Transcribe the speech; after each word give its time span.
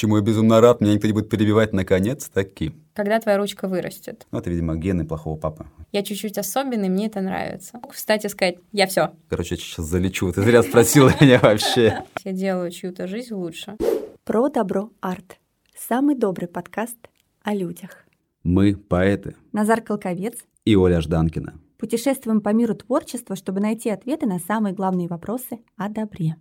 чему 0.00 0.16
я 0.16 0.22
безумно 0.22 0.62
рад, 0.62 0.80
меня 0.80 0.94
никто 0.94 1.06
не 1.06 1.12
будет 1.12 1.28
перебивать 1.28 1.74
наконец-таки. 1.74 2.72
Когда 2.94 3.20
твоя 3.20 3.36
ручка 3.36 3.68
вырастет? 3.68 4.26
Ну, 4.30 4.38
это, 4.38 4.48
видимо, 4.48 4.74
гены 4.76 5.04
плохого 5.04 5.36
папы. 5.36 5.66
Я 5.92 6.02
чуть-чуть 6.02 6.38
особенный, 6.38 6.88
мне 6.88 7.08
это 7.08 7.20
нравится. 7.20 7.78
Кстати, 7.90 8.26
сказать, 8.28 8.56
я 8.72 8.86
все. 8.86 9.12
Короче, 9.28 9.56
я 9.56 9.60
сейчас 9.60 9.84
залечу. 9.84 10.32
Ты 10.32 10.40
зря 10.42 10.62
спросила 10.62 11.12
меня 11.20 11.38
вообще. 11.38 12.04
Я 12.24 12.32
делаю 12.32 12.70
чью-то 12.70 13.06
жизнь 13.06 13.34
лучше. 13.34 13.76
Про 14.24 14.48
добро 14.48 14.90
арт. 15.02 15.38
Самый 15.76 16.14
добрый 16.14 16.48
подкаст 16.48 16.96
о 17.42 17.54
людях. 17.54 18.06
Мы 18.42 18.76
поэты. 18.76 19.36
Назар 19.52 19.82
Колковец. 19.82 20.38
И 20.64 20.76
Оля 20.76 21.02
Жданкина. 21.02 21.60
Путешествуем 21.76 22.40
по 22.40 22.50
миру 22.50 22.74
творчества, 22.74 23.36
чтобы 23.36 23.60
найти 23.60 23.90
ответы 23.90 24.24
на 24.24 24.38
самые 24.38 24.74
главные 24.74 25.08
вопросы 25.08 25.58
о 25.76 25.90
добре. 25.90 26.36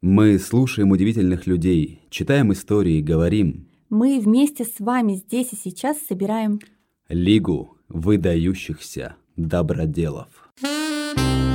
Мы 0.00 0.38
слушаем 0.38 0.92
удивительных 0.92 1.48
людей, 1.48 2.02
читаем 2.08 2.52
истории, 2.52 3.00
говорим. 3.00 3.66
Мы 3.90 4.20
вместе 4.20 4.64
с 4.64 4.78
вами 4.78 5.14
здесь 5.14 5.52
и 5.52 5.56
сейчас 5.56 5.98
собираем 6.06 6.60
Лигу 7.08 7.76
выдающихся 7.88 9.16
доброделов. 9.36 10.52
Сегодня 10.60 11.47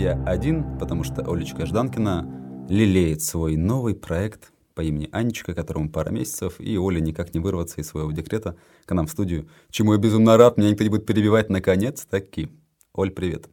я 0.00 0.22
один, 0.24 0.78
потому 0.78 1.04
что 1.04 1.30
Олечка 1.30 1.66
Жданкина 1.66 2.66
лелеет 2.70 3.22
свой 3.22 3.56
новый 3.56 3.94
проект 3.94 4.50
по 4.74 4.80
имени 4.80 5.10
Анечка, 5.12 5.52
которому 5.52 5.90
пара 5.90 6.08
месяцев, 6.08 6.58
и 6.58 6.78
Оля 6.78 7.00
никак 7.00 7.34
не 7.34 7.40
вырваться 7.40 7.82
из 7.82 7.88
своего 7.88 8.10
декрета 8.10 8.56
к 8.86 8.94
нам 8.94 9.06
в 9.06 9.10
студию, 9.10 9.50
чему 9.68 9.92
я 9.92 9.98
безумно 9.98 10.38
рад, 10.38 10.56
меня 10.56 10.70
никто 10.70 10.84
не 10.84 10.88
будет 10.88 11.04
перебивать 11.04 11.50
наконец-таки. 11.50 12.48
Оль, 12.94 13.10
привет. 13.10 13.50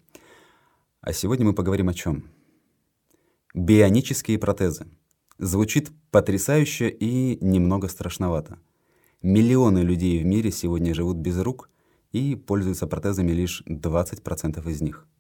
А 1.02 1.12
сегодня 1.12 1.46
мы 1.46 1.54
поговорим 1.54 1.90
о 1.90 1.94
чем? 1.94 2.30
Бионические 3.54 4.40
протезы. 4.40 4.88
Звучит 5.40 5.92
потрясающе 6.12 6.90
и 6.90 7.44
немного 7.44 7.90
страшновато. 7.90 8.58
Миллионы 9.22 9.80
людей 9.80 10.24
в 10.24 10.26
мире 10.26 10.52
сегодня 10.52 10.94
живут 10.94 11.18
без 11.18 11.38
рук 11.40 11.70
и 12.14 12.36
пользуются 12.36 12.88
протезами 12.88 13.32
лишь 13.32 13.64
20% 13.68 14.72
из 14.72 14.82
них– 14.82 15.06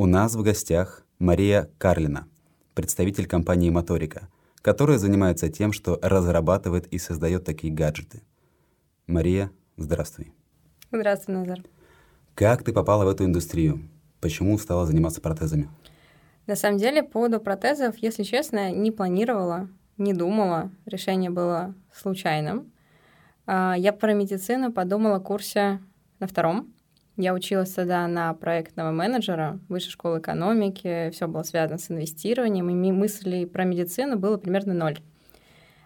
у 0.00 0.06
нас 0.06 0.34
в 0.34 0.42
гостях 0.42 1.04
Мария 1.18 1.68
Карлина, 1.76 2.26
представитель 2.72 3.26
компании 3.26 3.68
«Моторика», 3.68 4.30
которая 4.62 4.96
занимается 4.96 5.50
тем, 5.50 5.74
что 5.74 5.98
разрабатывает 6.00 6.86
и 6.86 6.96
создает 6.96 7.44
такие 7.44 7.70
гаджеты. 7.70 8.22
Мария, 9.06 9.50
здравствуй. 9.76 10.32
Здравствуй, 10.90 11.34
Назар. 11.34 11.58
Как 12.34 12.64
ты 12.64 12.72
попала 12.72 13.04
в 13.04 13.08
эту 13.08 13.26
индустрию? 13.26 13.90
Почему 14.22 14.56
стала 14.56 14.86
заниматься 14.86 15.20
протезами? 15.20 15.68
На 16.46 16.56
самом 16.56 16.78
деле, 16.78 17.02
по 17.02 17.10
поводу 17.10 17.38
протезов, 17.38 17.98
если 17.98 18.22
честно, 18.22 18.72
не 18.72 18.90
планировала, 18.92 19.68
не 19.98 20.14
думала. 20.14 20.70
Решение 20.86 21.28
было 21.28 21.74
случайным. 21.92 22.72
А, 23.44 23.74
я 23.76 23.92
про 23.92 24.14
медицину 24.14 24.72
подумала 24.72 25.18
в 25.18 25.24
курсе 25.24 25.78
на 26.20 26.26
втором. 26.26 26.72
Я 27.20 27.34
училась 27.34 27.74
тогда 27.74 28.08
на 28.08 28.32
проектного 28.32 28.92
менеджера 28.92 29.60
высшей 29.68 29.90
школы 29.90 30.20
экономики, 30.20 31.10
все 31.12 31.28
было 31.28 31.42
связано 31.42 31.76
с 31.76 31.90
инвестированием, 31.90 32.70
и 32.70 32.92
мыслей 32.92 33.44
про 33.44 33.64
медицину 33.64 34.18
было 34.18 34.38
примерно 34.38 34.72
ноль. 34.72 35.00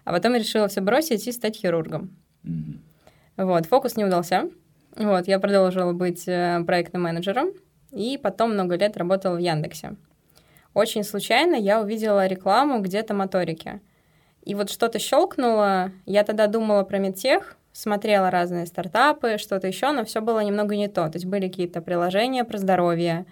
А 0.05 0.13
потом 0.13 0.31
я 0.31 0.39
решила 0.39 0.69
все 0.69 0.79
бросить 0.79 1.27
и 1.27 1.33
стать 1.33 1.57
хирургом. 1.57 2.15
Mm-hmm. 2.45 3.43
Вот, 3.43 3.65
фокус 3.65 3.97
не 3.97 4.05
удался. 4.05 4.49
Вот, 4.95 5.27
я 5.27 5.37
продолжила 5.39 5.91
быть 5.91 6.25
э, 6.25 6.63
проектным 6.65 7.03
менеджером, 7.03 7.49
и 7.91 8.17
потом 8.17 8.53
много 8.53 8.77
лет 8.77 8.95
работала 8.95 9.35
в 9.35 9.39
Яндексе. 9.39 9.97
Очень 10.73 11.03
случайно 11.03 11.55
я 11.55 11.81
увидела 11.81 12.27
рекламу 12.27 12.79
где-то 12.79 13.13
моторики. 13.13 13.81
И 14.43 14.55
вот 14.55 14.69
что-то 14.69 14.99
щелкнуло. 14.99 15.91
Я 16.05 16.23
тогда 16.23 16.47
думала 16.47 16.83
про 16.83 16.97
медтех, 16.97 17.57
смотрела 17.75 18.31
разные 18.31 18.65
стартапы, 18.65 19.37
что-то 19.37 19.67
еще, 19.67 19.91
но 19.91 20.05
все 20.05 20.21
было 20.21 20.39
немного 20.39 20.77
не 20.77 20.87
то. 20.87 21.09
То 21.09 21.15
есть 21.15 21.25
были 21.25 21.49
какие-то 21.49 21.81
приложения 21.81 22.45
про 22.45 22.57
здоровье, 22.57 23.25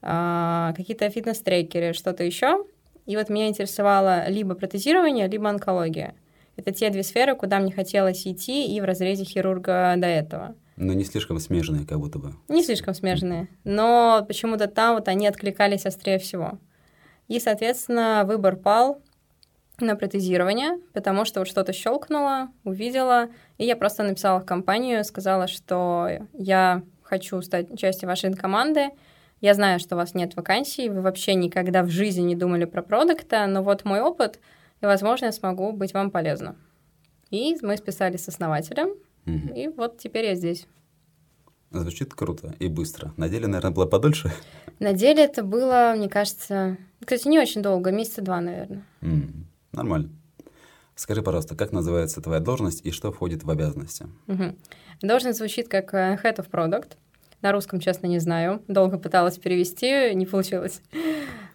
а, 0.00 0.72
какие-то 0.76 1.10
фитнес-трекеры, 1.10 1.92
что-то 1.92 2.22
еще. 2.22 2.64
И 3.06 3.16
вот 3.16 3.28
меня 3.28 3.48
интересовало 3.48 4.28
либо 4.28 4.54
протезирование, 4.54 5.26
либо 5.26 5.48
онкология. 5.48 6.14
Это 6.56 6.70
те 6.70 6.90
две 6.90 7.02
сферы, 7.02 7.34
куда 7.34 7.58
мне 7.58 7.72
хотелось 7.72 8.24
идти 8.24 8.72
и 8.72 8.80
в 8.80 8.84
разрезе 8.84 9.24
хирурга 9.24 9.94
до 9.96 10.06
этого. 10.06 10.54
Но 10.76 10.92
не 10.92 11.04
слишком 11.04 11.40
смежные, 11.40 11.84
как 11.84 11.98
будто 11.98 12.20
бы. 12.20 12.34
Не 12.48 12.62
слишком 12.62 12.94
смежные, 12.94 13.48
но 13.64 14.24
почему-то 14.28 14.68
там 14.68 14.94
вот 14.94 15.08
они 15.08 15.26
откликались 15.26 15.86
острее 15.86 16.18
всего. 16.18 16.58
И, 17.26 17.40
соответственно, 17.40 18.22
выбор 18.26 18.56
пал 18.56 19.02
на 19.80 19.96
протезирование, 19.96 20.78
потому 20.92 21.24
что 21.24 21.40
вот 21.40 21.48
что-то 21.48 21.72
щелкнуло, 21.72 22.48
увидела, 22.64 23.28
и 23.58 23.64
я 23.64 23.76
просто 23.76 24.02
написала 24.02 24.40
в 24.40 24.46
компанию, 24.46 25.04
сказала, 25.04 25.48
что 25.48 26.08
я 26.32 26.82
хочу 27.02 27.40
стать 27.42 27.78
частью 27.78 28.08
вашей 28.08 28.32
команды, 28.34 28.90
я 29.40 29.54
знаю, 29.54 29.80
что 29.80 29.96
у 29.96 29.98
вас 29.98 30.14
нет 30.14 30.36
вакансий, 30.36 30.88
вы 30.88 31.00
вообще 31.00 31.34
никогда 31.34 31.82
в 31.82 31.88
жизни 31.88 32.22
не 32.22 32.36
думали 32.36 32.64
про 32.64 32.82
продукта, 32.82 33.46
но 33.46 33.62
вот 33.62 33.84
мой 33.84 34.00
опыт, 34.00 34.38
и, 34.80 34.86
возможно, 34.86 35.26
я 35.26 35.32
смогу 35.32 35.72
быть 35.72 35.94
вам 35.94 36.10
полезна. 36.10 36.56
И 37.30 37.56
мы 37.62 37.76
списались 37.76 38.24
с 38.24 38.28
основателем, 38.28 38.90
угу. 39.26 39.54
и 39.54 39.68
вот 39.68 39.98
теперь 39.98 40.26
я 40.26 40.34
здесь. 40.34 40.66
Звучит 41.70 42.14
круто 42.14 42.54
и 42.58 42.68
быстро. 42.68 43.12
На 43.16 43.28
деле, 43.28 43.46
наверное, 43.46 43.72
было 43.72 43.86
подольше? 43.86 44.30
На 44.78 44.92
деле 44.92 45.24
это 45.24 45.42
было, 45.42 45.94
мне 45.96 46.08
кажется, 46.08 46.76
кстати, 47.00 47.26
не 47.28 47.38
очень 47.38 47.62
долго, 47.62 47.90
месяца 47.90 48.20
два, 48.20 48.40
наверное. 48.40 48.84
Mm. 49.00 49.44
Нормально. 49.72 50.10
Скажи, 50.94 51.22
пожалуйста, 51.22 51.56
как 51.56 51.72
называется 51.72 52.20
твоя 52.20 52.40
должность 52.40 52.84
и 52.84 52.90
что 52.90 53.10
входит 53.12 53.44
в 53.44 53.50
обязанности? 53.50 54.06
Угу. 54.28 54.56
Должность 55.00 55.38
звучит 55.38 55.68
как 55.68 55.94
э, 55.94 56.18
Head 56.22 56.36
of 56.36 56.50
Product. 56.50 56.92
На 57.40 57.50
русском, 57.50 57.80
честно, 57.80 58.06
не 58.06 58.20
знаю. 58.20 58.62
Долго 58.68 58.98
пыталась 58.98 59.38
перевести, 59.38 60.14
не 60.14 60.26
получилось. 60.26 60.80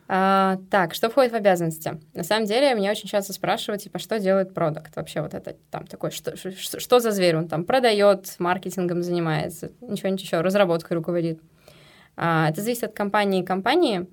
А, 0.09 0.57
так, 0.71 0.93
что 0.93 1.09
входит 1.09 1.33
в 1.33 1.35
обязанности? 1.35 1.99
На 2.13 2.23
самом 2.23 2.45
деле, 2.45 2.73
меня 2.75 2.91
очень 2.91 3.09
часто 3.09 3.33
спрашивают, 3.33 3.83
типа, 3.83 3.99
что 3.99 4.19
делает 4.19 4.53
продукт? 4.53 4.95
Вообще 4.95 5.21
вот 5.21 5.33
это 5.33 5.57
там 5.69 5.85
такой, 5.85 6.11
что, 6.11 6.37
что, 6.37 6.79
что 6.79 6.99
за 7.01 7.11
зверь? 7.11 7.35
Он 7.35 7.49
там 7.49 7.65
продает, 7.65 8.33
маркетингом 8.39 9.03
занимается, 9.03 9.73
ничего-нибудь 9.81 10.23
еще, 10.23 10.39
разработкой 10.39 10.95
руководит. 10.95 11.41
А, 12.15 12.49
это 12.49 12.61
зависит 12.61 12.85
от 12.85 12.93
компании 12.93 13.41
и 13.41 13.45
компании. 13.45 14.07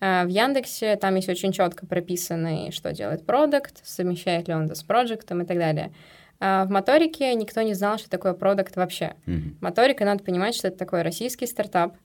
Э, 0.00 0.24
в 0.24 0.28
Яндексе 0.28 0.96
там 0.96 1.14
есть 1.16 1.28
очень 1.28 1.52
четко 1.52 1.86
прописано, 1.86 2.70
что 2.72 2.92
делает 2.92 3.26
продукт, 3.26 3.80
совмещает 3.84 4.48
ли 4.48 4.54
он 4.54 4.66
это 4.66 4.74
с 4.74 4.82
проектом 4.82 5.42
и 5.42 5.46
так 5.46 5.58
далее. 5.58 5.92
А 6.40 6.64
в 6.64 6.70
моторике 6.70 7.34
никто 7.34 7.62
не 7.62 7.74
знал, 7.74 7.98
что 7.98 8.08
такое 8.08 8.32
продукт 8.32 8.76
вообще. 8.76 9.14
Mm-hmm. 9.26 9.56
Моторика, 9.60 10.04
надо 10.04 10.22
понимать, 10.22 10.54
что 10.54 10.68
это 10.68 10.78
такой 10.78 11.02
российский 11.02 11.46
стартап, 11.46 11.96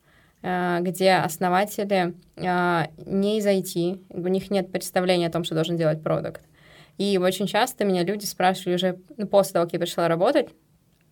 э, 0.42 0.78
где 0.80 1.12
основатели 1.12 2.14
э, 2.36 2.82
не 3.06 3.38
из 3.38 3.46
IT, 3.46 4.04
у 4.10 4.28
них 4.28 4.50
нет 4.50 4.72
представления 4.72 5.28
о 5.28 5.30
том, 5.30 5.44
что 5.44 5.54
должен 5.54 5.76
делать 5.76 6.02
продукт. 6.02 6.42
И 6.98 7.18
очень 7.18 7.46
часто 7.46 7.84
меня 7.84 8.04
люди 8.04 8.24
спрашивали 8.24 8.74
уже 8.74 8.98
ну, 9.16 9.26
после 9.26 9.54
того, 9.54 9.66
как 9.66 9.72
я 9.72 9.78
пришла 9.78 10.08
работать, 10.08 10.48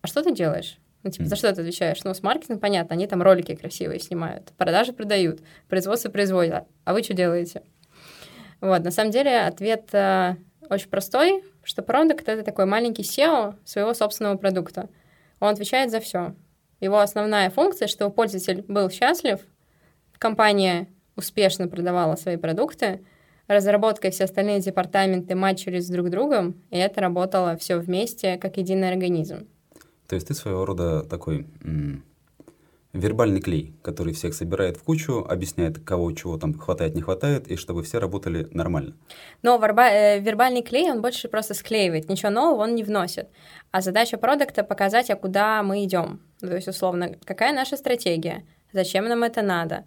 а 0.01 0.07
что 0.07 0.21
ты 0.21 0.33
делаешь? 0.33 0.77
Ну, 1.03 1.11
типа, 1.11 1.25
за 1.25 1.35
что 1.35 1.53
ты 1.53 1.61
отвечаешь? 1.61 2.03
Ну, 2.03 2.13
с 2.13 2.23
маркетингом 2.23 2.59
понятно, 2.59 2.95
они 2.95 3.07
там 3.07 3.21
ролики 3.21 3.55
красивые 3.55 3.99
снимают, 3.99 4.53
продажи 4.57 4.93
продают, 4.93 5.41
производство 5.67 6.09
производят. 6.09 6.65
А 6.85 6.93
вы 6.93 7.03
что 7.03 7.13
делаете? 7.13 7.61
Вот, 8.61 8.83
на 8.83 8.91
самом 8.91 9.11
деле 9.11 9.41
ответ 9.41 9.89
э, 9.93 10.37
очень 10.69 10.89
простой, 10.89 11.43
что 11.63 11.81
продукт— 11.81 12.27
это 12.29 12.43
такой 12.43 12.65
маленький 12.65 13.03
SEO 13.03 13.55
своего 13.65 13.93
собственного 13.93 14.37
продукта. 14.37 14.89
Он 15.41 15.49
отвечает 15.49 15.91
за 15.91 15.99
все. 15.99 16.35
Его 16.79 16.99
основная 16.99 17.49
функция, 17.49 17.89
чтобы 17.89 18.13
пользователь 18.13 18.63
был 18.69 18.89
счастлив, 18.89 19.41
компания 20.17 20.87
успешно 21.17 21.67
продавала 21.67 22.15
свои 22.15 22.37
продукты, 22.37 23.05
разработка 23.47 24.07
и 24.07 24.11
все 24.11 24.23
остальные 24.23 24.61
департаменты 24.61 25.35
матчились 25.35 25.89
друг 25.89 26.07
с 26.07 26.11
другом, 26.11 26.61
и 26.71 26.77
это 26.77 27.01
работало 27.01 27.57
все 27.57 27.77
вместе 27.77 28.37
как 28.37 28.55
единый 28.55 28.89
организм. 28.89 29.47
То 30.07 30.15
есть 30.15 30.27
ты 30.27 30.33
своего 30.33 30.65
рода 30.65 31.03
такой 31.03 31.47
м- 31.63 32.03
вербальный 32.93 33.41
клей, 33.41 33.73
который 33.81 34.13
всех 34.13 34.35
собирает 34.35 34.77
в 34.77 34.83
кучу, 34.83 35.25
объясняет, 35.27 35.79
кого 35.79 36.11
чего 36.11 36.37
там 36.37 36.53
хватает, 36.53 36.93
не 36.95 37.01
хватает, 37.01 37.47
и 37.47 37.55
чтобы 37.55 37.81
все 37.81 37.99
работали 37.99 38.47
нормально. 38.51 38.93
Но 39.41 39.57
верба- 39.57 39.89
э, 39.89 40.19
вербальный 40.19 40.61
клей, 40.61 40.91
он 40.91 41.01
больше 41.01 41.27
просто 41.27 41.55
склеивает, 41.55 42.07
ничего 42.09 42.29
нового 42.29 42.61
он 42.63 42.75
не 42.75 42.83
вносит. 42.83 43.27
А 43.71 43.81
задача 43.81 44.17
продукта 44.17 44.63
показать, 44.63 45.09
а 45.09 45.15
куда 45.15 45.63
мы 45.63 45.83
идем. 45.83 46.19
То 46.39 46.53
есть, 46.55 46.67
условно, 46.67 47.15
какая 47.25 47.51
наша 47.53 47.77
стратегия, 47.77 48.43
зачем 48.73 49.05
нам 49.05 49.23
это 49.23 49.41
надо, 49.41 49.85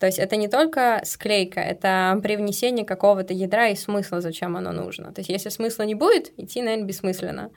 То 0.00 0.06
есть 0.06 0.18
это 0.18 0.36
не 0.36 0.48
только 0.48 1.02
склейка, 1.04 1.60
это 1.60 2.18
привнесение 2.22 2.86
какого-то 2.86 3.34
ядра 3.34 3.68
и 3.68 3.76
смысла, 3.76 4.22
зачем 4.22 4.56
оно 4.56 4.72
нужно. 4.72 5.12
То 5.12 5.20
есть 5.20 5.28
если 5.28 5.50
смысла 5.50 5.82
не 5.84 5.94
будет, 5.94 6.32
идти, 6.38 6.62
наверное, 6.62 6.86
бессмысленно. 6.86 7.50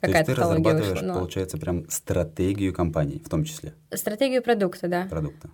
То 0.00 0.10
есть 0.10 0.26
ты 0.26 0.34
разрабатываешь, 0.34 0.88
вышла, 0.88 1.06
но... 1.06 1.14
получается, 1.14 1.58
прям 1.58 1.88
стратегию 1.90 2.72
компании 2.72 3.22
в 3.24 3.28
том 3.28 3.44
числе? 3.44 3.74
Стратегию 3.92 4.42
продукта, 4.42 4.88
да. 4.88 5.06
Продукта. 5.10 5.50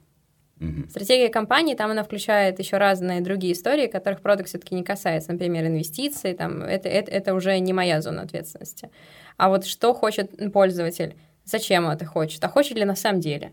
Угу. 0.61 0.89
Стратегия 0.89 1.29
компании, 1.29 1.75
там 1.75 1.91
она 1.91 2.03
включает 2.03 2.59
еще 2.59 2.79
разные 2.79 3.21
другие 3.21 3.53
истории, 3.53 3.89
которых 3.89 4.23
продукт 4.23 4.49
все-таки 4.49 4.75
не 4.75 4.85
касается, 4.85 5.33
например, 5.33 5.67
инвестиций, 5.67 6.33
там, 6.35 6.63
это, 6.63 6.89
это, 6.89 7.11
это 7.11 7.35
уже 7.35 7.59
не 7.59 7.73
моя 7.73 8.01
зона 8.01 8.23
ответственности. 8.23 8.91
А 9.37 9.51
вот 9.51 9.67
что 9.67 9.93
хочет 9.93 10.53
пользователь, 10.53 11.15
зачем 11.45 11.85
он 11.85 11.93
это 11.93 12.07
хочет, 12.07 12.43
а 12.43 12.49
хочет 12.49 12.79
ли 12.79 12.85
на 12.85 12.97
самом 12.97 13.21
деле. 13.21 13.53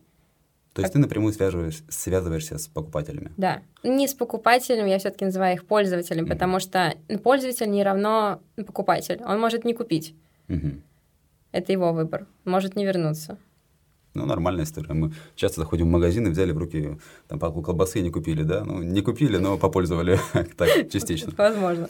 То 0.73 0.81
есть 0.81 0.91
как... 0.91 0.93
ты 0.93 0.99
напрямую 0.99 1.33
связываешь, 1.33 1.83
связываешься 1.89 2.57
с 2.57 2.67
покупателями? 2.67 3.31
Да. 3.37 3.61
Не 3.83 4.07
с 4.07 4.13
покупателем, 4.13 4.85
я 4.85 4.97
все-таки 4.97 5.25
называю 5.25 5.55
их 5.55 5.65
пользователем, 5.65 6.25
mm 6.25 6.29
потому 6.29 6.59
что 6.59 6.95
пользователь 7.21 7.69
не 7.69 7.83
равно 7.83 8.41
покупатель. 8.55 9.21
Он 9.25 9.39
может 9.39 9.65
не 9.65 9.73
купить. 9.73 10.15
Mm 10.55 10.81
Это 11.51 11.71
его 11.71 11.93
выбор. 11.93 12.27
Может 12.45 12.75
не 12.75 12.85
вернуться. 12.85 13.37
Ну, 14.13 14.25
нормальная 14.25 14.63
история. 14.63 14.93
Мы 14.93 15.11
часто 15.35 15.61
заходим 15.61 15.87
в 15.87 15.89
магазин 15.89 16.27
и 16.27 16.29
взяли 16.29 16.51
в 16.51 16.57
руки 16.57 16.97
там 17.27 17.39
палку 17.39 17.63
колбасы 17.63 17.99
и 17.99 18.03
не 18.03 18.11
купили, 18.11 18.43
да? 18.43 18.63
Ну, 18.63 18.83
не 18.83 19.01
купили, 19.01 19.37
но 19.37 19.57
попользовали 19.57 20.19
так 20.57 20.89
частично. 20.91 21.33
Возможно. 21.37 21.87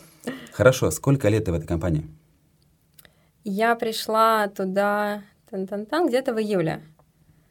Хорошо. 0.53 0.91
Сколько 0.91 1.29
лет 1.29 1.45
ты 1.45 1.51
в 1.51 1.55
этой 1.55 1.67
компании? 1.67 2.05
Я 3.43 3.75
пришла 3.75 4.47
туда 4.47 5.23
где-то 5.51 6.33
в 6.33 6.39
июле. 6.39 6.81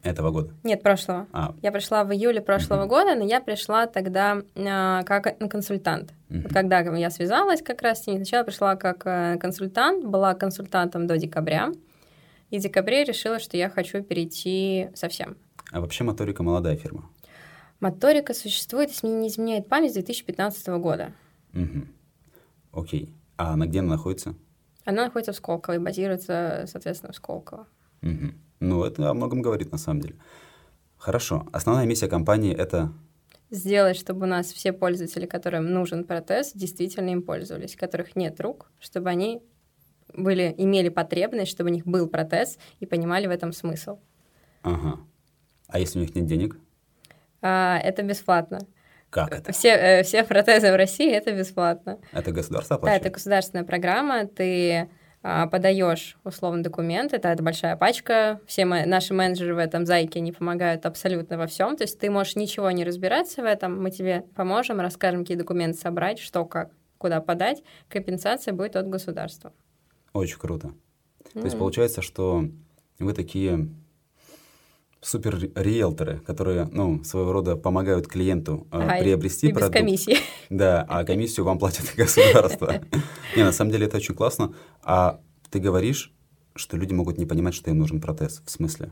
Этого 0.02 0.32
года? 0.32 0.52
Нет, 0.64 0.82
прошлого. 0.82 1.28
А. 1.32 1.54
Я 1.62 1.70
пришла 1.70 2.02
в 2.02 2.12
июле 2.12 2.40
прошлого 2.40 2.84
uh-huh. 2.84 2.88
года, 2.88 3.14
но 3.14 3.24
я 3.24 3.40
пришла 3.40 3.86
тогда 3.86 4.42
э, 4.54 5.04
как 5.04 5.38
консультант. 5.48 6.12
Uh-huh. 6.28 6.42
Вот 6.42 6.52
когда 6.52 6.80
я 6.80 7.10
связалась 7.10 7.62
как 7.62 7.82
раз 7.82 8.02
с 8.02 8.06
ней, 8.08 8.16
сначала 8.16 8.42
пришла 8.42 8.74
как 8.74 9.02
э, 9.06 9.38
консультант, 9.38 10.04
была 10.04 10.34
консультантом 10.34 11.06
до 11.06 11.18
декабря. 11.18 11.72
И 12.50 12.58
в 12.58 12.62
декабре 12.62 13.04
решила, 13.04 13.38
что 13.38 13.56
я 13.56 13.70
хочу 13.70 14.02
перейти 14.02 14.88
совсем. 14.94 15.36
А 15.70 15.80
вообще 15.80 16.02
Моторика 16.02 16.42
молодая 16.42 16.76
фирма? 16.76 17.08
Моторика 17.78 18.34
существует, 18.34 18.90
если 18.90 19.06
мне 19.06 19.16
не 19.16 19.28
изменяет 19.28 19.68
память, 19.68 19.92
с 19.92 19.94
2015 19.94 20.66
года. 20.80 21.12
Угу. 21.54 22.80
Окей. 22.80 23.08
А 23.36 23.52
она 23.52 23.66
где 23.66 23.78
она 23.78 23.90
находится? 23.90 24.34
Она 24.84 25.04
находится 25.04 25.32
в 25.32 25.36
Сколково 25.36 25.76
и 25.76 25.78
базируется, 25.78 26.64
соответственно, 26.66 27.12
в 27.12 27.16
Сколково. 27.16 27.66
Угу. 28.02 28.32
Ну, 28.62 28.84
это 28.84 29.10
о 29.10 29.14
многом 29.14 29.42
говорит 29.42 29.72
на 29.72 29.78
самом 29.78 30.00
деле. 30.00 30.14
Хорошо. 30.96 31.48
Основная 31.52 31.84
миссия 31.84 32.06
компании— 32.06 32.54
это 32.56 32.92
сделать, 33.50 33.96
чтобы 33.96 34.24
у 34.24 34.28
нас 34.28 34.52
все 34.52 34.72
пользователи, 34.72 35.26
которым 35.26 35.72
нужен 35.72 36.04
протез, 36.04 36.52
действительно 36.54 37.10
им 37.10 37.22
пользовались, 37.22 37.74
которых 37.74 38.14
нет 38.14 38.40
рук, 38.40 38.70
чтобы 38.78 39.10
они 39.10 39.42
были, 40.14 40.54
имели 40.56 40.90
потребность, 40.90 41.50
чтобы 41.50 41.70
у 41.70 41.72
них 41.72 41.84
был 41.84 42.08
протез 42.08 42.56
и 42.78 42.86
понимали 42.86 43.26
в 43.26 43.30
этом 43.30 43.52
смысл. 43.52 43.98
Ага. 44.62 45.00
А 45.66 45.80
если 45.80 45.98
у 45.98 46.02
них 46.02 46.14
нет 46.14 46.26
денег? 46.26 46.56
А, 47.40 47.78
это 47.78 48.02
бесплатно. 48.02 48.60
Как 49.10 49.32
это? 49.32 49.50
Все, 49.52 49.70
э, 49.70 50.02
все 50.04 50.22
протезы 50.22 50.70
в 50.70 50.76
России 50.76 51.10
это 51.10 51.32
бесплатно. 51.32 51.98
Это 52.12 52.30
государство 52.30 52.76
оплачивает? 52.76 53.02
Да, 53.02 53.08
это 53.08 53.12
государственная 53.12 53.64
программа. 53.64 54.26
Ты 54.26 54.88
подаешь 55.22 56.16
условно 56.24 56.62
документ, 56.62 57.12
это, 57.12 57.28
это 57.28 57.42
большая 57.42 57.76
пачка, 57.76 58.40
все 58.46 58.64
мы, 58.64 58.86
наши 58.86 59.14
менеджеры 59.14 59.54
в 59.54 59.58
этом 59.58 59.86
зайке 59.86 60.20
не 60.20 60.32
помогают 60.32 60.84
абсолютно 60.84 61.38
во 61.38 61.46
всем, 61.46 61.76
то 61.76 61.84
есть 61.84 61.98
ты 61.98 62.10
можешь 62.10 62.36
ничего 62.36 62.70
не 62.70 62.84
разбираться 62.84 63.42
в 63.42 63.44
этом, 63.44 63.80
мы 63.80 63.90
тебе 63.90 64.24
поможем, 64.34 64.80
расскажем, 64.80 65.20
какие 65.20 65.36
документы 65.36 65.78
собрать, 65.78 66.18
что, 66.18 66.44
как, 66.44 66.72
куда 66.98 67.20
подать, 67.20 67.62
компенсация 67.88 68.52
будет 68.52 68.76
от 68.76 68.88
государства. 68.88 69.52
Очень 70.12 70.38
круто. 70.38 70.68
Mm-hmm. 70.68 71.40
То 71.40 71.44
есть 71.44 71.58
получается, 71.58 72.02
что 72.02 72.44
вы 72.98 73.14
такие 73.14 73.68
супер 75.02 75.50
риэлторы, 75.54 76.20
которые, 76.20 76.68
ну, 76.70 77.02
своего 77.04 77.32
рода 77.32 77.56
помогают 77.56 78.06
клиенту 78.06 78.66
э, 78.70 78.78
ага, 78.78 78.98
приобрести 79.00 79.48
и 79.48 79.52
продукт. 79.52 79.74
без 79.74 79.80
комиссии. 79.80 80.16
Да, 80.48 80.86
а 80.88 81.04
комиссию 81.04 81.44
вам 81.44 81.58
платит 81.58 81.92
государство. 81.96 82.80
Не, 83.36 83.42
на 83.42 83.52
самом 83.52 83.72
деле 83.72 83.86
это 83.86 83.96
очень 83.96 84.14
классно. 84.14 84.54
А 84.82 85.20
ты 85.50 85.58
говоришь, 85.58 86.12
что 86.54 86.76
люди 86.76 86.94
могут 86.94 87.18
не 87.18 87.26
понимать, 87.26 87.54
что 87.54 87.70
им 87.70 87.78
нужен 87.78 88.00
протез. 88.00 88.42
В 88.46 88.50
смысле? 88.50 88.90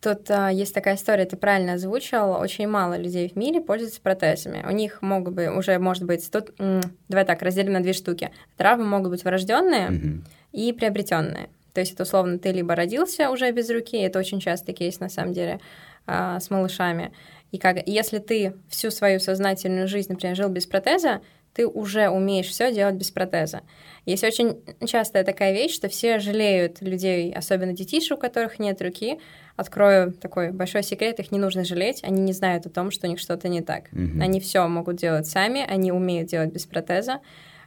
Тут 0.00 0.30
а, 0.30 0.48
есть 0.48 0.72
такая 0.72 0.94
история, 0.94 1.24
ты 1.24 1.36
правильно 1.36 1.72
озвучил, 1.72 2.30
очень 2.30 2.68
мало 2.68 2.96
людей 2.96 3.28
в 3.28 3.34
мире 3.34 3.60
пользуются 3.60 4.00
протезами. 4.00 4.64
У 4.64 4.70
них 4.70 5.02
могут 5.02 5.34
быть, 5.34 5.48
уже 5.48 5.76
может 5.80 6.04
быть, 6.04 6.30
тут, 6.30 6.52
м, 6.60 6.80
давай 7.08 7.24
так, 7.26 7.42
разделим 7.42 7.72
на 7.72 7.80
две 7.80 7.92
штуки. 7.92 8.30
Травмы 8.56 8.84
могут 8.84 9.10
быть 9.10 9.24
врожденные, 9.24 9.90
Мгм 9.90 10.24
и 10.52 10.72
приобретенные. 10.72 11.48
То 11.72 11.80
есть 11.80 11.92
это 11.94 12.02
условно 12.02 12.38
ты 12.38 12.52
либо 12.52 12.74
родился 12.74 13.30
уже 13.30 13.50
без 13.52 13.70
руки, 13.70 13.96
это 13.98 14.18
очень 14.18 14.40
часто 14.40 14.72
кейс 14.72 15.00
на 15.00 15.08
самом 15.08 15.32
деле 15.32 15.60
а, 16.06 16.40
с 16.40 16.50
малышами. 16.50 17.12
И 17.52 17.58
как, 17.58 17.86
если 17.86 18.18
ты 18.18 18.54
всю 18.68 18.90
свою 18.90 19.20
сознательную 19.20 19.88
жизнь, 19.88 20.12
например, 20.12 20.36
жил 20.36 20.48
без 20.48 20.66
протеза, 20.66 21.22
ты 21.54 21.66
уже 21.66 22.08
умеешь 22.08 22.46
все 22.46 22.72
делать 22.72 22.94
без 22.94 23.10
протеза. 23.10 23.62
Есть 24.06 24.22
очень 24.22 24.62
частая 24.86 25.24
такая 25.24 25.52
вещь, 25.52 25.74
что 25.74 25.88
все 25.88 26.18
жалеют 26.18 26.80
людей, 26.80 27.32
особенно 27.32 27.72
детишек, 27.72 28.18
у 28.18 28.20
которых 28.20 28.58
нет 28.58 28.80
руки. 28.80 29.18
Открою 29.56 30.12
такой 30.12 30.52
большой 30.52 30.84
секрет, 30.84 31.18
их 31.18 31.32
не 31.32 31.38
нужно 31.38 31.64
жалеть, 31.64 32.04
они 32.04 32.22
не 32.22 32.32
знают 32.32 32.66
о 32.66 32.70
том, 32.70 32.92
что 32.92 33.06
у 33.06 33.10
них 33.10 33.18
что-то 33.18 33.48
не 33.48 33.60
так. 33.60 33.92
Mm-hmm. 33.92 34.22
Они 34.22 34.40
все 34.40 34.68
могут 34.68 34.96
делать 34.96 35.26
сами, 35.26 35.64
они 35.68 35.90
умеют 35.90 36.28
делать 36.28 36.52
без 36.52 36.64
протеза. 36.64 37.20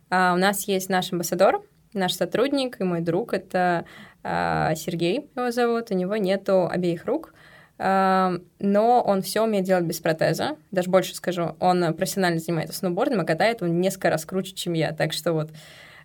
А 0.10 0.34
у 0.34 0.38
нас 0.38 0.68
есть 0.68 0.88
наш 0.88 1.12
амбассадор, 1.12 1.62
наш 1.94 2.14
сотрудник 2.14 2.80
и 2.80 2.84
мой 2.84 3.02
друг, 3.02 3.34
это 3.34 3.86
э, 4.24 4.74
Сергей 4.76 5.30
его 5.36 5.52
зовут, 5.52 5.92
у 5.92 5.94
него 5.96 6.16
нету 6.18 6.68
обеих 6.68 7.06
рук, 7.06 7.34
э, 7.78 8.38
но 8.60 9.02
он 9.02 9.22
все 9.22 9.44
умеет 9.44 9.66
делать 9.66 9.86
без 9.86 10.00
протеза, 10.00 10.58
даже 10.72 10.90
больше 10.90 11.16
скажу, 11.16 11.56
он 11.60 11.94
профессионально 11.94 12.40
занимается 12.40 12.78
сноубордом 12.78 13.22
и 13.22 13.26
катает 13.26 13.62
он 13.62 13.80
несколько 13.82 14.10
раз 14.10 14.26
круче, 14.26 14.54
чем 14.54 14.74
я, 14.74 14.92
так 14.94 15.14
что 15.14 15.34
вот 15.34 15.50
а, 15.52 15.56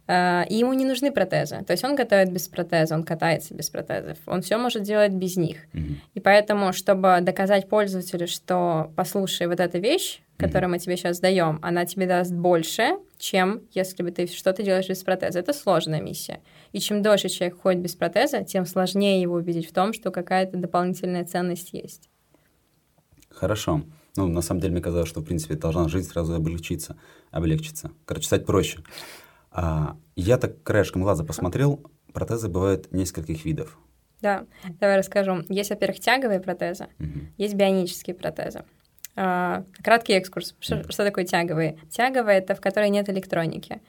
и 0.08 0.54
ему 0.54 0.72
не 0.72 0.84
нужны 0.84 1.10
протезы. 1.10 1.64
То 1.66 1.72
есть 1.72 1.84
он 1.84 1.96
готовит 1.96 2.32
без 2.32 2.46
протеза, 2.48 2.94
он 2.94 3.02
катается 3.02 3.54
без 3.54 3.70
протезов. 3.70 4.18
Он 4.26 4.40
все 4.40 4.56
может 4.56 4.82
делать 4.82 5.12
без 5.12 5.36
них. 5.36 5.58
Mm-hmm. 5.72 5.94
И 6.14 6.20
поэтому, 6.20 6.72
чтобы 6.72 7.18
доказать 7.22 7.68
пользователю, 7.68 8.28
что 8.28 8.92
послушай, 8.94 9.48
вот 9.48 9.58
эта 9.58 9.78
вещь, 9.78 10.20
которую 10.36 10.68
mm-hmm. 10.68 10.72
мы 10.72 10.78
тебе 10.78 10.96
сейчас 10.96 11.18
даем, 11.18 11.58
она 11.62 11.86
тебе 11.86 12.06
даст 12.06 12.32
больше, 12.32 12.98
чем 13.18 13.62
если 13.72 14.02
бы 14.04 14.12
ты 14.12 14.28
что-то 14.28 14.62
делаешь 14.62 14.88
без 14.88 15.02
протеза. 15.02 15.40
Это 15.40 15.52
сложная 15.52 16.00
миссия. 16.00 16.40
И 16.72 16.78
чем 16.78 17.02
дольше 17.02 17.28
человек 17.28 17.60
ходит 17.60 17.80
без 17.80 17.96
протеза, 17.96 18.44
тем 18.44 18.64
сложнее 18.64 19.20
его 19.20 19.34
убедить 19.34 19.68
в 19.68 19.72
том, 19.72 19.92
что 19.92 20.10
какая-то 20.12 20.56
дополнительная 20.56 21.24
ценность 21.24 21.72
есть. 21.72 22.08
Хорошо. 23.30 23.82
Ну, 24.16 24.28
на 24.28 24.40
самом 24.40 24.60
деле, 24.60 24.72
мне 24.72 24.82
казалось, 24.82 25.08
что, 25.08 25.20
в 25.20 25.24
принципе, 25.24 25.56
должна 25.56 25.88
жизнь 25.88 26.08
сразу 26.08 26.34
облегчиться, 26.34 26.96
облегчиться. 27.30 27.90
Короче, 28.06 28.26
стать 28.26 28.46
проще. 28.46 28.78
А, 29.56 29.96
я 30.16 30.36
так 30.36 30.62
краешком 30.62 31.02
глаза 31.02 31.24
посмотрел, 31.24 31.90
протезы 32.12 32.48
бывают 32.48 32.92
нескольких 32.92 33.44
видов. 33.46 33.78
Да, 34.20 34.44
давай 34.80 34.98
расскажу. 34.98 35.44
Есть, 35.48 35.70
во-первых, 35.70 35.98
тяговые 35.98 36.40
протезы, 36.40 36.88
угу. 36.98 37.20
есть 37.38 37.54
бионические 37.54 38.14
протезы. 38.14 38.64
А, 39.16 39.64
краткий 39.82 40.12
экскурс. 40.12 40.54
Что, 40.60 40.76
угу. 40.76 40.92
что 40.92 41.04
такое 41.04 41.24
тяговые? 41.24 41.78
Тяговые— 41.90 42.38
это 42.40 42.54
в 42.54 42.60
которой 42.60 42.90
нет 42.90 43.08
электроники. 43.08 43.80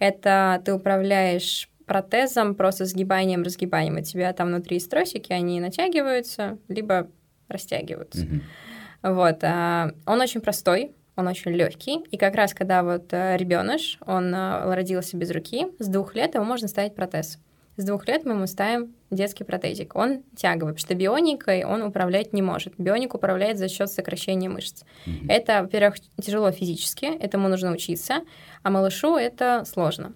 Это 0.00 0.60
ты 0.64 0.74
управляешь 0.74 1.70
протезом 1.86 2.56
просто 2.56 2.84
сгибанием, 2.84 3.44
разгибанием. 3.44 3.98
У 3.98 4.02
тебя 4.02 4.32
там 4.32 4.48
внутри 4.48 4.80
тросики, 4.80 5.32
они 5.32 5.60
натягиваются, 5.60 6.58
либо 6.66 7.08
растягиваются. 7.46 8.24
Угу. 8.24 9.14
Вот. 9.14 9.38
А, 9.44 9.92
он 10.04 10.20
очень 10.20 10.40
простой, 10.40 10.96
он 11.16 11.28
очень 11.28 11.52
легкий. 11.52 11.98
И 12.10 12.16
как 12.16 12.34
раз 12.34 12.54
когда 12.54 12.82
вот 12.82 13.12
э, 13.12 13.36
ребеныш, 13.36 13.98
он 14.06 14.34
э, 14.34 14.74
родился 14.74 15.16
без 15.16 15.30
руки, 15.30 15.66
с 15.78 15.88
двух 15.88 16.14
лет 16.14 16.34
ему 16.34 16.44
можно 16.44 16.68
ставить 16.68 16.94
протез. 16.94 17.38
С 17.76 17.84
двух 17.84 18.06
лет 18.06 18.24
мы 18.24 18.32
ему 18.32 18.46
ставим 18.46 18.94
детский 19.10 19.44
протезик. 19.44 19.96
Он 19.96 20.22
тяговый, 20.36 20.74
потому 20.74 20.78
что 20.78 20.94
бионикой 20.94 21.64
он 21.64 21.82
управлять 21.82 22.32
не 22.32 22.42
может. 22.42 22.74
Бионик 22.76 23.14
управляет 23.14 23.58
за 23.58 23.68
счет 23.68 23.90
сокращения 23.90 24.50
мышц. 24.50 24.84
Mm-hmm. 25.06 25.26
Это, 25.28 25.62
во-первых, 25.62 25.96
тяжело 26.20 26.50
физически, 26.50 27.06
этому 27.06 27.48
нужно 27.48 27.72
учиться, 27.72 28.20
а 28.62 28.70
малышу 28.70 29.16
это 29.16 29.64
сложно. 29.64 30.12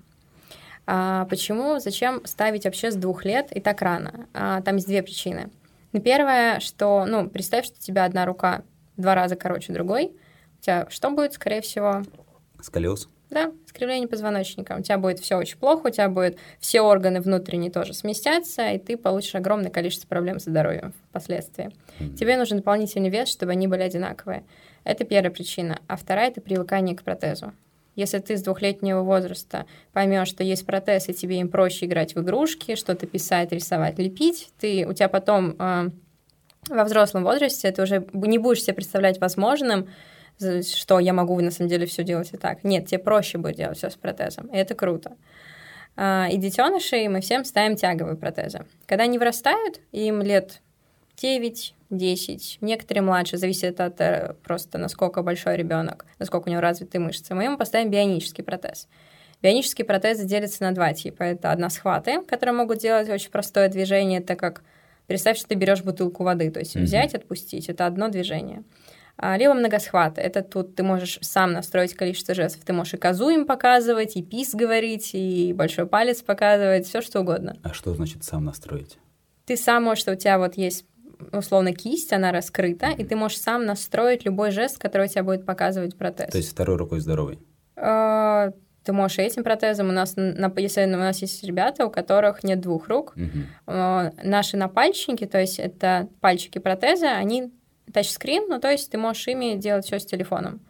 А 0.87 1.25
почему, 1.27 1.79
зачем 1.79 2.25
ставить 2.27 2.65
вообще 2.65 2.91
с 2.91 2.95
двух 2.95 3.25
лет 3.25 3.51
и 3.53 3.61
так 3.61 3.81
рано? 3.81 4.29
А, 4.35 4.61
там 4.61 4.77
есть 4.77 4.87
две 4.87 5.03
причины. 5.03 5.51
Первое, 6.05 6.61
что, 6.61 7.07
ну, 7.07 7.29
представь, 7.29 7.65
что 7.65 7.77
у 7.77 7.83
тебя 7.83 8.05
одна 8.05 8.27
рука 8.27 8.63
в 8.97 9.01
два 9.01 9.15
раза 9.15 9.35
короче 9.35 9.73
другой— 9.73 10.13
тебя 10.67 10.87
что 10.91 11.11
будет, 11.11 11.33
скорее 11.33 11.61
всего? 11.61 12.03
Сколиоз? 12.61 13.09
Да, 13.31 13.53
скривление 13.67 14.09
позвоночника. 14.09 14.77
У 14.79 14.83
тебя 14.83 14.99
будет 14.99 15.19
все 15.19 15.37
очень 15.37 15.59
плохо, 15.59 15.89
у 15.89 15.91
тебя 15.91 16.09
будет 16.09 16.39
все 16.61 16.81
органы 16.81 17.21
внутренние 17.21 17.73
тоже 17.73 17.93
сместятся, 17.93 18.71
и 18.71 18.79
ты 18.79 18.97
получишь 18.97 19.35
огромное 19.35 19.71
количество 19.71 20.07
проблем 20.07 20.39
со 20.39 20.51
здоровьем 20.51 20.93
впоследствии. 21.11 21.71
Mm-hmm. 21.99 22.15
Тебе 22.15 22.37
нужен 22.37 22.59
дополнительный 22.59 23.11
вес, 23.11 23.29
чтобы 23.29 23.53
они 23.53 23.67
были 23.67 23.83
одинаковые. 23.83 24.45
Это 24.85 25.05
первая 25.05 25.33
причина. 25.33 25.81
А 25.89 25.97
вторая— 25.97 26.29
это 26.31 26.41
привыкание 26.41 26.97
к 26.97 27.03
протезу. 27.03 27.53
Если 27.97 28.19
ты 28.19 28.37
с 28.37 28.43
двухлетнего 28.43 29.03
возраста 29.03 29.67
поймешь, 29.93 30.29
что 30.29 30.45
есть 30.45 30.65
протез, 30.65 31.09
и 31.09 31.15
тебе 31.15 31.41
им 31.41 31.49
проще 31.49 31.87
играть 31.87 32.15
в 32.15 32.21
игрушки, 32.21 32.77
что-то 32.77 33.07
писать, 33.07 33.51
рисовать, 33.51 33.99
лепить, 33.99 34.51
ты, 34.61 34.87
у 34.87 34.93
тебя 34.93 35.09
потом 35.09 35.57
э, 35.59 35.91
во 36.69 36.85
взрослом 36.85 37.25
возрасте 37.25 37.73
ты 37.73 37.83
уже 37.83 38.07
не 38.13 38.39
будешь 38.39 38.63
себе 38.63 38.75
представлять 38.75 39.19
возможным, 39.19 39.89
что 40.39 40.99
я 40.99 41.13
могу 41.13 41.41
на 41.41 41.51
самом 41.51 41.69
деле 41.69 41.87
все 41.87 42.05
делать 42.05 42.31
и 42.33 42.37
так. 42.37 42.65
Нет, 42.65 42.87
тебе 42.87 42.99
проще 42.99 43.39
будет 43.39 43.57
делать 43.57 43.79
все 43.79 43.91
с 43.91 43.95
протезом, 43.95 44.47
и 44.47 44.57
это 44.57 44.75
круто. 44.75 45.17
А, 45.97 46.29
и 46.31 46.37
детенышей 46.37 47.09
мы 47.09 47.21
всем 47.21 47.45
ставим 47.45 47.77
тяговые 47.77 48.17
протезы. 48.17 48.67
Когда 48.87 49.05
они 49.05 49.19
вырастают, 49.19 49.81
им 49.93 50.21
лет 50.23 50.61
9, 51.17 51.75
10, 51.91 52.59
некоторые 52.61 53.03
младше, 53.03 53.39
зависит 53.39 53.81
от 53.81 54.01
э, 54.01 54.35
просто 54.45 54.77
насколько 54.77 55.23
большой 55.23 55.57
ребенок, 55.57 56.05
насколько 56.19 56.49
у 56.49 56.51
него 56.51 56.61
развиты 56.61 56.99
мышцы. 56.99 57.35
Мы 57.35 57.45
ему 57.45 57.57
поставим 57.57 57.91
бионический 57.91 58.45
протез. 58.45 58.89
Бионические 59.43 59.85
протезы 59.85 60.25
делятся 60.25 60.63
на 60.63 60.73
два 60.73 60.93
типа. 60.93 61.23
Это 61.23 61.53
односхваты, 61.53 62.23
которые 62.23 62.55
могут 62.55 62.79
делать 62.79 63.09
очень 63.09 63.31
простое 63.31 63.69
движение, 63.69 64.21
так 64.21 64.39
как 64.39 64.63
представь, 65.07 65.39
что 65.39 65.49
ты 65.49 65.55
берешь 65.55 65.83
бутылку 65.83 66.23
воды, 66.25 66.51
то 66.51 66.59
есть 66.59 66.77
mm-hmm. 66.77 66.83
взять, 66.83 67.15
отпустить, 67.15 67.69
это 67.69 67.87
одно 67.87 68.09
движение. 68.09 68.65
А, 69.19 69.37
либо 69.37 69.55
многосхват. 69.55 70.19
Это 70.19 70.43
тут 70.43 70.75
ты 70.75 70.83
можешь 70.83 71.19
сам 71.23 71.53
настроить 71.53 71.95
количество 71.95 72.35
жестов. 72.35 72.65
Ты 72.65 72.73
можешь 72.73 72.95
и 72.95 72.97
козу 72.99 73.31
им 73.31 73.47
показывать, 73.47 74.17
и 74.17 74.23
пис 74.23 74.55
говорить, 74.55 75.11
и 75.15 75.53
большой 75.55 75.87
палец 75.87 76.23
показывать, 76.23 76.87
все 76.87 77.01
что 77.01 77.21
угодно. 77.21 77.57
А 77.63 77.73
что 77.73 77.95
значит 77.95 78.25
сам 78.25 78.45
настроить? 78.45 78.99
Ты 79.47 79.57
сам 79.57 79.85
можешь, 79.85 80.03
что 80.03 80.13
у 80.13 80.17
тебя 80.17 80.39
вот 80.39 80.57
есть 80.57 80.85
условно 81.33 81.73
кисть, 81.73 82.13
она 82.13 82.31
раскрыта, 82.31 82.87
mm-hmm. 82.87 82.99
и 82.99 83.05
ты 83.05 83.17
можешь 83.17 83.41
сам 83.41 83.65
настроить 83.65 84.27
любой 84.27 84.51
жест, 84.51 84.79
который 84.79 85.07
у 85.07 85.09
тебя 85.09 85.23
будет 85.23 85.47
показывать 85.47 85.97
протез. 85.97 86.31
То 86.31 86.37
есть 86.37 86.51
второй 86.51 86.77
рукой 86.77 87.01
здоровый? 87.01 87.39
А, 87.77 88.51
ты 88.85 88.93
можешь 88.93 89.19
этим 89.19 89.43
протезом. 89.43 89.89
У 89.89 89.93
нас, 89.93 90.15
на, 90.17 90.53
если 90.57 90.85
у 90.85 90.97
нас 90.97 91.23
есть 91.23 91.43
ребята, 91.43 91.87
у 91.87 91.91
которых 91.91 92.45
нет 92.45 92.61
двух 92.61 92.89
рук, 92.89 93.15
угу. 93.17 93.73
наши 94.23 94.57
напальчники, 94.57 95.27
то 95.27 95.41
есть 95.41 95.59
это 95.59 96.09
пальчики 96.21 96.59
протеза, 96.59 97.13
они 97.13 97.51
тачскрин, 97.97 98.45
ну 98.49 98.61
то 98.61 98.71
есть 98.71 98.91
ты 98.91 98.99
можешь 98.99 99.27
ими 99.27 99.57
делать 99.57 99.87
все 99.87 99.99
с 99.99 100.05
телефоном. 100.05 100.61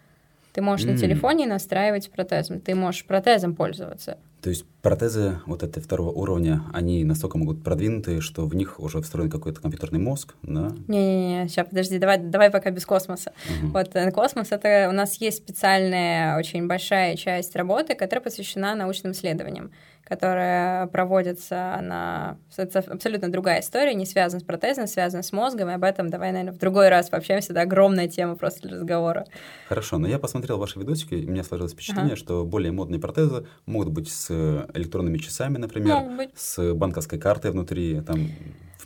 Ты 0.53 0.63
можешь 0.63 0.87
mm. 0.87 0.93
на 0.93 0.99
телефоне 0.99 1.47
настраивать 1.47 2.09
протезом, 2.11 2.61
ты 2.61 2.75
можешь 2.77 3.05
протезом 3.05 3.57
пользоваться. 3.57 4.17
То 4.43 4.51
есть 4.51 4.65
протезы 4.81 5.41
вот 5.45 5.65
этого 5.65 5.83
второго 5.85 6.11
уровня, 6.11 6.63
они 6.73 7.03
настолько 7.05 7.37
могут 7.37 7.65
продвинутые, 7.65 8.21
что 8.21 8.47
в 8.47 8.55
них 8.55 8.79
уже 8.79 9.03
встроен 9.03 9.29
какой-то 9.29 9.61
компьютерный 9.61 9.99
мозг, 9.99 10.35
да? 10.43 10.73
Не-не-не, 10.87 11.49
сейчас, 11.49 11.67
подожди, 11.67 11.99
давай, 11.99 12.19
давай 12.19 12.51
пока 12.51 12.71
без 12.71 12.87
космоса. 12.87 13.33
Угу. 13.51 13.73
Вот 13.73 13.91
э, 13.95 14.13
космос— 14.13 14.49
это 14.53 14.87
у 14.89 14.93
нас 14.93 15.15
есть 15.15 15.39
специальная, 15.39 16.39
очень 16.39 16.69
большая 16.69 17.17
часть 17.17 17.57
работы, 17.57 17.97
которая 17.97 18.23
посвящена 18.23 18.77
научным 18.77 19.13
исследованиям 19.13 19.73
которая 20.09 20.87
проводится 20.87 21.79
на... 21.83 22.39
Это 22.57 22.79
абсолютно 22.79 23.31
другая 23.31 23.61
история, 23.61 23.93
не 23.95 24.07
связана 24.07 24.41
с 24.41 24.45
протезом, 24.45 24.87
связана 24.87 25.25
с 25.25 25.33
мозгом, 25.33 25.69
и 25.69 25.73
об 25.73 25.83
этом 25.83 26.11
давай, 26.11 26.31
наверное, 26.31 26.53
в 26.53 26.59
другой 26.59 26.89
раз 26.89 27.11
пообщаемся. 27.11 27.53
Это 27.53 27.63
огромная 27.63 28.07
тема 28.07 28.37
просто 28.37 28.69
для 28.69 28.77
разговора. 28.77 29.27
Хорошо, 29.69 29.99
но 29.99 30.07
я 30.07 30.21
посмотрел 30.21 30.59
ваши 30.59 30.79
видосики, 30.79 31.15
и 31.15 31.27
у 31.27 31.31
меня 31.31 31.43
сложилось 31.43 31.73
впечатление, 31.73 32.13
ага. 32.13 32.17
что 32.17 32.45
более 32.45 32.71
модные 32.71 33.01
протезы 33.01 33.47
могут 33.67 33.89
быть 33.89 34.09
с 34.09 34.31
электронными 34.75 35.19
часами, 35.19 35.59
например, 35.59 36.31
с 36.37 36.73
банковской 36.75 37.19
картой 37.19 37.51
внутри, 37.51 38.01
там 38.03 38.29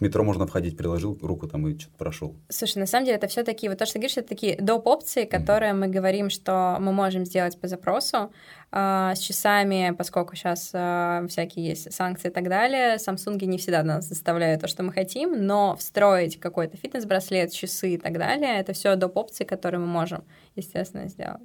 в 0.01 0.03
метро 0.03 0.25
можно 0.25 0.47
входить, 0.47 0.77
приложил 0.77 1.19
руку 1.21 1.47
там 1.47 1.69
и 1.69 1.79
что-то 1.79 1.97
прошел. 1.99 2.35
Слушай, 2.49 2.79
на 2.79 2.87
самом 2.87 3.05
деле 3.05 3.17
это 3.19 3.29
все 3.29 3.45
такие, 3.45 3.69
вот 3.69 3.79
то, 3.79 3.85
что 3.85 3.95
ты 3.95 3.99
говоришь, 3.99 4.17
это 4.17 4.29
такие 4.29 4.57
доп. 4.57 4.87
опции, 4.87 5.27
которые 5.27 5.73
mm-hmm. 5.73 5.77
мы 5.77 5.89
говорим, 5.89 6.31
что 6.31 6.79
мы 6.81 6.93
можем 6.93 7.27
сделать 7.27 7.61
по 7.61 7.69
запросу 7.69 8.33
э, 8.73 9.13
с 9.15 9.19
часами, 9.19 9.95
поскольку 9.97 10.35
сейчас 10.35 10.71
э, 10.73 11.27
всякие 11.29 11.67
есть 11.67 11.93
санкции 11.93 12.29
и 12.29 12.33
так 12.33 12.49
далее. 12.49 12.97
Samsung 12.97 13.45
не 13.45 13.59
всегда 13.59 13.83
нас 13.83 14.09
заставляют 14.09 14.63
то, 14.63 14.69
что 14.69 14.83
мы 14.83 14.93
хотим, 14.93 15.47
но 15.47 15.77
встроить 15.77 16.41
какой-то 16.41 16.79
фитнес-браслет, 16.79 17.53
часы 17.53 17.95
и 17.95 17.99
так 17.99 18.19
далее, 18.19 18.59
это 18.59 18.73
все 18.73 18.97
доп. 18.97 19.19
опции, 19.19 19.45
которые 19.45 19.81
мы 19.81 19.87
можем, 19.87 20.25
естественно, 20.57 21.09
сделать. 21.09 21.43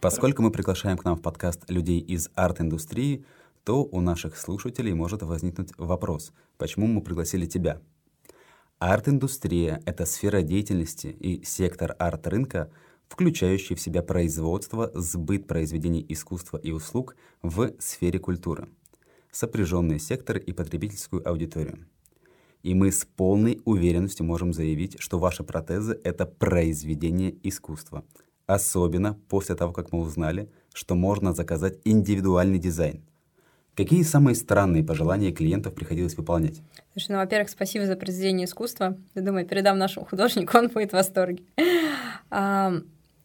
Поскольку 0.00 0.42
мы 0.42 0.50
приглашаем 0.50 0.98
к 0.98 1.04
нам 1.04 1.16
в 1.16 1.22
подкаст 1.22 1.70
людей 1.70 2.00
из 2.00 2.28
арт-индустрии, 2.34 3.24
то 3.64 3.82
у 3.82 4.00
наших 4.02 4.36
слушателей 4.36 4.92
может 4.92 5.22
возникнуть 5.22 5.70
вопрос, 5.78 6.32
почему 6.58 6.86
мы 6.86 7.00
пригласили 7.00 7.46
тебя? 7.46 7.80
Арт-индустрия— 8.86 9.80
это 9.86 10.04
сфера 10.04 10.42
деятельности 10.42 11.06
и 11.06 11.42
сектор 11.42 11.96
арт-рынка, 11.98 12.70
включающий 13.08 13.76
в 13.76 13.80
себя 13.80 14.02
производство, 14.02 14.90
сбыт 14.92 15.46
произведений 15.46 16.04
искусства 16.06 16.58
и 16.58 16.70
услуг 16.70 17.16
в 17.40 17.72
сфере 17.78 18.18
культуры, 18.18 18.68
сопряженные 19.32 19.98
секторы 19.98 20.38
и 20.38 20.52
потребительскую 20.52 21.26
аудиторию. 21.26 21.86
И 22.62 22.74
мы 22.74 22.92
с 22.92 23.06
полной 23.06 23.62
уверенностью 23.64 24.26
можем 24.26 24.52
заявить, 24.52 25.00
что 25.00 25.18
ваши 25.18 25.44
протезы— 25.44 25.98
это 26.04 26.26
произведение 26.26 27.34
искусства. 27.42 28.04
Особенно 28.44 29.14
после 29.30 29.54
того, 29.54 29.72
как 29.72 29.92
мы 29.92 30.00
узнали, 30.00 30.52
что 30.74 30.94
можно 30.94 31.32
заказать 31.32 31.78
индивидуальный 31.84 32.58
дизайн— 32.58 33.02
Какие 33.76 34.02
самые 34.02 34.36
странные 34.36 34.84
пожелания 34.84 35.32
клиентов 35.32 35.74
приходилось 35.74 36.16
выполнять? 36.16 36.60
Слушай, 36.92 37.12
ну, 37.12 37.18
во-первых, 37.18 37.50
спасибо 37.50 37.86
за 37.86 37.96
произведение 37.96 38.46
искусства. 38.46 38.96
Я 39.14 39.22
думаю, 39.22 39.46
передам 39.46 39.78
нашему 39.78 40.06
художнику, 40.10 40.56
он 40.56 40.68
будет 40.68 40.90
в 40.90 40.94
восторге. 40.94 41.42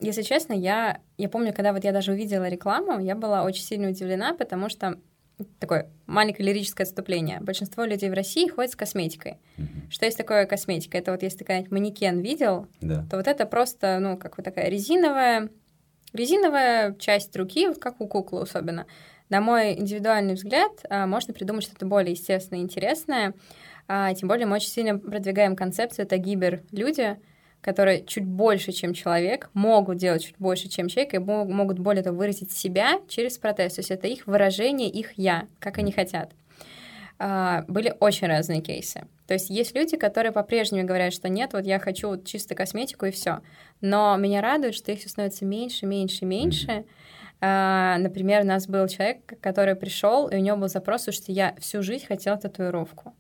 Если 0.02 0.22
честно, 0.22 0.54
я, 0.54 1.00
я 1.18 1.28
помню, 1.28 1.54
когда 1.54 1.74
вот 1.74 1.84
я 1.84 1.92
даже 1.92 2.14
увидела 2.14 2.48
рекламу, 2.48 3.00
я 3.00 3.16
была 3.16 3.44
очень 3.44 3.64
сильно 3.64 3.90
удивлена, 3.90 4.34
потому 4.34 4.70
что 4.70 4.98
такое 5.60 5.90
маленькое 6.06 6.48
лирическое 6.48 6.86
отступление. 6.86 7.40
Большинство 7.42 7.84
людей 7.84 8.10
в 8.10 8.14
России 8.14 8.48
ходят 8.48 8.72
с 8.72 8.76
косметикой. 8.76 9.38
Mm-hmm. 9.58 9.90
Что 9.92 10.06
есть 10.06 10.18
такое 10.18 10.46
косметика? 10.46 10.98
Это 10.98 11.12
вот 11.12 11.22
если 11.22 11.40
ты 11.40 11.46
когда-нибудь 11.46 11.72
манекен 11.72 12.20
видел, 12.20 12.68
да. 12.82 13.06
то 13.10 13.18
вот 13.18 13.28
это 13.28 13.46
просто, 13.46 14.00
ну, 14.00 14.18
как 14.18 14.38
вот 14.38 14.44
такая 14.44 14.70
резиновая, 14.70 15.50
резиновая 16.14 16.94
часть 16.96 17.36
руки, 17.36 17.68
вот 17.68 17.80
как 17.80 18.02
у 18.02 18.08
куклы 18.08 18.42
особенно. 18.42 18.86
На 19.30 19.42
мой 19.42 19.74
индивидуальный 19.74 20.34
взгляд, 20.34 20.72
а, 20.90 21.06
можно 21.06 21.34
придумать 21.34 21.64
что-то 21.64 21.86
более 21.86 22.14
естественное 22.14 22.62
и 22.62 22.64
интересное. 22.64 23.34
А, 23.88 24.14
тем 24.14 24.28
более 24.28 24.48
мы 24.48 24.56
очень 24.56 24.70
сильно 24.70 24.98
продвигаем 24.98 25.56
концепцию, 25.56 26.06
это 26.06 26.18
гибер-люди, 26.18 27.20
которые 27.62 28.04
чуть 28.06 28.26
больше, 28.26 28.72
чем 28.72 28.94
человек, 28.94 29.50
могут 29.54 29.98
делать 29.98 30.24
чуть 30.24 30.38
больше, 30.40 30.68
чем 30.70 30.88
человек, 30.88 31.14
и 31.14 31.20
могут 31.20 31.78
более 31.78 32.04
того 32.04 32.18
выразить 32.18 32.52
себя 32.52 33.00
через 33.08 33.38
протез. 33.38 33.76
То 33.76 33.80
есть 33.80 33.92
это 33.92 34.08
их 34.08 34.26
выражение, 34.28 34.90
их 34.90 35.14
«я», 35.18 35.48
как 35.60 35.78
они 35.78 35.92
хотят. 35.92 36.32
А, 37.20 37.66
были 37.68 37.94
очень 38.00 38.28
разные 38.28 38.62
кейсы. 38.62 39.06
То 39.28 39.34
есть 39.36 39.50
есть 39.50 39.76
люди, 39.76 39.98
которые 39.98 40.32
по-прежнему 40.32 40.88
говорят, 40.88 41.14
что 41.14 41.30
нет, 41.30 41.54
вот 41.54 41.66
я 41.66 41.78
хочу 41.78 42.08
вот 42.10 42.26
чисто 42.26 42.56
косметику 42.56 43.06
и 43.06 43.12
все. 43.12 43.42
Но 43.82 44.16
меня 44.18 44.42
радует, 44.42 44.74
что 44.74 44.92
их 44.92 45.00
все 45.00 45.10
становится 45.10 45.46
меньше, 45.46 45.86
меньше, 45.86 46.26
меньше. 46.26 46.68
Mm-hmm. 46.68 46.86
А, 47.42 47.98
например, 48.00 48.42
у 48.42 48.46
нас 48.46 48.68
был 48.68 48.88
человек, 48.88 49.40
который 49.40 49.76
пришел, 49.76 50.28
и 50.28 50.36
у 50.36 50.40
него 50.40 50.58
был 50.58 50.68
запрос, 50.68 51.08
что 51.10 51.32
я 51.32 51.56
всю 51.60 51.82
жизнь 51.82 52.06
хотел 52.06 52.38
татуировку. 52.38 53.14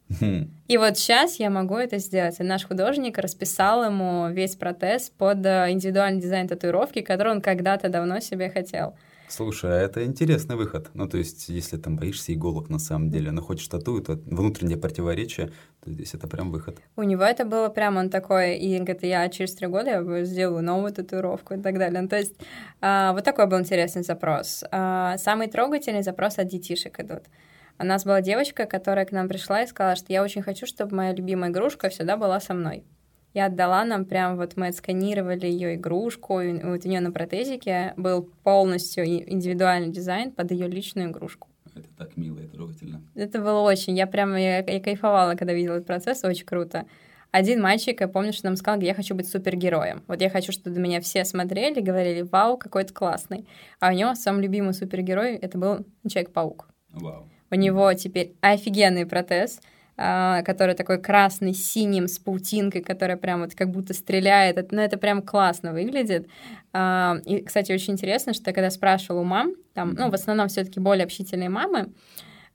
И 0.67 0.77
вот 0.77 0.97
сейчас 0.97 1.35
я 1.35 1.49
могу 1.49 1.75
это 1.75 1.97
сделать. 1.99 2.39
И 2.39 2.43
наш 2.43 2.65
художник 2.65 3.17
расписал 3.17 3.83
ему 3.85 4.29
весь 4.29 4.55
протез 4.55 5.09
под 5.09 5.45
э, 5.45 5.71
индивидуальный 5.71 6.21
дизайн 6.21 6.47
татуировки, 6.47 7.01
который 7.01 7.31
он 7.31 7.41
когда-то 7.41 7.89
давно 7.89 8.19
себе 8.19 8.49
хотел. 8.49 8.93
Слушай, 9.29 9.71
а 9.71 9.81
это 9.81 10.03
интересный 10.05 10.55
выход. 10.55 10.89
Ну, 10.95 11.07
то 11.07 11.17
есть, 11.17 11.49
если 11.49 11.77
там 11.77 11.97
боишься 11.97 12.33
иголок 12.33 12.69
на 12.69 12.79
самом 12.79 13.11
деле, 13.11 13.31
но 13.31 13.43
хочешь 13.43 13.67
тату, 13.67 14.01
то 14.01 14.13
внутреннее 14.13 14.77
противоречие, 14.77 15.51
то 15.83 15.91
здесь 15.91 16.15
это 16.15 16.27
прям 16.27 16.51
выход. 16.51 16.79
У 16.95 17.03
него 17.03 17.23
это 17.23 17.45
было 17.45 17.69
прям, 17.69 17.97
он 17.97 18.09
такой, 18.09 18.57
и 18.57 18.77
говорит, 18.79 19.03
я 19.03 19.29
через 19.29 19.53
три 19.53 19.67
года 19.67 19.91
я 19.91 20.23
сделаю 20.25 20.63
новую 20.63 20.91
татуировку 20.91 21.53
и 21.53 21.61
так 21.61 21.77
далее. 21.77 22.01
Ну, 22.01 22.07
то 22.07 22.17
есть, 22.17 22.33
а, 22.81 23.13
вот 23.13 23.23
такой 23.23 23.45
был 23.45 23.59
интересный 23.59 24.03
запрос. 24.03 24.63
А, 24.71 25.17
самый 25.19 25.47
трогательный 25.47 26.01
запрос 26.01 26.39
от 26.39 26.47
детишек 26.47 26.99
идут. 26.99 27.23
У 27.77 27.85
нас 27.85 28.03
была 28.03 28.21
девочка, 28.21 28.65
которая 28.65 29.05
к 29.05 29.11
нам 29.11 29.29
пришла 29.29 29.61
и 29.61 29.67
сказала, 29.67 29.95
что 29.95 30.11
я 30.11 30.23
очень 30.23 30.41
хочу, 30.41 30.65
чтобы 30.65 30.95
моя 30.95 31.13
любимая 31.13 31.51
игрушка 31.51 31.89
всегда 31.89 32.17
была 32.17 32.39
со 32.39 32.55
мной. 32.55 32.83
Я 33.33 33.45
отдала 33.45 33.85
нам 33.85 34.05
прям, 34.05 34.37
вот 34.37 34.57
мы 34.57 34.67
отсканировали 34.67 35.45
ее 35.45 35.75
игрушку, 35.75 36.41
и 36.41 36.61
вот 36.63 36.85
у 36.85 36.89
нее 36.89 36.99
на 36.99 37.11
протезике 37.11 37.93
был 37.95 38.29
полностью 38.43 39.05
индивидуальный 39.05 39.89
дизайн 39.89 40.31
под 40.31 40.51
ее 40.51 40.67
личную 40.67 41.09
игрушку. 41.11 41.47
Это 41.75 41.87
так 41.97 42.17
мило 42.17 42.39
и 42.39 42.47
трогательно. 42.47 43.01
Это 43.15 43.39
было 43.39 43.59
очень, 43.59 43.95
я 43.97 44.07
прям, 44.07 44.35
я, 44.35 44.59
я 44.59 44.79
кайфовала, 44.81 45.35
когда 45.35 45.53
видела 45.53 45.75
этот 45.75 45.87
процесс, 45.87 46.23
очень 46.23 46.45
круто. 46.45 46.85
Один 47.31 47.61
мальчик, 47.61 48.01
я 48.01 48.07
помню, 48.07 48.33
что 48.33 48.47
нам 48.47 48.55
сказал, 48.55 48.81
я 48.81 48.95
хочу 48.95 49.13
быть 49.13 49.29
супергероем. 49.29 50.03
Вот 50.07 50.19
я 50.19 50.31
хочу, 50.31 50.51
чтобы 50.51 50.79
меня 50.79 50.99
все 50.99 51.23
смотрели, 51.23 51.79
говорили, 51.79 52.23
вау, 52.23 52.57
какой 52.57 52.85
то 52.85 52.93
классный. 52.93 53.47
А 53.79 53.89
у 53.89 53.93
него 53.93 54.15
самый 54.15 54.41
любимый 54.41 54.73
супергерой, 54.73 55.35
это 55.35 55.59
был 55.59 55.85
Человек-паук. 56.07 56.69
Вау. 56.93 57.29
У 57.51 57.55
него 57.55 57.93
теперь 57.93 58.33
офигенный 58.41 59.05
протез, 59.05 59.61
который 59.99 60.75
такой 60.75 61.01
красный, 61.01 61.53
с 61.53 61.71
синим, 61.71 62.07
с 62.07 62.19
паутинкой, 62.19 62.81
которая 62.81 63.17
прям 63.17 63.41
вот 63.41 63.53
как 63.53 63.69
будто 63.69 63.93
стреляет. 63.93 64.71
Ну, 64.71 64.81
это 64.81 64.97
прям 64.97 65.21
классно 65.21 65.73
выглядит. 65.73 66.27
А, 66.71 67.17
и, 67.25 67.41
кстати, 67.41 67.73
очень 67.73 67.93
интересно, 67.93 68.33
что 68.33 68.53
когда 68.53 68.69
спрашивала 68.69 69.21
у 69.21 69.23
мам, 69.25 69.55
там, 69.73 69.95
ну, 69.95 70.09
в 70.09 70.13
основном 70.13 70.47
все 70.47 70.63
таки 70.63 70.79
более 70.79 71.03
общительные 71.03 71.49
мамы, 71.49 71.89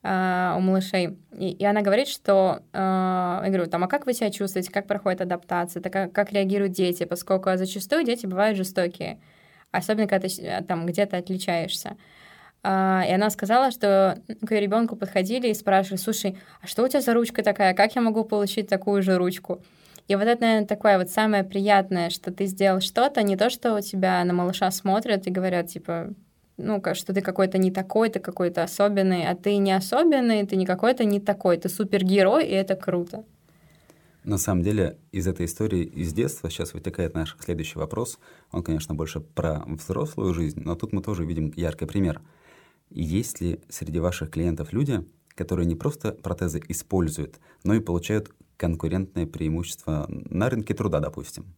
Uh, 0.06 0.58
у 0.58 0.60
малышей. 0.60 1.16
И, 1.32 1.52
и 1.52 1.64
она 1.64 1.80
говорит, 1.80 2.08
что, 2.08 2.60
uh, 2.74 3.42
я 3.42 3.46
говорю, 3.46 3.70
там, 3.70 3.84
а 3.84 3.88
как 3.88 4.04
вы 4.04 4.12
себя 4.12 4.30
чувствуете, 4.30 4.70
как 4.70 4.86
проходит 4.86 5.22
адаптация, 5.22 5.80
так, 5.80 5.90
как, 5.90 6.12
как 6.12 6.30
реагируют 6.30 6.74
дети, 6.74 7.04
поскольку 7.04 7.48
зачастую 7.56 8.04
дети 8.04 8.26
бывают 8.26 8.58
жестокие, 8.58 9.18
особенно 9.70 10.06
когда 10.06 10.28
ты 10.28 10.62
там 10.68 10.84
где-то 10.84 11.16
отличаешься. 11.16 11.96
Uh, 12.64 13.06
и 13.06 13.12
она 13.12 13.28
сказала, 13.28 13.71
что 13.71 14.18
к 14.40 14.50
ребенку 14.50 14.97
подходили 14.97 15.49
и 15.49 15.54
спрашивали, 15.54 15.99
слушай, 15.99 16.38
а 16.62 16.66
что 16.66 16.83
у 16.83 16.88
тебя 16.88 17.02
за 17.02 17.12
ручка 17.12 17.42
такая, 17.42 17.75
как 17.75 17.94
я 17.94 18.00
могу 18.00 18.25
получить 18.25 18.68
такую 18.68 19.02
же 19.02 19.18
ручку? 19.18 19.61
И 20.09 20.16
вот 20.16 20.25
это, 20.25 20.40
наверное, 20.40 20.66
такое 20.66 20.97
вот 20.97 21.11
самое 21.11 21.44
приятное, 21.44 22.09
что 22.09 22.33
ты 22.33 22.47
сделал 22.47 22.80
что-то, 22.80 23.23
не 23.23 23.37
то, 23.37 23.50
что 23.50 23.75
у 23.75 23.80
тебя 23.80 24.25
на 24.25 24.33
малыша 24.33 24.71
смотрят 24.71 25.26
и 25.26 25.30
говорят, 25.30 25.68
типа, 25.68 26.14
ну, 26.56 26.83
что 26.94 27.12
ты 27.12 27.21
какой-то 27.21 27.59
не 27.59 27.71
такой, 27.71 28.09
ты 28.09 28.18
какой-то 28.21 28.62
особенный, 28.62 29.26
а 29.26 29.35
ты 29.35 29.56
не 29.59 29.73
особенный, 29.73 30.47
ты 30.47 30.56
не 30.56 30.64
какой-то 30.64 31.04
не 31.04 31.21
такой, 31.21 31.59
ты 31.59 31.68
супергерой, 31.68 32.47
и 32.47 32.52
это 32.52 32.76
круто. 32.76 33.25
На 34.25 34.38
самом 34.38 34.62
деле, 34.62 34.97
из 35.12 35.26
этой 35.26 35.44
истории 35.44 35.85
из 35.85 36.14
детства 36.14 36.49
сейчас 36.49 36.73
вытекает 36.73 37.14
наш 37.14 37.37
следующий 37.40 37.78
вопрос. 37.78 38.18
Он, 38.52 38.62
конечно, 38.62 38.94
больше 38.94 39.21
про 39.21 39.62
взрослую 39.66 40.33
жизнь, 40.33 40.62
но 40.64 40.75
тут 40.76 40.94
мы 40.94 41.02
тоже 41.02 41.26
видим 41.26 41.52
яркий 41.56 41.85
пример. 41.85 42.23
Есть 42.90 43.40
ли 43.40 43.60
среди 43.68 43.98
ваших 43.98 44.30
клиентов 44.30 44.72
люди, 44.72 45.04
которые 45.28 45.66
не 45.66 45.74
просто 45.74 46.12
протезы 46.12 46.62
используют, 46.68 47.40
но 47.64 47.74
и 47.74 47.80
получают 47.80 48.34
конкурентное 48.56 49.26
преимущество 49.26 50.06
на 50.08 50.48
рынке 50.48 50.74
труда, 50.74 51.00
допустим? 51.00 51.54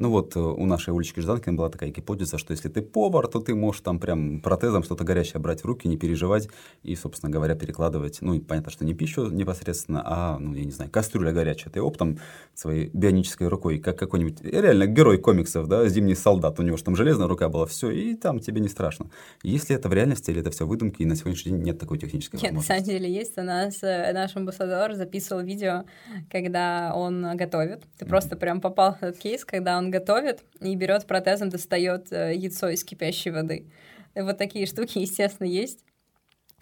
Ну 0.00 0.10
вот 0.10 0.36
э, 0.36 0.40
у 0.40 0.66
нашей 0.66 0.90
Улечки 0.90 1.20
Жданкиной 1.20 1.56
была 1.56 1.68
такая 1.68 1.90
гипотеза, 1.90 2.38
что 2.38 2.52
если 2.52 2.68
ты 2.68 2.82
повар, 2.82 3.26
то 3.28 3.40
ты 3.40 3.54
можешь 3.54 3.82
там 3.82 3.98
прям 3.98 4.40
протезом 4.40 4.82
что-то 4.82 5.04
горячее 5.04 5.40
брать 5.40 5.62
в 5.62 5.66
руки, 5.66 5.88
не 5.88 5.96
переживать 5.96 6.48
и, 6.82 6.94
собственно 6.96 7.30
говоря, 7.30 7.54
перекладывать. 7.54 8.18
Ну, 8.20 8.34
и 8.34 8.40
понятно, 8.40 8.70
что 8.70 8.84
не 8.84 8.94
пищу 8.94 9.30
непосредственно, 9.30 10.02
а, 10.04 10.38
ну, 10.38 10.54
я 10.54 10.64
не 10.64 10.72
знаю, 10.72 10.90
кастрюля 10.90 11.32
горячая. 11.32 11.72
Ты 11.72 11.80
оптом 11.80 12.18
своей 12.54 12.90
бионической 12.92 13.48
рукой, 13.48 13.78
как 13.78 13.98
какой-нибудь 13.98 14.38
э, 14.42 14.60
реально 14.60 14.86
герой 14.86 15.18
комиксов, 15.18 15.68
да, 15.68 15.86
зимний 15.88 16.14
солдат, 16.14 16.58
у 16.60 16.62
него 16.62 16.76
же 16.76 16.84
там 16.84 16.96
железная 16.96 17.28
рука 17.28 17.48
была, 17.48 17.66
все, 17.66 17.90
и 17.90 18.14
там 18.14 18.40
тебе 18.40 18.60
не 18.60 18.68
страшно. 18.68 19.10
Если 19.42 19.76
это 19.76 19.88
в 19.88 19.92
реальности 19.92 20.30
или 20.30 20.40
это 20.40 20.50
все 20.50 20.66
выдумки, 20.66 21.02
и 21.02 21.06
на 21.06 21.16
сегодняшний 21.16 21.52
день 21.52 21.62
нет 21.62 21.78
такой 21.78 21.98
технической 21.98 22.40
Нет, 22.40 22.52
на 22.52 22.60
самом 22.60 22.84
деле 22.84 23.12
есть. 23.12 23.36
У 23.38 23.42
нас 23.42 23.82
э, 23.82 24.12
наш 24.12 24.36
амбассадор 24.36 24.94
записывал 24.94 25.42
видео, 25.42 25.84
когда 26.30 26.92
он 26.94 27.36
готовит. 27.36 27.82
Ты 27.98 28.04
mm-hmm. 28.04 28.08
просто 28.08 28.36
прям 28.36 28.60
попал 28.60 28.94
в 28.94 29.02
этот 29.02 29.18
кейс, 29.18 29.44
когда 29.44 29.78
он 29.78 29.83
готовит 29.90 30.42
и 30.60 30.74
берет 30.74 31.06
протезом, 31.06 31.48
достает 31.48 32.12
э, 32.12 32.34
яйцо 32.34 32.68
из 32.68 32.84
кипящей 32.84 33.30
воды. 33.30 33.70
Вот 34.14 34.38
такие 34.38 34.66
штуки, 34.66 34.98
естественно, 35.00 35.46
есть. 35.46 35.84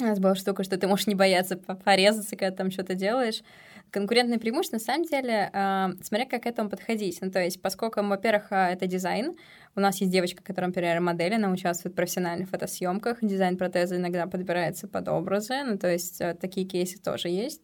У 0.00 0.04
нас 0.04 0.18
была 0.18 0.34
штука, 0.34 0.64
что 0.64 0.76
ты 0.78 0.86
можешь 0.86 1.06
не 1.06 1.14
бояться 1.14 1.56
порезаться, 1.56 2.36
когда 2.36 2.56
там 2.56 2.70
что-то 2.70 2.94
делаешь. 2.94 3.42
Конкурентное 3.90 4.38
преимущество, 4.38 4.76
на 4.76 4.80
самом 4.80 5.04
деле, 5.04 5.50
э, 5.52 5.88
смотря 6.02 6.26
как 6.26 6.44
к 6.44 6.46
этому 6.46 6.70
подходить. 6.70 7.18
Ну, 7.20 7.30
то 7.30 7.40
есть, 7.40 7.60
поскольку, 7.60 8.02
во-первых, 8.02 8.50
э, 8.50 8.72
это 8.72 8.86
дизайн, 8.86 9.36
у 9.76 9.80
нас 9.80 10.00
есть 10.00 10.10
девочка, 10.10 10.42
которая, 10.42 10.68
например, 10.68 11.00
модель, 11.00 11.34
она 11.34 11.50
участвует 11.50 11.92
в 11.92 11.96
профессиональных 11.96 12.48
фотосъемках, 12.48 13.18
дизайн 13.20 13.56
протеза 13.56 13.96
иногда 13.96 14.26
подбирается 14.26 14.88
под 14.88 15.08
образы, 15.08 15.62
ну, 15.64 15.78
то 15.78 15.90
есть, 15.90 16.22
такие 16.40 16.66
кейсы 16.66 16.98
тоже 16.98 17.28
есть 17.28 17.62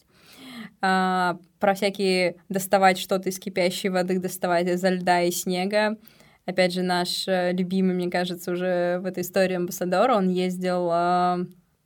а, 0.80 1.38
про 1.58 1.74
всякие 1.74 2.36
доставать 2.48 2.98
что-то 2.98 3.28
из 3.28 3.38
кипящей 3.38 3.88
воды, 3.88 4.18
доставать 4.18 4.68
изо 4.68 4.90
льда 4.90 5.22
и 5.22 5.30
снега. 5.30 5.96
Опять 6.46 6.72
же, 6.72 6.82
наш 6.82 7.28
э, 7.28 7.52
любимый, 7.52 7.94
мне 7.94 8.10
кажется, 8.10 8.52
уже 8.52 9.00
в 9.00 9.06
этой 9.06 9.22
истории 9.22 9.56
амбассадор, 9.56 10.10
он 10.12 10.30
ездил 10.30 10.88
а, 10.90 11.40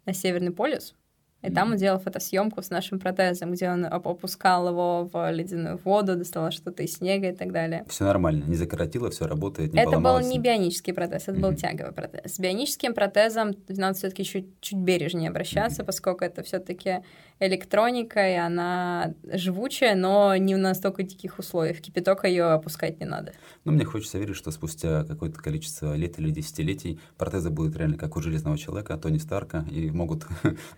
на 0.06 0.12
Северный 0.12 0.52
полюс, 0.52 0.94
и 1.42 1.46
mm-hmm. 1.46 1.54
там 1.54 1.72
он 1.72 1.76
делал 1.76 1.98
фотосъемку 1.98 2.62
с 2.62 2.70
нашим 2.70 3.00
протезом, 3.00 3.52
где 3.52 3.68
он 3.68 3.84
опускал 3.84 4.68
его 4.68 5.10
в 5.12 5.30
ледяную 5.32 5.80
воду, 5.84 6.14
доставал 6.14 6.52
что-то 6.52 6.84
из 6.84 6.94
снега 6.94 7.30
и 7.30 7.34
так 7.34 7.50
далее. 7.50 7.84
Все 7.88 8.04
нормально, 8.04 8.44
не 8.44 8.54
закоротило, 8.54 9.10
все 9.10 9.26
работает, 9.26 9.72
не 9.72 9.80
Это 9.80 9.98
был 9.98 10.20
не 10.20 10.38
бионический 10.38 10.94
протез, 10.94 11.24
это 11.24 11.32
mm-hmm. 11.32 11.40
был 11.40 11.54
тяговый 11.54 11.92
протез. 11.92 12.34
С 12.34 12.38
бионическим 12.38 12.94
протезом 12.94 13.54
надо 13.68 13.94
все-таки 13.94 14.22
чуть, 14.22 14.60
чуть 14.60 14.78
бережнее 14.78 15.30
обращаться, 15.30 15.82
mm-hmm. 15.82 15.86
поскольку 15.86 16.24
это 16.24 16.44
все-таки 16.44 17.02
электроника, 17.46 18.28
и 18.28 18.34
она 18.34 19.14
живучая, 19.24 19.94
но 19.94 20.36
не 20.36 20.54
в 20.54 20.58
настолько 20.58 21.02
диких 21.02 21.38
условиях. 21.38 21.80
Кипяток 21.80 22.24
ее 22.24 22.44
опускать 22.44 23.00
не 23.00 23.06
надо. 23.06 23.32
Ну, 23.64 23.72
мне 23.72 23.84
хочется 23.84 24.18
верить, 24.18 24.36
что 24.36 24.50
спустя 24.50 25.04
какое-то 25.04 25.40
количество 25.40 25.94
лет 25.94 26.18
или 26.18 26.30
десятилетий 26.30 27.00
протезы 27.16 27.50
будут 27.50 27.76
реально 27.76 27.98
как 27.98 28.16
у 28.16 28.22
железного 28.22 28.56
человека, 28.58 28.96
Тони 28.96 29.18
Старка, 29.18 29.64
и 29.70 29.90
могут 29.90 30.26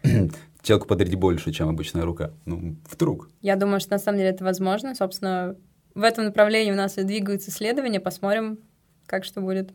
человеку 0.62 0.86
подарить 0.86 1.14
больше, 1.16 1.52
чем 1.52 1.68
обычная 1.68 2.04
рука. 2.04 2.32
Ну, 2.46 2.76
вдруг. 2.90 3.28
Я 3.42 3.56
думаю, 3.56 3.80
что 3.80 3.92
на 3.92 3.98
самом 3.98 4.18
деле 4.18 4.30
это 4.30 4.44
возможно. 4.44 4.94
Собственно, 4.94 5.56
в 5.94 6.02
этом 6.02 6.24
направлении 6.24 6.72
у 6.72 6.76
нас 6.76 6.98
и 6.98 7.02
двигаются 7.04 7.50
исследования. 7.50 8.00
Посмотрим, 8.00 8.58
как 9.06 9.24
что 9.24 9.40
будет. 9.40 9.72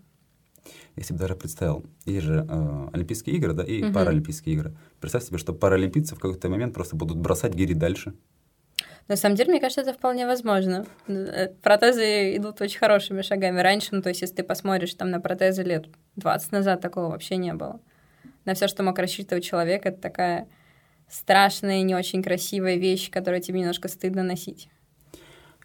Если 0.99 1.13
бы 1.13 1.19
даже 1.19 1.35
представил, 1.35 1.85
есть 2.03 2.25
же 2.25 2.45
э, 2.47 2.89
Олимпийские 2.91 3.37
игры, 3.37 3.53
да, 3.53 3.63
и 3.63 3.81
угу. 3.81 3.93
Паралимпийские 3.93 4.55
игры. 4.55 4.75
Представь 4.99 5.23
себе, 5.23 5.37
что 5.37 5.53
паралимпийцы 5.53 6.13
в 6.13 6.19
какой-то 6.19 6.49
момент 6.49 6.73
просто 6.73 6.97
будут 6.97 7.17
бросать 7.17 7.53
гири 7.53 7.73
дальше. 7.73 8.13
На 9.07 9.15
самом 9.15 9.37
деле, 9.37 9.51
мне 9.51 9.61
кажется, 9.61 9.79
это 9.79 9.93
вполне 9.93 10.27
возможно. 10.27 10.85
Э, 11.07 11.47
протезы 11.63 12.35
идут 12.35 12.59
очень 12.59 12.79
хорошими 12.79 13.21
шагами. 13.21 13.61
Раньше, 13.61 13.87
ну, 13.93 14.01
то 14.01 14.09
есть, 14.09 14.19
если 14.19 14.35
ты 14.35 14.43
посмотришь 14.43 14.93
там 14.93 15.09
на 15.09 15.21
протезы 15.21 15.63
лет 15.63 15.85
20 16.17 16.51
назад, 16.51 16.81
такого 16.81 17.11
вообще 17.11 17.37
не 17.37 17.53
было. 17.53 17.79
На 18.43 18.53
все, 18.53 18.67
что 18.67 18.83
мог 18.83 18.99
рассчитывать 18.99 19.45
человек, 19.45 19.85
это 19.85 20.01
такая 20.01 20.49
страшная 21.07 21.81
не 21.83 21.95
очень 21.95 22.21
красивая 22.21 22.75
вещь, 22.75 23.09
которую 23.09 23.41
тебе 23.41 23.61
немножко 23.61 23.87
стыдно 23.87 24.21
носить. 24.21 24.67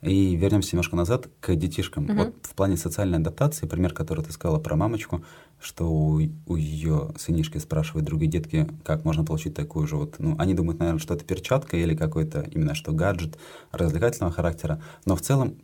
И 0.05 0.37
вернемся 0.37 0.77
немножко 0.77 0.97
назад 0.97 1.29
к 1.41 1.55
детишкам. 1.55 2.05
Угу. 2.05 2.15
Вот 2.15 2.35
в 2.43 2.55
плане 2.55 2.77
социальной 2.77 3.19
адаптации, 3.19 3.67
пример, 3.67 3.95
который 3.95 4.25
ты 4.25 4.33
сказала 4.33 4.59
про 4.59 4.77
мамочку, 4.77 5.25
что 5.61 5.91
у, 5.91 6.21
у 6.47 6.57
ее 6.57 7.13
сынишки 7.17 7.59
спрашивают 7.59 8.05
другие 8.05 8.31
детки, 8.31 8.69
как 8.85 9.05
можно 9.05 9.25
получить 9.25 9.55
такую 9.55 9.87
же 9.87 9.97
вот, 9.97 10.17
ну, 10.19 10.37
они 10.39 10.53
думают, 10.55 10.79
наверное, 10.79 11.01
что 11.01 11.15
это 11.15 11.25
перчатка 11.25 11.77
или 11.77 11.95
какой-то 11.95 12.43
именно 12.53 12.75
что 12.75 12.93
гаджет 12.93 13.39
развлекательного 13.73 14.33
характера, 14.33 14.83
но 15.07 15.17
в 15.17 15.23
целом, 15.23 15.57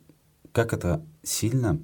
как 0.51 0.73
это 0.73 1.05
сильно 1.21 1.79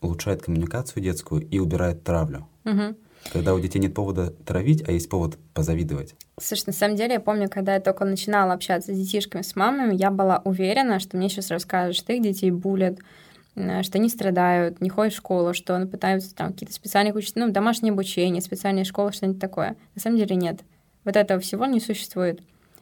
улучшает 0.00 0.42
коммуникацию 0.42 1.02
детскую 1.02 1.46
и 1.46 1.58
убирает 1.58 2.02
травлю. 2.02 2.48
Угу. 2.64 2.96
Когда 3.32 3.54
у 3.54 3.60
детей 3.60 3.78
нет 3.78 3.94
повода 3.94 4.30
травить, 4.30 4.86
а 4.88 4.92
есть 4.92 5.08
повод 5.08 5.38
позавидовать. 5.54 6.16
Слушай, 6.42 6.64
на 6.66 6.72
самом 6.72 6.96
деле, 6.96 7.14
я 7.14 7.20
помню, 7.20 7.48
когда 7.48 7.74
я 7.74 7.80
только 7.80 8.04
начинала 8.04 8.52
общаться 8.52 8.92
с 8.92 8.98
детишками, 8.98 9.42
с 9.42 9.54
мамами, 9.54 9.94
я 9.94 10.10
была 10.10 10.42
уверена, 10.44 10.98
что 10.98 11.16
мне 11.16 11.28
сейчас 11.28 11.52
расскажут, 11.52 11.94
что 11.94 12.12
их 12.12 12.20
детей 12.20 12.50
булят, 12.50 12.98
э, 13.54 13.82
что 13.84 13.98
они 13.98 14.08
страдают, 14.08 14.80
не 14.80 14.90
ходят 14.90 15.14
в 15.14 15.16
школу, 15.16 15.54
что 15.54 15.76
они 15.76 15.86
пытаются 15.86 16.34
там 16.34 16.52
какие-то 16.52 16.74
специальные 16.74 17.14
учить, 17.14 17.36
ну, 17.36 17.48
домашнее 17.50 17.92
обучение, 17.92 18.42
специальные 18.42 18.84
школы, 18.84 19.12
что-нибудь 19.12 19.40
такое. 19.40 19.76
На 19.94 20.00
самом 20.00 20.18
деле 20.18 20.34
нет. 20.34 20.62
Вот 21.04 21.16
этого 21.16 21.38
всего 21.38 21.64
не 21.66 21.78
существует. 21.78 22.40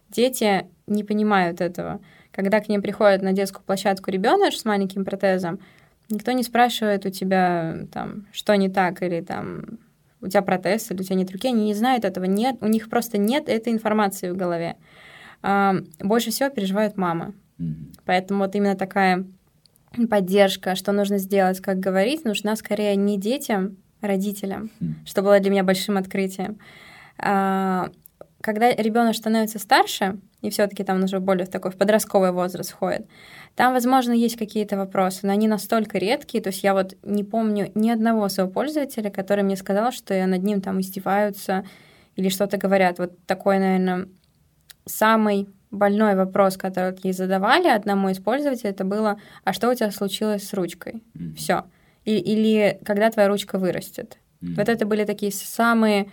Дети 0.08 0.66
не 0.86 1.04
понимают 1.04 1.60
этого. 1.60 2.00
Когда 2.32 2.60
к 2.60 2.68
ним 2.68 2.80
приходят 2.80 3.20
на 3.20 3.32
детскую 3.32 3.62
площадку 3.64 4.10
ребенок 4.10 4.54
с 4.54 4.64
маленьким 4.64 5.04
протезом, 5.04 5.60
никто 6.08 6.32
не 6.32 6.44
спрашивает 6.44 7.04
у 7.04 7.10
тебя 7.10 7.80
там, 7.92 8.26
что 8.32 8.54
не 8.54 8.70
так, 8.70 9.02
или 9.02 9.20
там, 9.20 9.78
у 10.20 10.28
тебя 10.28 10.42
протез 10.42 10.90
или 10.90 11.00
у 11.00 11.04
тебя 11.04 11.16
нет 11.16 11.30
руки, 11.30 11.48
они 11.48 11.66
не 11.66 11.74
знают 11.74 12.04
этого, 12.04 12.24
нет, 12.24 12.56
у 12.60 12.66
них 12.66 12.88
просто 12.88 13.18
нет 13.18 13.48
этой 13.48 13.72
информации 13.72 14.30
в 14.30 14.36
голове. 14.36 14.76
А, 15.42 15.76
больше 15.98 16.30
всего 16.30 16.50
переживают 16.50 16.96
мамы. 16.96 17.34
Mm-hmm. 17.58 18.00
Поэтому 18.04 18.44
вот 18.44 18.54
именно 18.54 18.76
такая 18.76 19.24
поддержка, 20.08 20.74
что 20.74 20.92
нужно 20.92 21.18
сделать, 21.18 21.60
как 21.60 21.78
говорить, 21.78 22.24
нужна 22.24 22.56
скорее 22.56 22.94
не 22.96 23.18
детям, 23.18 23.76
а 24.00 24.06
родителям, 24.06 24.70
mm-hmm. 24.80 25.06
что 25.06 25.22
было 25.22 25.40
для 25.40 25.50
меня 25.50 25.64
большим 25.64 25.96
открытием. 25.96 26.58
А, 27.18 27.90
когда 28.40 28.72
ребенок 28.72 29.14
становится 29.16 29.58
старше, 29.58 30.18
и 30.40 30.50
все-таки 30.50 30.84
там 30.84 31.04
уже 31.04 31.20
более 31.20 31.46
в 31.46 31.50
такой 31.50 31.70
в 31.70 31.76
подростковый 31.76 32.32
возраст 32.32 32.70
входит, 32.70 33.06
там, 33.56 33.72
возможно, 33.74 34.12
есть 34.12 34.36
какие-то 34.36 34.76
вопросы, 34.76 35.20
но 35.26 35.32
они 35.32 35.48
настолько 35.48 35.98
редкие, 35.98 36.42
то 36.42 36.48
есть 36.48 36.62
я 36.62 36.72
вот 36.72 36.96
не 37.02 37.24
помню 37.24 37.70
ни 37.74 37.90
одного 37.90 38.28
своего 38.28 38.50
пользователя, 38.50 39.10
который 39.10 39.44
мне 39.44 39.56
сказал, 39.56 39.92
что 39.92 40.26
над 40.26 40.42
ним 40.42 40.60
там 40.60 40.80
издеваются 40.80 41.64
или 42.16 42.28
что-то 42.28 42.56
говорят. 42.56 42.98
Вот 42.98 43.18
такой, 43.26 43.58
наверное, 43.58 44.08
самый 44.86 45.48
больной 45.70 46.14
вопрос, 46.14 46.56
который 46.56 46.98
ей 47.02 47.12
задавали 47.12 47.68
одному 47.68 48.08
из 48.08 48.18
пользователей, 48.18 48.70
это 48.70 48.84
было, 48.84 49.20
а 49.44 49.52
что 49.52 49.70
у 49.70 49.74
тебя 49.74 49.90
случилось 49.90 50.46
с 50.46 50.52
ручкой? 50.54 51.02
Mm-hmm. 51.14 51.34
Все. 51.34 51.64
И, 52.04 52.16
или 52.16 52.80
когда 52.84 53.10
твоя 53.10 53.28
ручка 53.28 53.58
вырастет. 53.58 54.18
Mm-hmm. 54.42 54.54
Вот 54.56 54.68
это 54.68 54.86
были 54.86 55.04
такие 55.04 55.32
самые 55.32 56.10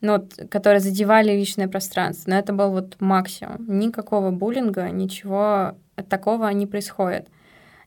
ну, 0.00 0.12
вот, 0.12 0.34
которые 0.50 0.80
задевали 0.80 1.32
личное 1.32 1.68
пространство. 1.68 2.30
Но 2.30 2.38
это 2.38 2.52
был 2.52 2.70
вот 2.70 2.96
максимум. 3.00 3.78
Никакого 3.78 4.30
буллинга, 4.30 4.88
ничего 4.90 5.76
такого 6.08 6.48
не 6.48 6.66
происходит. 6.66 7.28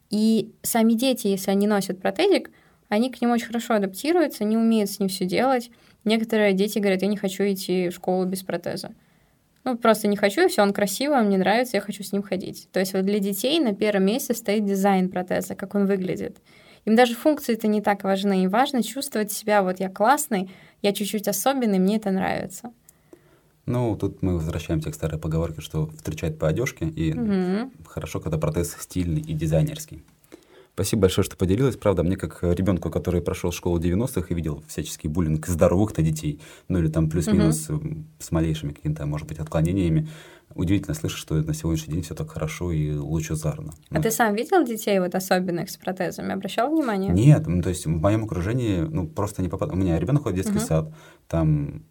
И 0.09 0.51
сами 0.61 0.93
дети, 0.93 1.27
если 1.27 1.51
они 1.51 1.65
носят 1.65 1.99
протезик, 1.99 2.51
они 2.89 3.11
к 3.11 3.19
нему 3.21 3.33
очень 3.33 3.47
хорошо 3.47 3.73
адаптируются, 3.73 4.43
они 4.43 4.57
умеют 4.57 4.91
с 4.91 4.99
ним 4.99 5.09
все 5.09 5.25
делать. 5.25 5.71
Некоторые 6.03 6.53
дети 6.53 6.77
говорят, 6.79 7.01
я 7.01 7.07
не 7.07 7.17
хочу 7.17 7.43
идти 7.43 7.89
в 7.89 7.95
школу 7.95 8.25
без 8.25 8.43
протеза. 8.43 8.91
Ну, 9.63 9.77
просто 9.77 10.07
не 10.07 10.17
хочу, 10.17 10.45
и 10.45 10.49
все, 10.49 10.61
он 10.61 10.73
красивый, 10.73 11.21
мне 11.23 11.37
нравится, 11.37 11.77
я 11.77 11.81
хочу 11.81 12.03
с 12.03 12.11
ним 12.11 12.21
ходить. 12.21 12.67
То 12.71 12.81
есть 12.81 12.93
вот 12.93 13.05
для 13.05 13.19
детей 13.19 13.59
на 13.59 13.73
первом 13.73 14.05
месте 14.05 14.33
стоит 14.33 14.65
дизайн 14.65 15.09
протеза, 15.09 15.55
как 15.55 15.73
он 15.73 15.85
выглядит. 15.85 16.37
Им 16.85 16.95
даже 16.95 17.15
функции-то 17.15 17.67
не 17.67 17.81
так 17.81 18.03
важны. 18.03 18.43
Им 18.43 18.49
важно 18.49 18.83
чувствовать 18.83 19.31
себя, 19.31 19.63
вот 19.63 19.79
я 19.79 19.89
классный, 19.89 20.51
я 20.83 20.93
чуть-чуть 20.93 21.27
особенный, 21.27 21.79
мне 21.79 21.95
это 21.95 22.11
нравится. 22.11 22.71
Ну, 23.65 23.95
тут 23.95 24.21
мы 24.21 24.35
возвращаемся 24.35 24.91
к 24.91 24.95
старой 24.95 25.19
поговорке, 25.19 25.61
что 25.61 25.87
встречать 25.87 26.37
по 26.37 26.49
одежке, 26.49 26.85
и 26.85 27.13
угу. 27.13 27.71
хорошо, 27.87 28.19
когда 28.19 28.37
протез 28.37 28.75
стильный 28.77 29.21
и 29.21 29.33
дизайнерский. 29.33 30.03
Спасибо 30.73 31.03
большое, 31.03 31.23
что 31.23 31.37
поделилась. 31.37 31.77
Правда, 31.77 32.03
мне 32.03 32.17
как 32.17 32.39
ребенку, 32.41 32.89
который 32.89 33.21
прошел 33.21 33.51
школу 33.51 33.79
90-х 33.79 34.27
и 34.29 34.33
видел 34.33 34.63
всяческий 34.67 35.07
буллинг 35.07 35.47
здоровых-то 35.47 36.01
детей, 36.01 36.41
ну 36.67 36.79
или 36.79 36.87
там 36.87 37.09
плюс-минус 37.09 37.69
угу. 37.69 38.03
с 38.19 38.31
малейшими 38.31 38.73
какими-то, 38.73 39.05
может 39.05 39.27
быть, 39.27 39.39
отклонениями, 39.39 40.09
удивительно 40.55 40.93
слышать, 40.93 41.19
что 41.19 41.35
на 41.35 41.53
сегодняшний 41.53 41.93
день 41.93 42.03
все 42.03 42.15
так 42.15 42.29
хорошо 42.29 42.71
и 42.71 42.93
лучезарно. 42.93 43.73
А 43.89 43.95
ну, 43.95 44.01
ты 44.01 44.11
сам 44.11 44.35
видел 44.35 44.63
детей 44.63 44.99
вот 44.99 45.15
особенных 45.15 45.69
с 45.69 45.77
протезами? 45.77 46.33
Обращал 46.33 46.71
внимание? 46.71 47.13
Нет, 47.13 47.47
ну, 47.47 47.61
то 47.61 47.69
есть 47.69 47.85
в 47.85 47.89
моем 47.89 48.25
окружении 48.25 48.79
ну, 48.81 49.07
просто 49.07 49.41
не 49.41 49.49
попадает. 49.49 49.77
У 49.77 49.81
меня 49.81 49.99
ребенок 49.99 50.23
ходит 50.23 50.39
в 50.39 50.41
детский 50.43 50.59
угу. 50.59 50.67
сад, 50.67 50.93
там 51.27 51.83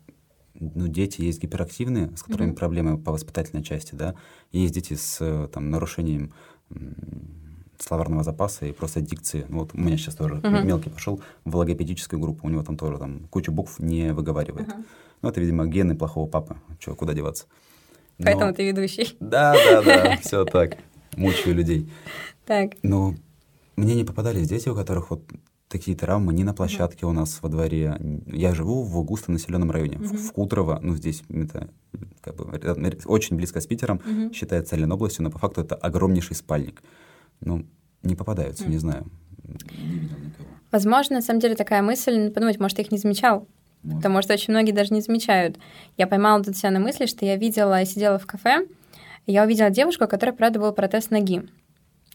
ну, 0.55 0.87
дети 0.89 1.23
есть 1.23 1.43
гиперактивные, 1.43 2.17
с 2.17 2.23
которыми 2.23 2.51
угу. 2.51 2.57
проблемы 2.57 2.99
по 2.99 3.13
воспитательной 3.13 3.63
части, 3.65 3.95
да, 3.95 4.15
и 4.51 4.61
есть 4.61 4.75
дети 4.75 4.95
с 4.95 5.49
там, 5.53 5.71
нарушением 5.71 6.33
словарного 7.79 8.23
запаса 8.23 8.67
и 8.67 8.73
просто 8.73 9.01
дикции. 9.01 9.45
Ну, 9.49 9.61
вот 9.61 9.71
у 9.75 9.79
меня 9.79 9.97
сейчас 9.97 10.15
тоже 10.15 10.37
uh-huh. 10.37 10.65
мелкий 10.65 10.91
пошел 10.91 11.21
в 11.45 11.57
логопедическую 11.57 12.21
группу, 12.21 12.47
у 12.47 12.51
него 12.51 12.63
там 12.63 12.77
тоже 12.77 12.99
там 12.99 13.27
куча 13.29 13.51
букв 13.51 13.79
не 13.79 14.13
выговаривает. 14.13 14.69
Uh-huh. 14.69 14.85
Ну, 15.23 15.29
это, 15.29 15.41
видимо, 15.41 15.67
гены 15.67 15.97
плохого 15.97 16.29
папы. 16.29 16.57
Че, 16.79 16.95
куда 16.95 17.13
деваться? 17.15 17.47
Поэтому 18.25 18.55
ты 18.55 18.67
ведущий. 18.67 19.17
Да, 19.21 19.55
да, 19.55 19.83
да, 19.83 20.17
все 20.19 20.45
так. 20.45 20.77
Мучаю 21.17 21.55
людей. 21.55 21.91
Так. 22.47 22.73
Но 22.83 23.15
мне 23.77 23.95
не 23.95 24.05
попадались 24.05 24.49
дети, 24.49 24.69
у 24.69 24.75
которых 24.75 25.11
вот 25.11 25.23
такие 25.69 25.97
травмы 25.97 26.35
не 26.35 26.45
на 26.45 26.53
площадке 26.53 27.07
у 27.07 27.13
нас 27.13 27.39
во 27.41 27.49
дворе. 27.49 27.99
Я 28.27 28.55
живу 28.55 28.83
в 28.83 29.03
густонаселенном 29.05 29.71
районе, 29.71 29.97
uh-huh. 29.97 30.17
в, 30.17 30.33
Кутрово. 30.33 30.79
Ну, 30.83 30.95
здесь 30.97 31.23
это 31.31 31.69
как 32.21 32.37
бы 32.37 32.45
очень 33.07 33.37
близко 33.37 33.61
с 33.61 33.67
Питером, 33.67 34.01
uh-huh. 34.05 34.35
считается 34.35 34.77
Ленобластью, 34.77 35.25
но 35.25 35.31
по 35.31 35.39
факту 35.39 35.63
это 35.63 35.75
огромнейший 35.75 36.37
спальник 36.37 36.83
ну, 37.45 37.67
не 38.03 38.15
попадаются, 38.15 38.65
mm. 38.65 38.69
не 38.69 38.79
знаю. 38.79 39.07
Не 39.45 39.99
видел 39.99 40.19
никого. 40.19 40.49
Возможно, 40.71 41.17
на 41.17 41.23
самом 41.23 41.41
деле 41.41 41.55
такая 41.55 41.83
мысль, 41.83 42.31
подумать, 42.31 42.59
может, 42.59 42.77
ты 42.77 42.83
их 42.83 42.93
не 42.93 42.99
замечал. 42.99 43.47
Потому 43.83 44.23
что 44.23 44.35
очень 44.35 44.53
многие 44.53 44.73
даже 44.73 44.95
не 44.95 45.01
замечают. 45.01 45.59
Я 45.97 46.07
поймала 46.07 46.43
тут 46.43 46.57
себя 46.57 46.71
на 46.71 46.79
мысли, 46.79 47.07
что 47.07 47.25
я 47.25 47.37
видела, 47.37 47.81
я 47.81 47.85
сидела 47.85 48.19
в 48.19 48.27
кафе, 48.27 48.67
и 49.27 49.33
я 49.33 49.43
увидела 49.43 49.71
девушку, 49.71 50.07
которая, 50.07 50.35
правда, 50.35 50.61
был 50.61 50.73
протез 50.73 51.11
ноги. 51.11 51.43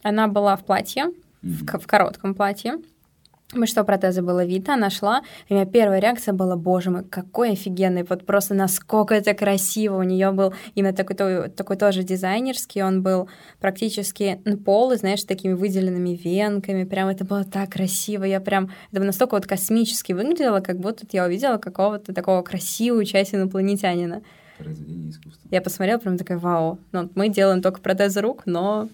Она 0.01 0.27
была 0.27 0.55
в 0.55 0.63
платье, 0.63 1.05
mm-hmm. 1.07 1.77
в, 1.77 1.79
в 1.79 1.87
коротком 1.87 2.35
платье, 2.35 2.75
мы 3.53 3.65
что 3.65 3.83
протезы 3.85 4.21
было 4.21 4.43
видно, 4.43 4.73
она 4.73 4.89
шла, 4.89 5.21
и 5.47 5.53
у 5.53 5.55
меня 5.55 5.65
первая 5.65 5.99
реакция 5.99 6.33
была, 6.33 6.57
боже 6.57 6.89
мой, 6.89 7.05
какой 7.05 7.51
офигенный, 7.51 8.03
вот 8.03 8.25
просто 8.25 8.53
насколько 8.53 9.15
это 9.15 9.33
красиво, 9.33 9.97
у 9.97 10.03
нее 10.03 10.31
был 10.31 10.53
именно 10.75 10.93
такой, 10.93 11.49
такой 11.49 11.77
тоже 11.77 12.03
дизайнерский, 12.03 12.83
он 12.83 13.03
был 13.03 13.29
практически 13.59 14.41
ну, 14.43 14.57
полый, 14.57 14.97
знаешь, 14.97 15.21
с 15.21 15.25
такими 15.25 15.53
выделенными 15.53 16.09
венками, 16.09 16.83
прям 16.83 17.07
это 17.07 17.23
было 17.23 17.45
так 17.45 17.71
красиво, 17.71 18.25
я 18.25 18.41
прям, 18.41 18.69
это 18.91 19.01
настолько 19.01 19.35
вот 19.35 19.45
космически 19.45 20.11
выглядело, 20.11 20.59
как 20.59 20.79
будто 20.79 21.05
я 21.11 21.25
увидела 21.25 21.57
какого-то 21.57 22.13
такого 22.13 22.41
красивого 22.41 23.05
часть 23.05 23.33
инопланетянина. 23.33 24.23
Произведение 24.57 25.11
искусства. 25.11 25.47
Я 25.51 25.61
посмотрела, 25.61 25.99
прям 25.99 26.17
такая, 26.17 26.37
вау, 26.37 26.79
ну, 26.91 27.09
мы 27.15 27.29
делаем 27.29 27.61
только 27.61 27.79
протезы 27.79 28.19
рук, 28.19 28.43
но 28.45 28.89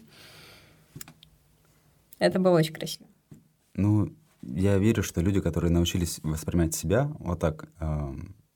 это 2.20 2.39
было 2.39 2.58
очень 2.58 2.74
красиво. 2.74 3.08
Ну, 3.76 4.13
я 4.45 4.77
верю, 4.77 5.03
что 5.03 5.21
люди, 5.21 5.39
которые 5.39 5.71
научились 5.71 6.19
воспринимать 6.23 6.75
себя 6.75 7.12
вот 7.19 7.39
так 7.39 7.69
э, 7.79 8.13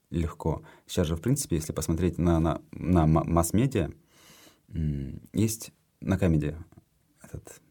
легко, 0.09 0.63
сейчас 0.85 1.07
же, 1.07 1.15
в 1.15 1.21
принципе, 1.21 1.55
если 1.55 1.73
посмотреть 1.73 2.17
на, 2.17 2.39
на, 2.39 2.61
на 2.71 3.05
масс-медиа, 3.07 3.91
э, 4.69 5.11
есть 5.33 5.71
на 6.01 6.17
комедии 6.17 6.55
этот 7.21 7.61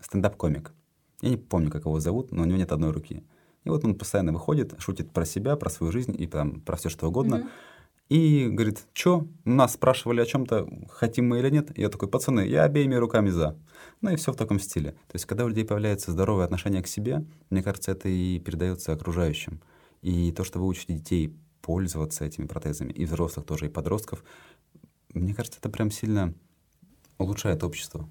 стендап-комик. 0.00 0.72
Я 1.22 1.30
не 1.30 1.36
помню, 1.36 1.70
как 1.70 1.84
его 1.84 2.00
зовут, 2.00 2.32
но 2.32 2.42
у 2.42 2.44
него 2.44 2.58
нет 2.58 2.72
одной 2.72 2.90
руки. 2.90 3.24
И 3.64 3.68
вот 3.70 3.84
он 3.84 3.94
постоянно 3.94 4.32
выходит, 4.32 4.74
шутит 4.78 5.10
про 5.10 5.24
себя, 5.24 5.56
про 5.56 5.70
свою 5.70 5.90
жизнь 5.90 6.14
и 6.18 6.26
там, 6.26 6.60
про 6.60 6.76
все 6.76 6.90
что 6.90 7.08
угодно. 7.08 7.36
Mm-hmm. 7.36 7.48
И 8.08 8.48
говорит, 8.48 8.86
что, 8.92 9.26
нас 9.44 9.74
спрашивали 9.74 10.20
о 10.20 10.26
чем-то, 10.26 10.68
хотим 10.90 11.28
мы 11.28 11.38
или 11.38 11.48
нет? 11.48 11.76
Я 11.76 11.88
такой, 11.88 12.08
пацаны, 12.08 12.46
я 12.46 12.64
обеими 12.64 12.94
руками 12.96 13.30
за. 13.30 13.58
Ну 14.02 14.10
и 14.10 14.16
все 14.16 14.32
в 14.32 14.36
таком 14.36 14.60
стиле. 14.60 14.92
То 14.92 15.14
есть, 15.14 15.24
когда 15.24 15.44
у 15.44 15.48
людей 15.48 15.64
появляется 15.64 16.12
здоровое 16.12 16.44
отношение 16.44 16.82
к 16.82 16.86
себе, 16.86 17.24
мне 17.48 17.62
кажется, 17.62 17.92
это 17.92 18.08
и 18.08 18.38
передается 18.40 18.92
окружающим. 18.92 19.62
И 20.02 20.32
то, 20.32 20.44
что 20.44 20.58
вы 20.58 20.66
учите 20.66 20.92
детей 20.92 21.34
пользоваться 21.62 22.26
этими 22.26 22.46
протезами, 22.46 22.92
и 22.92 23.06
взрослых 23.06 23.46
тоже, 23.46 23.66
и 23.66 23.70
подростков, 23.70 24.22
мне 25.14 25.34
кажется, 25.34 25.58
это 25.58 25.70
прям 25.70 25.90
сильно 25.90 26.34
улучшает 27.16 27.64
общество. 27.64 28.06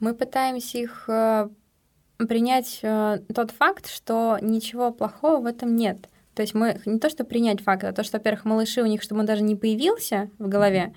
Мы 0.00 0.14
пытаемся 0.14 0.78
их 0.78 1.04
э, 1.08 1.50
принять 2.18 2.80
э, 2.82 3.18
тот 3.34 3.50
факт, 3.50 3.88
что 3.88 4.38
ничего 4.40 4.92
плохого 4.92 5.42
в 5.42 5.46
этом 5.46 5.76
нет. 5.76 6.08
То 6.38 6.42
есть 6.42 6.54
мы 6.54 6.80
не 6.86 7.00
то, 7.00 7.10
что 7.10 7.24
принять 7.24 7.60
факт, 7.60 7.82
а 7.82 7.92
то, 7.92 8.04
что, 8.04 8.18
во-первых, 8.18 8.44
малыши 8.44 8.80
у 8.80 8.86
них, 8.86 9.02
чтобы 9.02 9.22
он 9.22 9.26
даже 9.26 9.42
не 9.42 9.56
появился 9.56 10.30
в 10.38 10.46
голове, 10.46 10.94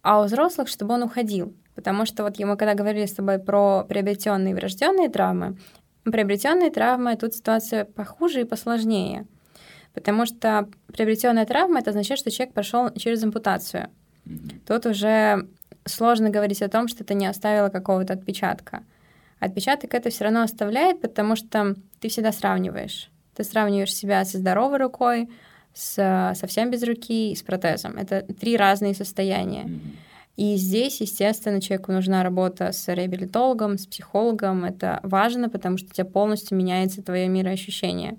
а 0.00 0.22
у 0.22 0.24
взрослых, 0.24 0.68
чтобы 0.68 0.94
он 0.94 1.02
уходил. 1.02 1.54
Потому 1.74 2.06
что 2.06 2.22
вот 2.22 2.38
мы 2.38 2.56
когда 2.56 2.72
говорили 2.72 3.04
с 3.04 3.12
тобой 3.12 3.38
про 3.38 3.84
приобретенные 3.84 4.52
и 4.52 4.54
врожденные 4.54 5.10
травмы, 5.10 5.58
приобретенные 6.04 6.70
травмы 6.70 7.16
тут 7.16 7.34
ситуация 7.34 7.84
похуже 7.84 8.40
и 8.40 8.44
посложнее. 8.44 9.26
Потому 9.92 10.24
что 10.24 10.70
приобретенная 10.86 11.44
травма 11.44 11.80
это 11.80 11.90
означает, 11.90 12.18
что 12.18 12.30
человек 12.30 12.54
прошел 12.54 12.88
через 12.94 13.22
ампутацию. 13.22 13.90
Тут 14.66 14.86
уже 14.86 15.50
сложно 15.84 16.30
говорить 16.30 16.62
о 16.62 16.70
том, 16.70 16.88
что 16.88 17.04
это 17.04 17.12
не 17.12 17.26
оставило 17.26 17.68
какого-то 17.68 18.14
отпечатка. 18.14 18.84
Отпечаток 19.38 19.92
это 19.92 20.08
все 20.08 20.24
равно 20.24 20.40
оставляет, 20.40 21.02
потому 21.02 21.36
что 21.36 21.74
ты 22.00 22.08
всегда 22.08 22.32
сравниваешь. 22.32 23.11
Ты 23.34 23.44
сравниваешь 23.44 23.94
себя 23.94 24.24
со 24.24 24.38
здоровой 24.38 24.78
рукой, 24.78 25.28
с 25.74 26.34
совсем 26.34 26.70
без 26.70 26.82
руки 26.82 27.32
и 27.32 27.34
с 27.34 27.42
протезом. 27.42 27.96
Это 27.96 28.22
три 28.22 28.56
разные 28.56 28.94
состояния. 28.94 29.64
Mm-hmm. 29.64 29.96
И 30.36 30.56
здесь, 30.56 31.00
естественно, 31.00 31.60
человеку 31.60 31.92
нужна 31.92 32.22
работа 32.22 32.72
с 32.72 32.92
реабилитологом, 32.92 33.76
с 33.76 33.86
психологом. 33.86 34.64
Это 34.64 35.00
важно, 35.02 35.50
потому 35.50 35.76
что 35.76 35.88
у 35.90 35.92
тебя 35.92 36.06
полностью 36.06 36.56
меняется 36.56 37.02
твое 37.02 37.28
мироощущение. 37.28 38.18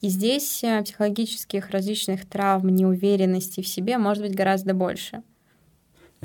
И 0.00 0.08
здесь 0.08 0.62
э, 0.64 0.82
психологических 0.82 1.70
различных 1.70 2.28
травм, 2.28 2.68
неуверенности 2.68 3.62
в 3.62 3.68
себе 3.68 3.98
может 3.98 4.24
быть 4.24 4.34
гораздо 4.34 4.74
больше. 4.74 5.22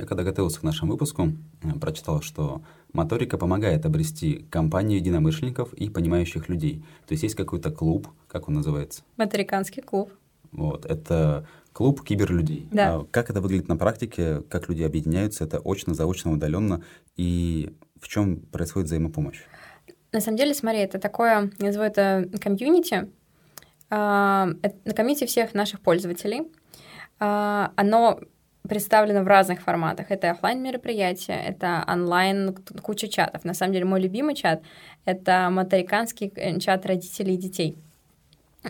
Я 0.02 0.08
когда 0.08 0.24
готовился 0.24 0.60
к 0.60 0.64
нашему 0.64 0.94
выпуску, 0.94 1.30
э, 1.62 1.80
прочитал, 1.80 2.24
что 2.24 2.64
моторика 2.92 3.38
помогает 3.38 3.86
обрести 3.86 4.48
компанию 4.50 4.98
единомышленников 4.98 5.74
и 5.74 5.92
понимающих 5.92 6.50
людей. 6.50 6.84
То 7.06 7.12
есть 7.12 7.22
есть 7.22 7.36
какой-то 7.36 7.70
клуб, 7.70 8.08
как 8.28 8.48
он 8.48 8.56
называется? 8.56 9.04
Моториканский 9.18 9.84
клуб. 9.84 10.12
Вот, 10.52 10.88
это 10.88 11.48
клуб 11.72 12.04
киберлюдей. 12.04 12.68
Да. 12.72 12.96
А 12.96 13.06
как 13.12 13.30
это 13.30 13.42
выглядит 13.42 13.68
на 13.68 13.78
практике, 13.78 14.42
как 14.50 14.70
люди 14.70 14.82
объединяются, 14.82 15.44
это 15.44 15.62
очно, 15.64 15.94
заочно, 15.94 16.32
удаленно, 16.32 16.84
и 17.16 17.72
в 18.00 18.08
чем 18.08 18.38
происходит 18.38 18.88
взаимопомощь? 18.88 19.42
На 20.12 20.20
самом 20.20 20.38
деле, 20.38 20.56
смотри, 20.56 20.80
это 20.80 20.98
такое, 20.98 21.52
я 21.60 21.66
называю 21.68 21.92
это 21.92 22.28
комьюнити, 22.40 23.08
а, 23.92 24.50
это 24.64 24.96
комьюнити 24.96 25.28
всех 25.28 25.54
наших 25.54 25.80
пользователей. 25.80 26.52
А, 27.20 27.72
оно 27.76 28.20
представлено 28.68 29.24
в 29.24 29.28
разных 29.28 29.62
форматах. 29.62 30.12
Это 30.12 30.32
офлайн 30.32 30.62
мероприятия, 30.62 31.42
это 31.48 31.84
онлайн, 31.88 32.56
куча 32.82 33.08
чатов. 33.08 33.44
На 33.44 33.54
самом 33.54 33.74
деле, 33.74 33.86
мой 33.86 34.02
любимый 34.02 34.36
чат— 34.36 34.62
это 35.06 35.50
моториканский 35.50 36.32
э, 36.36 36.60
чат 36.60 36.86
родителей 36.86 37.36
и 37.36 37.38
детей— 37.38 37.78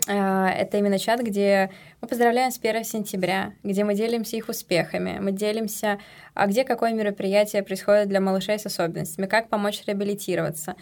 а, 0.08 0.48
это 0.48 0.78
именно 0.78 0.98
чат, 0.98 1.20
где 1.20 1.70
мы 2.00 2.08
поздравляем 2.08 2.50
с 2.50 2.58
1 2.58 2.84
сентября, 2.84 3.52
где 3.62 3.84
мы 3.84 3.94
делимся 3.94 4.36
их 4.36 4.48
успехами, 4.48 5.18
мы 5.20 5.32
делимся, 5.32 5.98
а 6.34 6.46
где 6.46 6.64
какое 6.64 6.94
мероприятие 6.94 7.62
происходит 7.62 8.08
для 8.08 8.20
малышей 8.20 8.58
с 8.58 8.64
особенностями, 8.64 9.26
как 9.26 9.48
помочь 9.48 9.82
реабилитироваться. 9.86 10.76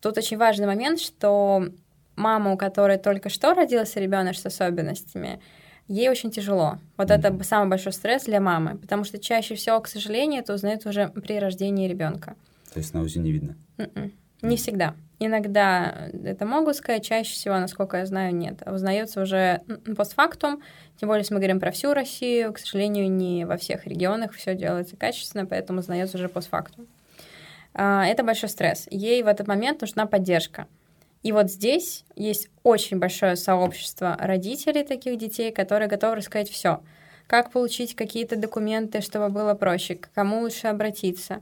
Тут 0.00 0.16
очень 0.16 0.36
важный 0.36 0.66
момент, 0.66 1.00
что 1.00 1.66
мама, 2.14 2.52
у 2.52 2.56
которой 2.56 2.98
только 2.98 3.30
что 3.30 3.52
родился 3.54 3.98
ребенок 3.98 4.36
с 4.36 4.46
особенностями, 4.46 5.40
ей 5.92 6.08
очень 6.08 6.30
тяжело. 6.30 6.78
Вот 6.96 7.10
Мгм. 7.10 7.18
это 7.18 7.44
самый 7.44 7.68
большой 7.70 7.92
стресс 7.92 8.24
для 8.24 8.40
мамы, 8.40 8.76
потому 8.78 9.04
что 9.04 9.18
чаще 9.18 9.54
всего, 9.54 9.80
к 9.80 9.88
сожалению, 9.88 10.40
это 10.42 10.54
узнают 10.54 10.86
уже 10.86 11.08
при 11.08 11.38
рождении 11.38 11.88
ребенка. 11.88 12.34
То 12.72 12.78
есть 12.80 12.94
на 12.94 13.02
УЗИ 13.02 13.18
не 13.18 13.32
видно. 13.32 13.56
М-м. 13.78 14.12
Не 14.42 14.56
всегда. 14.56 14.94
Иногда 15.20 16.08
это 16.24 16.46
могут 16.46 16.74
сказать, 16.76 17.04
чаще 17.04 17.32
всего, 17.32 17.56
насколько 17.58 17.98
я 17.98 18.06
знаю, 18.06 18.34
нет. 18.34 18.62
Узнается 18.66 19.22
уже 19.22 19.60
постфактум, 19.96 20.62
тем 20.98 21.08
более, 21.08 21.20
если 21.20 21.34
мы 21.34 21.40
говорим 21.40 21.60
про 21.60 21.70
всю 21.70 21.94
Россию, 21.94 22.52
к 22.52 22.58
сожалению, 22.58 23.08
не 23.10 23.44
во 23.44 23.56
всех 23.56 23.86
регионах 23.86 24.32
все 24.32 24.54
делается 24.56 24.96
качественно, 24.96 25.46
поэтому 25.46 25.78
узнается 25.80 26.16
уже 26.16 26.28
постфактум. 26.28 26.86
А, 27.74 28.04
Это 28.06 28.24
большой 28.24 28.48
стресс. 28.48 28.86
Ей 28.90 29.22
в 29.22 29.26
этот 29.28 29.46
момент 29.46 29.80
нужна 29.80 30.06
поддержка. 30.06 30.66
И 31.22 31.32
вот 31.32 31.50
здесь 31.50 32.04
есть 32.16 32.50
очень 32.62 32.98
большое 32.98 33.36
сообщество 33.36 34.16
родителей 34.18 34.84
таких 34.84 35.18
детей, 35.18 35.52
которые 35.52 35.88
готовы 35.88 36.16
рассказать 36.16 36.50
все. 36.50 36.82
Как 37.28 37.52
получить 37.52 37.94
какие-то 37.94 38.36
документы, 38.36 39.00
чтобы 39.00 39.28
было 39.28 39.54
проще, 39.54 39.94
к 39.94 40.10
кому 40.12 40.40
лучше 40.40 40.66
обратиться, 40.66 41.40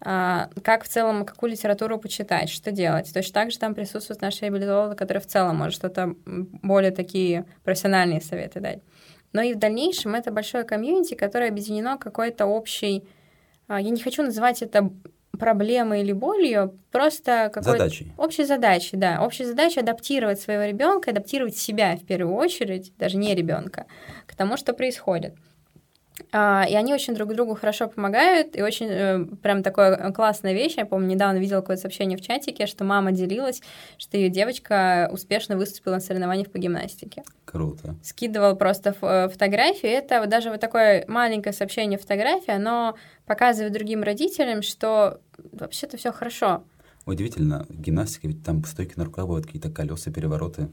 а, 0.00 0.50
как 0.62 0.84
в 0.84 0.88
целом, 0.88 1.24
какую 1.24 1.52
литературу 1.52 1.98
почитать, 1.98 2.50
что 2.50 2.70
делать. 2.72 3.12
Точно 3.12 3.32
так 3.32 3.50
же 3.50 3.58
там 3.58 3.74
присутствует 3.74 4.20
наш 4.20 4.40
реабилитолог, 4.42 4.98
который 4.98 5.18
в 5.18 5.26
целом 5.26 5.56
может 5.56 5.76
что-то 5.76 6.14
более 6.26 6.90
такие 6.90 7.46
профессиональные 7.64 8.20
советы 8.20 8.60
дать. 8.60 8.80
Но 9.32 9.40
и 9.40 9.54
в 9.54 9.58
дальнейшем 9.58 10.14
это 10.14 10.30
большое 10.30 10.64
комьюнити, 10.64 11.14
которое 11.14 11.48
объединено 11.48 11.96
какой-то 11.96 12.46
общей... 12.46 13.04
а, 13.68 13.80
Я 13.80 13.90
не 13.90 14.00
хочу 14.00 14.22
называть 14.22 14.60
это 14.60 14.90
проблемой 15.42 16.02
или 16.02 16.12
болью, 16.12 16.78
просто 16.92 17.50
какой-то 17.52 17.78
Задачей. 17.78 18.12
Общей 18.16 18.44
задачей, 18.44 18.96
да. 18.96 19.24
Общей 19.24 19.44
задачей 19.44 19.80
адаптировать 19.80 20.40
своего 20.40 20.62
ребенка, 20.62 21.10
адаптировать 21.10 21.56
себя 21.56 21.96
в 21.96 22.06
первую 22.06 22.36
очередь, 22.36 22.92
даже 22.96 23.16
не 23.16 23.34
ребенка, 23.34 23.86
к 24.28 24.36
тому, 24.36 24.56
что 24.56 24.72
происходит. 24.72 25.34
А, 26.32 26.66
И 26.68 26.74
они 26.74 26.94
очень 26.94 27.14
друг 27.14 27.34
другу 27.34 27.54
хорошо 27.54 27.88
помогают, 27.88 28.56
и 28.56 28.62
очень 28.62 28.86
э, 28.88 29.24
прям 29.42 29.62
такая 29.62 30.12
классная 30.12 30.52
вещь. 30.52 30.74
Я 30.76 30.86
помню, 30.86 31.08
недавно 31.08 31.38
видела 31.38 31.60
какое-то 31.60 31.82
сообщение 31.82 32.18
в 32.18 32.20
чатике, 32.20 32.66
что 32.66 32.84
мама 32.84 33.12
делилась, 33.12 33.60
что 33.98 34.16
ее 34.16 34.28
девочка 34.28 35.08
успешно 35.12 35.56
выступила 35.56 35.94
на 35.94 36.00
соревнованиях 36.00 36.50
по 36.50 36.58
гимнастике. 36.58 37.22
Круто. 37.44 37.96
Скидывал 38.02 38.56
просто 38.56 38.94
э, 39.00 39.28
фотографии. 39.28 39.90
Это 39.90 40.26
даже 40.26 40.50
вот 40.50 40.60
такое 40.60 41.04
маленькое 41.08 41.52
сообщение 41.52 41.98
фотографии, 41.98 42.52
оно 42.52 42.96
показывает 43.26 43.72
другим 43.72 44.02
родителям, 44.02 44.62
что 44.62 45.20
вообще-то 45.52 45.96
все 45.96 46.12
хорошо. 46.12 46.64
Удивительно, 47.04 47.66
гимнастика, 47.68 48.28
ведь 48.28 48.44
там 48.44 48.64
стойки 48.64 48.94
на 48.96 49.04
руках 49.04 49.26
бывают, 49.26 49.46
какие-то 49.46 49.70
колеса, 49.70 50.12
перевороты. 50.12 50.68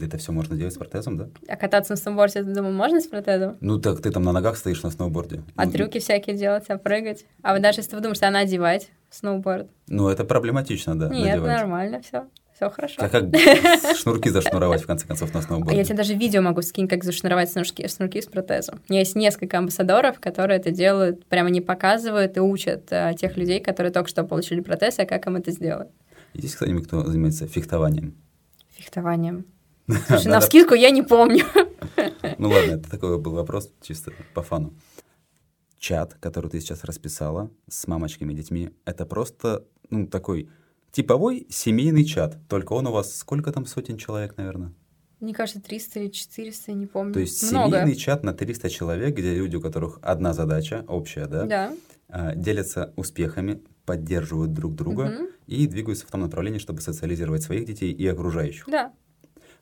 Это 0.00 0.18
все 0.18 0.32
можно 0.32 0.56
делать 0.56 0.74
с 0.74 0.76
протезом, 0.76 1.16
да? 1.16 1.28
А 1.48 1.56
кататься 1.56 1.92
на 1.92 1.96
сноуборде, 1.96 2.40
я 2.40 2.44
думаю, 2.44 2.74
можно 2.74 3.00
с 3.00 3.06
протезом? 3.06 3.56
Ну, 3.60 3.78
так 3.80 4.00
ты 4.00 4.10
там 4.10 4.22
на 4.24 4.32
ногах 4.32 4.56
стоишь 4.56 4.82
на 4.82 4.90
сноуборде. 4.90 5.42
А 5.56 5.66
Ну, 5.66 5.72
трюки 5.72 5.98
всякие 5.98 6.36
делать, 6.36 6.64
а 6.68 6.78
прыгать? 6.78 7.24
А 7.42 7.52
вот 7.52 7.62
даже 7.62 7.80
если 7.80 7.94
вы 7.94 8.02
думаете, 8.02 8.26
она 8.26 8.40
одевать 8.40 8.90
сноуборд. 9.10 9.68
Ну, 9.88 10.08
это 10.08 10.24
проблематично, 10.24 10.98
да, 10.98 11.08
Нет, 11.08 11.26
надевать. 11.36 11.56
нормально, 11.58 12.00
все. 12.00 12.26
Все 12.54 12.70
хорошо. 12.70 12.94
А 12.98 13.08
как 13.08 13.24
шнурки 13.96 14.28
зашнуровать, 14.30 14.82
в 14.82 14.86
конце 14.86 15.08
концов, 15.08 15.34
на 15.34 15.40
А 15.40 15.42
сноуборде? 15.42 15.76
я 15.76 15.84
тебе 15.84 15.96
даже 15.96 16.14
видео 16.14 16.40
могу 16.40 16.62
скинуть, 16.62 16.88
как 16.88 17.02
зашнуровать 17.02 17.50
снурки, 17.50 17.84
снурки 17.88 18.20
с 18.20 18.26
протезом. 18.26 18.80
У 18.88 18.92
меня 18.92 19.00
есть 19.00 19.16
несколько 19.16 19.58
амбассадоров, 19.58 20.20
которые 20.20 20.58
это 20.60 20.70
делают, 20.70 21.26
прямо 21.26 21.50
не 21.50 21.60
показывают 21.60 22.36
и 22.36 22.40
учат 22.40 22.92
а, 22.92 23.12
тех 23.14 23.36
людей, 23.36 23.58
которые 23.60 23.92
только 23.92 24.08
что 24.08 24.22
получили 24.22 24.60
протез, 24.60 25.00
а 25.00 25.04
как 25.04 25.26
им 25.26 25.34
это 25.34 25.50
сделать. 25.50 25.88
Есть 26.32 26.54
кто-нибудь, 26.54 26.86
кто 26.86 27.04
занимается 27.04 27.48
фехтованием? 27.48 28.14
Фехтованием. 28.70 29.46
Слушай, 29.86 30.26
на 30.28 30.40
вскидку 30.40 30.74
я 30.74 30.90
не 30.90 31.02
помню. 31.02 31.44
Ну 32.38 32.48
ладно, 32.48 32.72
это 32.72 32.90
такой 32.90 33.18
был 33.18 33.32
вопрос 33.32 33.70
чисто 33.82 34.12
по 34.34 34.42
фану. 34.42 34.74
Чат, 35.78 36.14
который 36.14 36.50
ты 36.50 36.60
сейчас 36.60 36.84
расписала 36.84 37.50
с 37.68 37.86
мамочками 37.86 38.32
и 38.32 38.36
детьми, 38.36 38.70
это 38.86 39.04
просто 39.04 39.66
ну, 39.90 40.06
такой 40.06 40.48
типовой 40.92 41.46
семейный 41.50 42.04
чат. 42.04 42.38
Только 42.48 42.72
он 42.72 42.86
у 42.86 42.92
вас 42.92 43.14
сколько 43.16 43.52
там 43.52 43.66
сотен 43.66 43.98
человек, 43.98 44.36
наверное? 44.38 44.72
Мне 45.20 45.34
кажется, 45.34 45.60
300 45.60 46.00
или 46.00 46.08
400, 46.08 46.70
я 46.72 46.76
не 46.76 46.86
помню. 46.86 47.12
То 47.14 47.20
есть 47.20 47.50
Много. 47.52 47.76
семейный 47.76 47.96
чат 47.96 48.24
на 48.24 48.32
300 48.32 48.70
человек, 48.70 49.14
где 49.16 49.34
люди, 49.34 49.56
у 49.56 49.60
которых 49.60 49.98
одна 50.02 50.32
задача 50.32 50.84
общая, 50.88 51.26
да, 51.26 51.44
Да. 51.44 51.72
а, 52.08 52.34
делятся 52.34 52.92
успехами, 52.96 53.62
поддерживают 53.84 54.52
друг 54.54 54.74
друга 54.74 55.04
Мгм. 55.04 55.28
и 55.46 55.66
двигаются 55.66 56.06
в 56.06 56.10
том 56.10 56.22
направлении, 56.22 56.58
чтобы 56.58 56.80
социализировать 56.80 57.42
своих 57.42 57.66
детей 57.66 57.92
и 57.92 58.06
окружающих. 58.06 58.64
Да. 58.68 58.92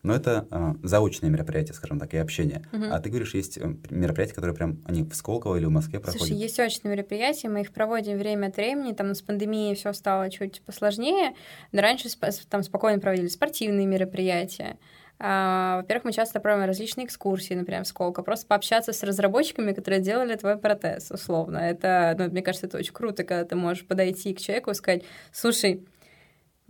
Но 0.03 0.15
это 0.17 0.49
а, 0.51 0.75
заочное 0.83 1.31
мероприятие, 1.31 1.75
скажем 1.75 2.01
так, 2.01 2.13
и 2.13 2.17
общение. 2.17 2.63
Мгм. 2.73 2.93
А 2.93 2.99
ты 2.99 3.09
говоришь, 3.09 3.35
есть 3.35 3.57
э, 3.57 3.75
мероприятия, 3.91 4.35
которые 4.35 4.57
прям, 4.57 4.83
они 4.85 5.05
в 5.05 5.15
Сколково 5.15 5.57
или 5.57 5.65
в 5.65 5.71
Москве 5.71 6.01
проходят? 6.01 6.27
Слушай, 6.27 6.41
есть 6.41 6.59
очные 6.59 6.93
мероприятия, 6.93 7.49
мы 7.49 7.61
их 7.61 7.73
проводим 7.73 8.19
время 8.19 8.49
от 8.49 8.57
времени, 8.57 8.93
там 8.93 9.15
с 9.15 9.23
пандемией 9.23 9.77
все 9.77 9.93
стало 9.93 10.29
чуть 10.29 10.61
посложнее, 10.63 11.35
но 11.71 11.83
раньше 11.83 12.09
там 12.49 12.65
спокойно 12.65 12.99
проводили 12.99 13.29
спортивные 13.29 13.87
мероприятия. 13.87 14.77
А, 15.21 15.77
Во-первых, 15.77 16.07
мы 16.07 16.13
часто 16.13 16.41
проводим 16.41 16.67
различные 16.67 17.07
экскурсии, 17.07 17.55
например, 17.55 17.85
в 17.85 17.87
Сколково, 17.87 18.25
просто 18.25 18.47
пообщаться 18.49 18.93
с 18.93 19.05
разработчиками, 19.05 19.73
которые 19.73 20.01
делали 20.01 20.35
твой 20.35 20.59
протез, 20.59 21.13
условно. 21.13 21.59
Это, 21.59 22.17
ну, 22.19 22.29
мне 22.29 22.43
кажется, 22.43 22.67
это 22.67 22.79
очень 22.79 22.93
круто, 22.93 23.23
когда 23.23 23.45
ты 23.45 23.55
можешь 23.55 23.87
подойти 23.87 24.35
к 24.35 24.41
человеку 24.41 24.73
и 24.73 24.75
сказать, 24.75 25.05
слушай, 25.31 25.87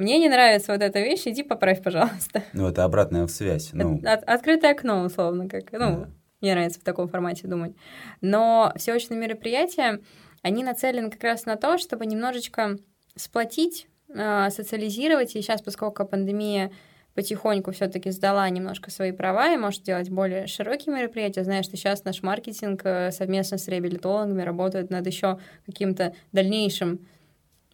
мне 0.03 0.19
не 0.19 0.29
нравится 0.29 0.73
вот 0.73 0.83
эта 0.83 1.01
вещь, 1.01 1.23
иди 1.27 1.43
поправь, 1.43 1.83
пожалуйста. 1.83 2.43
Ну, 2.53 2.69
это 2.69 2.85
обратная 2.85 3.27
связь. 3.29 3.71
Ну, 3.73 4.01
От- 4.05 4.25
открытое 4.25 4.73
окно, 4.73 5.05
условно, 5.05 5.49
как, 5.49 5.73
ну, 5.73 5.79
Да. 5.79 6.09
мне 6.41 6.53
нравится 6.55 6.81
в 6.81 6.85
таком 6.85 7.09
формате 7.09 7.49
думать. 7.49 7.75
Но 8.21 8.73
все 8.77 8.93
очные 8.93 9.19
мероприятия, 9.19 10.01
они 10.43 10.65
нацелены 10.65 11.11
как 11.11 11.23
раз 11.23 11.47
на 11.47 11.57
то, 11.57 11.79
чтобы 11.79 12.05
немножечко 12.07 12.77
сплотить, 13.17 13.87
а, 14.15 14.51
социализировать. 14.51 15.35
И 15.35 15.41
сейчас, 15.43 15.63
поскольку 15.63 16.05
пандемия 16.05 16.71
потихоньку 17.15 17.73
все-таки 17.73 18.11
сдала 18.11 18.49
немножко 18.49 18.91
свои 18.91 19.13
права 19.13 19.53
и 19.53 19.59
может 19.59 19.83
делать 19.83 20.09
более 20.09 20.47
широкие 20.47 20.95
мероприятия. 20.95 21.45
Знаешь, 21.45 21.67
что 21.67 21.77
сейчас 21.77 22.05
наш 22.05 22.23
маркетинг 22.23 22.81
э, 22.85 23.11
совместно 23.13 23.59
с 23.59 23.69
реабилитологами 23.69 24.41
работает 24.43 24.89
над 24.89 25.07
еще 25.07 25.39
каким-то 25.67 26.15
дальнейшим 26.33 27.07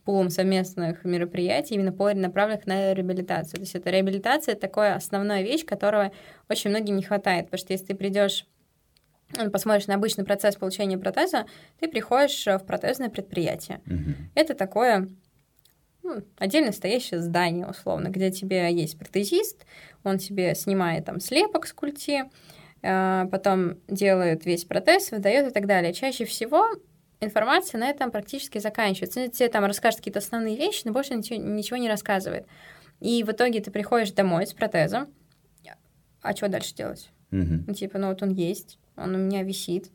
пулом 0.08 0.30
совместных 0.30 1.04
мероприятий, 1.04 1.74
именно 1.74 1.94
направленных 2.14 2.64
на 2.64 2.94
реабилитацию. 2.94 3.56
То 3.56 3.60
есть 3.60 3.74
это 3.74 3.90
реабилитация— 3.90 4.52
это 4.54 4.62
такая 4.62 4.94
основная 4.94 5.42
вещь, 5.42 5.66
которого 5.66 6.12
очень 6.48 6.70
многим 6.70 6.96
не 6.96 7.02
хватает, 7.02 7.44
потому 7.44 7.58
что 7.58 7.74
если 7.74 7.88
ты 7.88 7.94
придешь 7.94 8.46
ну, 9.36 9.50
посмотришь 9.50 9.86
на 9.86 9.96
обычный 9.96 10.24
процесс 10.24 10.56
получения 10.56 10.96
протеза, 10.96 11.44
ты 11.78 11.88
приходишь 11.88 12.46
э, 12.46 12.56
в 12.56 12.64
протезное 12.64 13.10
предприятие. 13.10 13.82
мгм. 13.84 14.30
Это 14.34 14.54
такое 14.54 15.10
ну, 16.02 16.22
отдельно 16.38 16.72
стоящее 16.72 17.20
здание, 17.20 17.66
условно, 17.66 18.08
где 18.08 18.30
тебе 18.30 18.72
есть 18.72 18.98
протезист, 18.98 19.66
он 20.04 20.16
тебе 20.16 20.54
снимает 20.54 21.04
там 21.04 21.20
слепок 21.20 21.66
с 21.66 21.74
культи, 21.74 22.22
э, 22.80 23.26
потом 23.30 23.74
делает 23.88 24.46
весь 24.46 24.64
протез, 24.64 25.10
выдает 25.10 25.50
и 25.50 25.52
так 25.52 25.66
далее. 25.66 25.92
Чаще 25.92 26.24
всего 26.24 26.66
информация 27.20 27.78
на 27.78 27.88
этом 27.88 28.10
практически 28.10 28.58
заканчивается. 28.58 29.20
Он 29.20 29.30
тебе 29.30 29.48
там 29.48 29.64
расскажет 29.64 30.00
какие-то 30.00 30.18
основные 30.18 30.56
вещи, 30.56 30.82
но 30.84 30.92
больше 30.92 31.14
ничего, 31.14 31.40
ничего 31.40 31.76
не 31.76 31.88
рассказывает. 31.88 32.46
И 33.00 33.22
в 33.22 33.30
итоге 33.30 33.60
ты 33.60 33.70
приходишь 33.70 34.10
домой 34.12 34.46
с 34.46 34.52
протезом, 34.52 35.08
а 36.22 36.34
что 36.34 36.48
дальше 36.48 36.74
делать? 36.74 37.10
Мгм. 37.30 37.64
Ну, 37.66 37.74
типа, 37.74 37.98
ну 37.98 38.08
вот 38.08 38.22
он 38.22 38.30
есть, 38.30 38.78
он 38.96 39.14
у 39.14 39.18
меня 39.18 39.42
висит. 39.42 39.90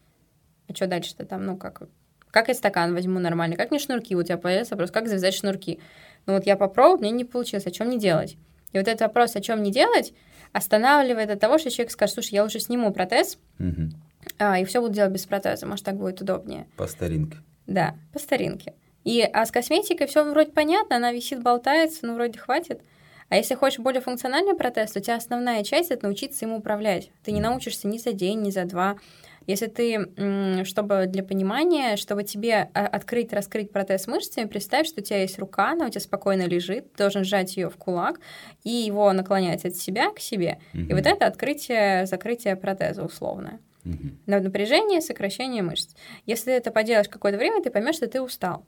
А 0.67 0.73
что 0.73 0.87
дальше-то 0.87 1.25
там, 1.25 1.45
ну 1.45 1.57
как? 1.57 1.83
Как 2.31 2.47
я 2.47 2.53
стакан 2.53 2.93
возьму 2.93 3.19
нормально? 3.19 3.55
Как 3.55 3.69
мне 3.69 3.79
шнурки? 3.79 4.15
Вот 4.15 4.21
у 4.21 4.27
тебя 4.27 4.37
появился 4.37 4.71
вопрос, 4.71 4.91
как 4.91 5.07
завязать 5.07 5.35
шнурки? 5.35 5.79
Ну 6.25 6.33
вот 6.33 6.45
я 6.45 6.55
попробовал, 6.55 6.97
мне 6.97 7.11
не 7.11 7.25
получилось, 7.25 7.67
о 7.67 7.71
чем 7.71 7.87
мне 7.87 7.99
делать? 7.99 8.37
И 8.71 8.77
вот 8.77 8.87
этот 8.87 9.01
вопрос, 9.01 9.35
о 9.35 9.41
чем 9.41 9.61
не 9.61 9.71
делать, 9.71 10.13
останавливает 10.51 11.29
от 11.29 11.39
того, 11.39 11.57
что 11.57 11.69
человек 11.69 11.91
скажет, 11.91 12.15
слушай, 12.15 12.33
я 12.33 12.43
лучше 12.43 12.59
сниму 12.59 12.91
протез, 12.91 13.37
Мгм. 13.59 13.93
А, 14.39 14.59
и 14.59 14.65
все 14.65 14.81
буду 14.81 14.93
делать 14.93 15.11
без 15.11 15.25
протеза, 15.25 15.65
может, 15.65 15.85
так 15.85 15.95
будет 15.97 16.21
удобнее. 16.21 16.67
По 16.77 16.87
старинке. 16.87 17.37
Да, 17.67 17.95
по 18.11 18.19
старинке. 18.19 18.73
И, 19.03 19.21
а 19.21 19.45
с 19.45 19.51
косметикой 19.51 20.07
все 20.07 20.23
вроде 20.23 20.51
понятно, 20.51 20.95
она 20.95 21.11
висит, 21.11 21.41
болтается, 21.41 22.05
ну, 22.05 22.15
вроде 22.15 22.39
хватит. 22.39 22.81
А 23.29 23.35
если 23.35 23.55
хочешь 23.55 23.79
более 23.79 24.01
функциональный 24.01 24.55
протез, 24.55 24.91
то 24.91 24.99
у 24.99 25.01
тебя 25.01 25.15
основная 25.15 25.63
часть— 25.63 25.91
это 25.91 26.05
научиться 26.05 26.45
им 26.45 26.53
управлять. 26.53 27.09
Ты 27.23 27.31
не 27.31 27.41
научишься 27.41 27.87
ни 27.87 27.97
за 27.97 28.13
день, 28.13 28.41
ни 28.41 28.51
за 28.51 28.65
два. 28.65 28.97
Если 29.45 29.67
ты, 29.67 30.63
чтобы 30.63 31.05
для 31.07 31.21
понимания, 31.23 31.97
чтобы 31.97 32.23
тебе 32.23 32.69
а, 32.73 32.85
открыть, 32.85 33.33
раскрыть 33.33 33.71
протез 33.71 34.07
мышцами, 34.07 34.45
представь, 34.45 34.87
что 34.87 35.01
у 35.01 35.03
тебя 35.03 35.21
есть 35.21 35.37
рука, 35.37 35.71
она 35.71 35.87
у 35.87 35.89
тебя 35.89 35.99
спокойно 35.99 36.43
лежит, 36.43 36.93
ты 36.93 37.03
должен 37.03 37.25
сжать 37.25 37.57
ее 37.57 37.69
в 37.69 37.75
кулак 37.75 38.21
и 38.63 38.69
его 38.69 39.11
наклонять 39.11 39.65
от 39.65 39.75
себя 39.75 40.11
к 40.11 40.19
себе. 40.19 40.59
И 40.73 40.77
Мгм. 40.77 40.95
вот 40.95 41.05
это 41.05 41.25
открытие, 41.25 42.05
закрытие 42.05 42.55
протеза 42.55 43.03
условное 43.03 43.59
Мгм. 43.83 44.19
на 44.25 44.39
напряжение, 44.39 45.01
сокращение 45.01 45.61
мышц. 45.61 45.93
Если 46.25 46.45
ты 46.45 46.51
это 46.51 46.71
поделаешь 46.71 47.09
какое-то 47.09 47.37
время, 47.37 47.61
ты 47.61 47.69
поймешь, 47.69 47.95
что 47.95 48.07
ты 48.07 48.21
устал. 48.21 48.65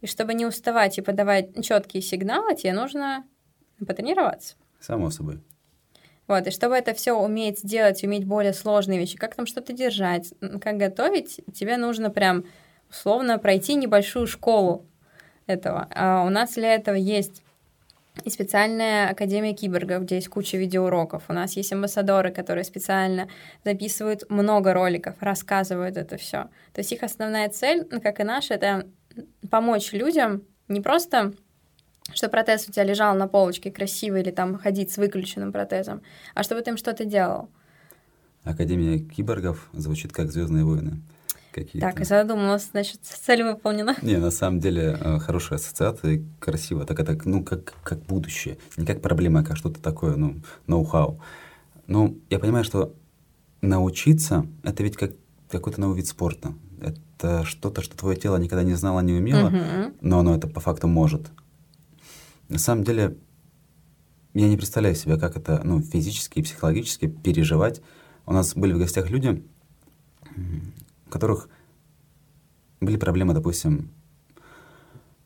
И 0.00 0.06
чтобы 0.06 0.34
не 0.34 0.46
уставать 0.46 0.98
и 0.98 1.02
подавать 1.02 1.64
четкие 1.64 2.02
сигналы, 2.02 2.56
тебе 2.56 2.72
нужно 2.72 3.24
потренироваться. 3.86 4.56
Само 4.80 5.10
собой. 5.10 5.40
Вот, 6.26 6.46
и 6.46 6.50
чтобы 6.50 6.76
это 6.76 6.94
все 6.94 7.12
уметь 7.12 7.60
делать, 7.62 8.02
уметь 8.04 8.24
более 8.24 8.52
сложные 8.52 8.98
вещи, 8.98 9.18
как 9.18 9.34
там 9.34 9.46
что-то 9.46 9.72
держать, 9.72 10.32
как 10.60 10.76
готовить, 10.76 11.40
тебе 11.52 11.76
нужно 11.76 12.10
прям 12.10 12.44
условно 12.88 13.38
пройти 13.38 13.74
небольшую 13.74 14.26
школу 14.26 14.86
этого. 15.46 15.88
А 15.90 16.24
у 16.24 16.30
нас 16.30 16.54
для 16.54 16.74
этого 16.74 16.94
есть 16.94 17.42
и 18.24 18.30
специальная 18.30 19.10
Академия 19.10 19.54
киборгов, 19.54 20.02
где 20.02 20.16
есть 20.16 20.28
куча 20.28 20.58
видеоуроков. 20.58 21.24
У 21.28 21.32
нас 21.32 21.56
есть 21.56 21.72
амбассадоры, 21.72 22.30
которые 22.30 22.64
специально 22.64 23.28
записывают 23.64 24.28
много 24.28 24.74
роликов, 24.74 25.16
рассказывают 25.20 25.96
это 25.96 26.16
все. 26.16 26.44
То 26.72 26.80
есть 26.80 26.92
их 26.92 27.02
основная 27.02 27.48
цель, 27.48 27.86
ну, 27.90 28.00
как 28.00 28.20
и 28.20 28.24
наша, 28.24 28.54
это 28.54 28.86
помочь 29.50 29.92
людям 29.92 30.42
не 30.68 30.80
просто 30.80 31.32
что 32.14 32.28
протез 32.28 32.68
у 32.68 32.72
тебя 32.72 32.84
лежал 32.84 33.14
на 33.14 33.28
полочке 33.28 33.70
красиво 33.70 34.16
или 34.16 34.30
там 34.30 34.58
ходить 34.58 34.90
с 34.90 34.98
выключенным 34.98 35.52
протезом, 35.52 36.02
а 36.34 36.42
чтобы 36.42 36.62
ты 36.62 36.70
им 36.70 36.76
что-то 36.76 37.04
делал. 37.04 37.48
Академия 38.44 38.98
киборгов 38.98 39.68
звучит 39.72 40.12
как 40.12 40.32
Звездные 40.32 40.64
войны. 40.64 41.00
Какие-то. 41.52 41.86
Так, 41.86 41.98
я 41.98 42.04
задумалась, 42.06 42.68
значит, 42.70 43.00
цель 43.02 43.42
выполнена. 43.42 43.94
Не, 44.00 44.16
на 44.16 44.30
самом 44.30 44.58
деле 44.58 44.96
э, 44.98 45.18
хорошая 45.18 45.58
ассоциация, 45.58 46.24
красиво, 46.40 46.86
так 46.86 46.98
это, 46.98 47.18
ну, 47.26 47.44
как, 47.44 47.74
как 47.84 48.02
будущее, 48.04 48.56
не 48.78 48.86
как 48.86 49.02
проблема, 49.02 49.40
а 49.40 49.44
как 49.44 49.58
что-то 49.58 49.80
такое, 49.80 50.16
ну, 50.16 50.36
ноу-хау. 50.66 51.20
Ну, 51.86 52.18
я 52.30 52.38
понимаю, 52.38 52.64
что 52.64 52.94
научиться— 53.60 54.46
это 54.62 54.82
ведь 54.82 54.96
как 54.96 55.12
какой-то 55.50 55.80
новый 55.80 55.98
вид 55.98 56.06
спорта. 56.06 56.54
Это 56.80 57.44
что-то, 57.44 57.82
что 57.82 57.96
твое 57.96 58.16
тело 58.16 58.38
никогда 58.38 58.64
не 58.64 58.74
знало, 58.74 59.00
не 59.00 59.12
умело, 59.12 59.50
uh-huh. 59.50 59.94
но 60.00 60.20
оно 60.20 60.34
это 60.34 60.48
по 60.48 60.60
факту 60.60 60.88
может. 60.88 61.30
На 62.48 62.58
самом 62.58 62.84
деле, 62.84 63.18
я 64.32 64.48
не 64.48 64.56
представляю 64.56 64.96
себе, 64.96 65.18
как 65.18 65.36
это 65.36 65.60
ну, 65.62 65.82
физически 65.82 66.38
и 66.38 66.42
психологически 66.42 67.08
переживать. 67.08 67.82
У 68.24 68.32
нас 68.32 68.54
были 68.54 68.72
в 68.72 68.78
гостях 68.78 69.10
люди, 69.10 69.44
которых 71.12 71.48
были 72.80 72.96
проблемы, 72.96 73.34
допустим, 73.34 73.90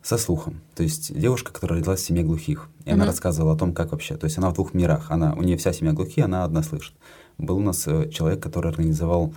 со 0.03 0.19
слухом. 0.19 0.61
То 0.75 0.83
есть 0.83 1.19
девушка, 1.19 1.53
которая 1.53 1.81
родилась 1.81 2.01
в 2.01 2.05
семье 2.05 2.23
глухих, 2.23 2.69
и 2.85 2.91
mm-hmm. 2.91 2.93
она 2.93 3.07
рассказывала 3.07 3.55
о 3.55 3.59
том, 3.59 3.73
как 3.73 3.93
вообще. 3.93 4.17
То 4.17 4.27
есть 4.27 4.39
она 4.39 4.51
в 4.51 4.55
двух 4.55 4.75
мирах. 4.75 5.11
Она, 5.11 5.35
у 5.35 5.43
нее 5.43 5.57
вся 5.57 5.73
семья 5.73 5.93
глухие, 5.93 6.27
она 6.27 6.45
одна 6.45 6.63
слышит. 6.63 6.95
Был 7.39 7.57
у 7.59 7.63
нас 7.63 7.87
э, 7.87 8.09
человек, 8.11 8.43
который 8.43 8.71
организовал 8.71 9.35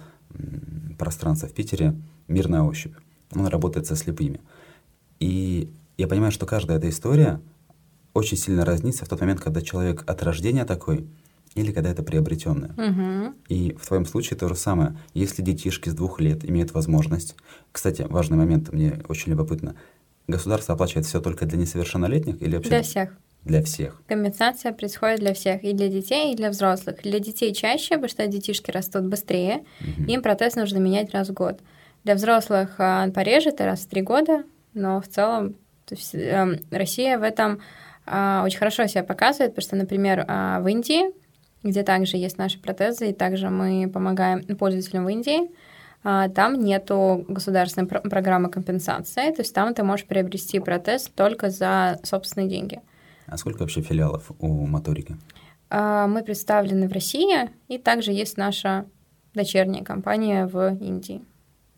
пространство 0.97 1.47
в 1.47 1.53
Питере 1.53 1.95
«Мир 2.27 2.49
на 2.49 2.67
ощупь». 2.67 2.93
Он 3.33 3.47
работает 3.47 3.87
со 3.87 3.95
слепыми. 3.95 4.39
И 5.19 5.71
я 5.97 6.07
понимаю, 6.07 6.31
что 6.31 6.45
каждая 6.45 6.77
эта 6.77 6.89
история, 6.89 7.41
очень 8.13 8.37
сильно 8.37 8.65
разнится 8.65 9.05
в 9.05 9.09
тот 9.09 9.21
момент, 9.21 9.39
когда 9.39 9.61
человек 9.61 10.03
от 10.07 10.23
рождения 10.23 10.65
такой, 10.65 11.07
или 11.55 11.71
когда 11.71 11.89
это 11.89 12.03
приобретенное. 12.03 12.71
Угу. 12.71 13.35
И 13.49 13.73
в 13.79 13.87
твоем 13.87 14.05
случае 14.05 14.37
то 14.37 14.47
же 14.47 14.55
самое. 14.55 14.97
Если 15.13 15.41
детишки 15.41 15.89
с 15.89 15.93
двух 15.93 16.19
лет 16.21 16.47
имеют 16.47 16.73
возможность... 16.73 17.35
Кстати, 17.71 18.05
важный 18.07 18.37
момент, 18.37 18.71
мне 18.71 19.01
очень 19.07 19.31
любопытно. 19.31 19.75
Государство 20.27 20.75
оплачивает 20.75 21.05
все 21.05 21.21
только 21.21 21.45
для 21.45 21.57
несовершеннолетних 21.57 22.41
или 22.41 22.55
вообще... 22.55 22.69
Для 22.69 22.81
всех. 22.83 23.17
Для 23.45 23.63
всех. 23.63 24.01
Компенсация 24.07 24.73
происходит 24.73 25.21
для 25.21 25.33
всех, 25.33 25.63
и 25.63 25.73
для 25.73 25.87
детей, 25.87 26.33
и 26.33 26.35
для 26.35 26.49
взрослых. 26.49 27.01
Для 27.03 27.19
детей 27.19 27.53
чаще, 27.53 27.95
потому 27.95 28.09
что 28.09 28.27
детишки 28.27 28.69
растут 28.69 29.05
быстрее, 29.05 29.63
угу. 29.81 30.03
им 30.07 30.21
протез 30.21 30.55
нужно 30.55 30.77
менять 30.77 31.13
раз 31.13 31.29
в 31.29 31.33
год. 31.33 31.61
Для 32.03 32.15
взрослых 32.15 32.75
а, 32.77 33.09
пореже 33.11 33.49
это 33.49 33.65
раз 33.65 33.81
в 33.81 33.87
три 33.87 34.01
года, 34.01 34.43
но 34.73 35.01
в 35.01 35.07
целом 35.07 35.55
то 35.85 35.95
есть, 35.95 36.13
э, 36.13 36.59
Россия 36.69 37.17
в 37.17 37.23
этом 37.23 37.61
а, 38.05 38.43
очень 38.45 38.59
хорошо 38.59 38.85
себя 38.85 39.03
показывает, 39.03 39.55
потому 39.55 39.63
что, 39.63 39.75
например, 39.75 40.23
а, 40.27 40.59
в 40.61 40.67
Индии, 40.67 41.11
где 41.63 41.83
также 41.83 42.17
есть 42.17 42.37
наши 42.37 42.59
протезы, 42.59 43.09
и 43.09 43.13
также 43.13 43.49
мы 43.49 43.89
помогаем 43.89 44.43
пользователям 44.57 45.05
в 45.05 45.09
Индии, 45.09 45.51
а, 46.03 46.29
там 46.29 46.53
нету 46.59 47.25
государственной 47.27 47.87
пр- 47.87 48.01
программы 48.01 48.49
компенсации, 48.49 49.31
то 49.31 49.41
есть 49.41 49.53
там 49.53 49.73
ты 49.73 49.83
можешь 49.83 50.05
приобрести 50.05 50.59
протез 50.59 51.09
только 51.13 51.49
за 51.49 51.99
собственные 52.03 52.49
деньги. 52.49 52.79
А 53.27 53.37
сколько 53.37 53.59
вообще 53.59 53.81
филиалов 53.81 54.31
у 54.39 54.65
моторики? 54.65 55.17
Мы 55.69 56.23
представлены 56.25 56.87
в 56.87 56.93
России, 56.93 57.51
и 57.67 57.77
также 57.77 58.11
есть 58.11 58.37
наша 58.37 58.85
дочерняя 59.35 59.83
компания 59.83 60.47
в 60.47 60.75
Индии. 60.81 61.21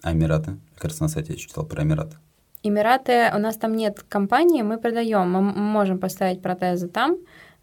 А 0.02 0.14
Эмираты? 0.14 0.58
Кажется, 0.78 1.04
на 1.04 1.10
сайте 1.10 1.34
я 1.34 1.38
читал 1.38 1.66
про 1.66 1.84
Эмираты. 1.84 2.16
Эмираты, 2.64 3.32
у 3.36 3.40
нас 3.40 3.58
там 3.58 3.76
нет 3.76 4.06
компании, 4.08 4.62
мы 4.62 4.78
продаем, 4.78 5.30
мы 5.32 5.42
можем 5.42 6.00
поставить 6.00 6.42
протезы 6.42 6.88
там, 6.88 7.18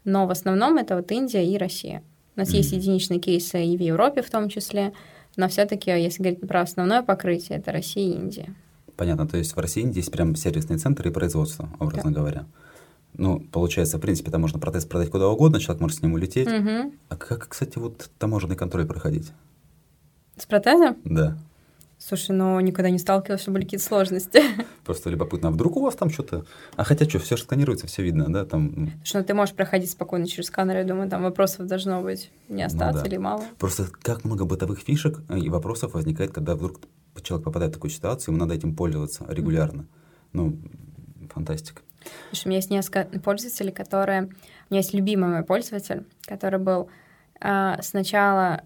но 0.09 0.25
в 0.25 0.31
основном 0.31 0.77
это 0.77 0.95
вот 0.95 1.11
Индия 1.11 1.45
и 1.45 1.57
Россия. 1.57 2.03
У 2.35 2.39
нас 2.39 2.49
mm-hmm. 2.49 2.57
есть 2.57 2.71
единичные 2.71 3.19
кейсы 3.19 3.63
и 3.63 3.77
в 3.77 3.81
Европе 3.81 4.21
в 4.21 4.29
том 4.29 4.49
числе, 4.49 4.93
но 5.35 5.47
все-таки, 5.47 5.91
если 5.91 6.23
говорить 6.23 6.47
про 6.47 6.61
основное 6.61 7.03
покрытие, 7.03 7.59
это 7.59 7.71
Россия 7.71 8.13
и 8.13 8.17
Индия. 8.17 8.55
Понятно, 8.97 9.27
то 9.27 9.37
есть 9.37 9.55
в 9.55 9.59
России 9.59 9.83
Индии 9.83 9.99
есть 9.99 10.11
прям 10.11 10.35
сервисные 10.35 10.77
центры 10.77 11.09
и 11.09 11.13
производство, 11.13 11.69
образно 11.79 12.11
да. 12.11 12.19
говоря. 12.19 12.45
Ну, 13.13 13.39
получается, 13.51 13.97
в 13.97 14.01
принципе, 14.01 14.31
там 14.31 14.41
можно 14.41 14.59
протез 14.59 14.85
продать 14.85 15.09
куда 15.09 15.27
угодно, 15.27 15.59
человек 15.59 15.81
может 15.81 15.99
с 15.99 16.01
ним 16.01 16.13
улететь. 16.13 16.47
Угу. 16.47 16.93
А 17.09 17.15
как, 17.15 17.47
кстати, 17.49 17.77
вот 17.77 18.09
таможенный 18.17 18.55
контроль 18.55 18.85
проходить? 18.85 19.31
С 20.37 20.45
протезом? 20.45 20.97
Да. 21.03 21.37
Слушай, 21.99 22.31
ну 22.31 22.57
никогда 22.61 22.89
не 22.89 22.97
сталкивалась, 22.97 23.41
что 23.41 23.51
были 23.51 23.65
какие-то 23.65 23.85
сложности. 23.85 24.41
Просто 24.85 25.09
любопытно, 25.09 25.49
а 25.49 25.51
вдруг 25.51 25.75
у 25.75 25.81
вас 25.81 25.95
там 25.95 26.09
что-то... 26.09 26.45
А 26.77 26.85
хотя 26.85 27.03
что, 27.07 27.19
все 27.19 27.35
же 27.35 27.43
сканируется, 27.43 27.87
все 27.87 28.03
видно, 28.03 28.31
да? 28.31 28.45
Там... 28.45 28.91
Что 29.03 29.19
ну, 29.19 29.25
ты 29.25 29.33
можешь 29.33 29.53
проходить 29.53 29.91
спокойно 29.91 30.25
через 30.25 30.47
сканер, 30.47 30.77
я 30.77 30.83
думаю, 30.85 31.09
там 31.09 31.23
вопросов 31.23 31.67
должно 31.67 32.01
быть 32.01 32.31
не 32.47 32.63
остаться 32.63 32.99
ну, 32.99 33.03
да. 33.03 33.09
или 33.09 33.17
мало. 33.17 33.43
Просто 33.59 33.87
как 34.01 34.23
много 34.23 34.45
бытовых 34.45 34.79
фишек 34.79 35.19
и 35.29 35.49
вопросов 35.49 35.93
возникает, 35.93 36.31
когда 36.31 36.55
вдруг 36.55 36.79
человек 37.21 37.43
попадает 37.43 37.73
в 37.73 37.75
такую 37.75 37.91
ситуацию, 37.91 38.33
ему 38.33 38.39
надо 38.39 38.55
этим 38.55 38.75
пользоваться 38.75 39.25
регулярно. 39.27 39.85
Ну, 40.31 40.57
фантастика. 41.33 41.81
Слушай, 42.29 42.45
у 42.45 42.49
меня 42.49 42.57
есть 42.57 42.69
несколько 42.69 43.19
пользователей, 43.19 43.71
которые... 43.71 44.23
У 44.23 44.73
меня 44.73 44.81
есть 44.81 44.93
любимый 44.93 45.29
мой 45.29 45.43
пользователь, 45.43 46.05
который 46.25 46.59
был 46.59 46.89
э, 47.41 47.75
сначала 47.81 48.63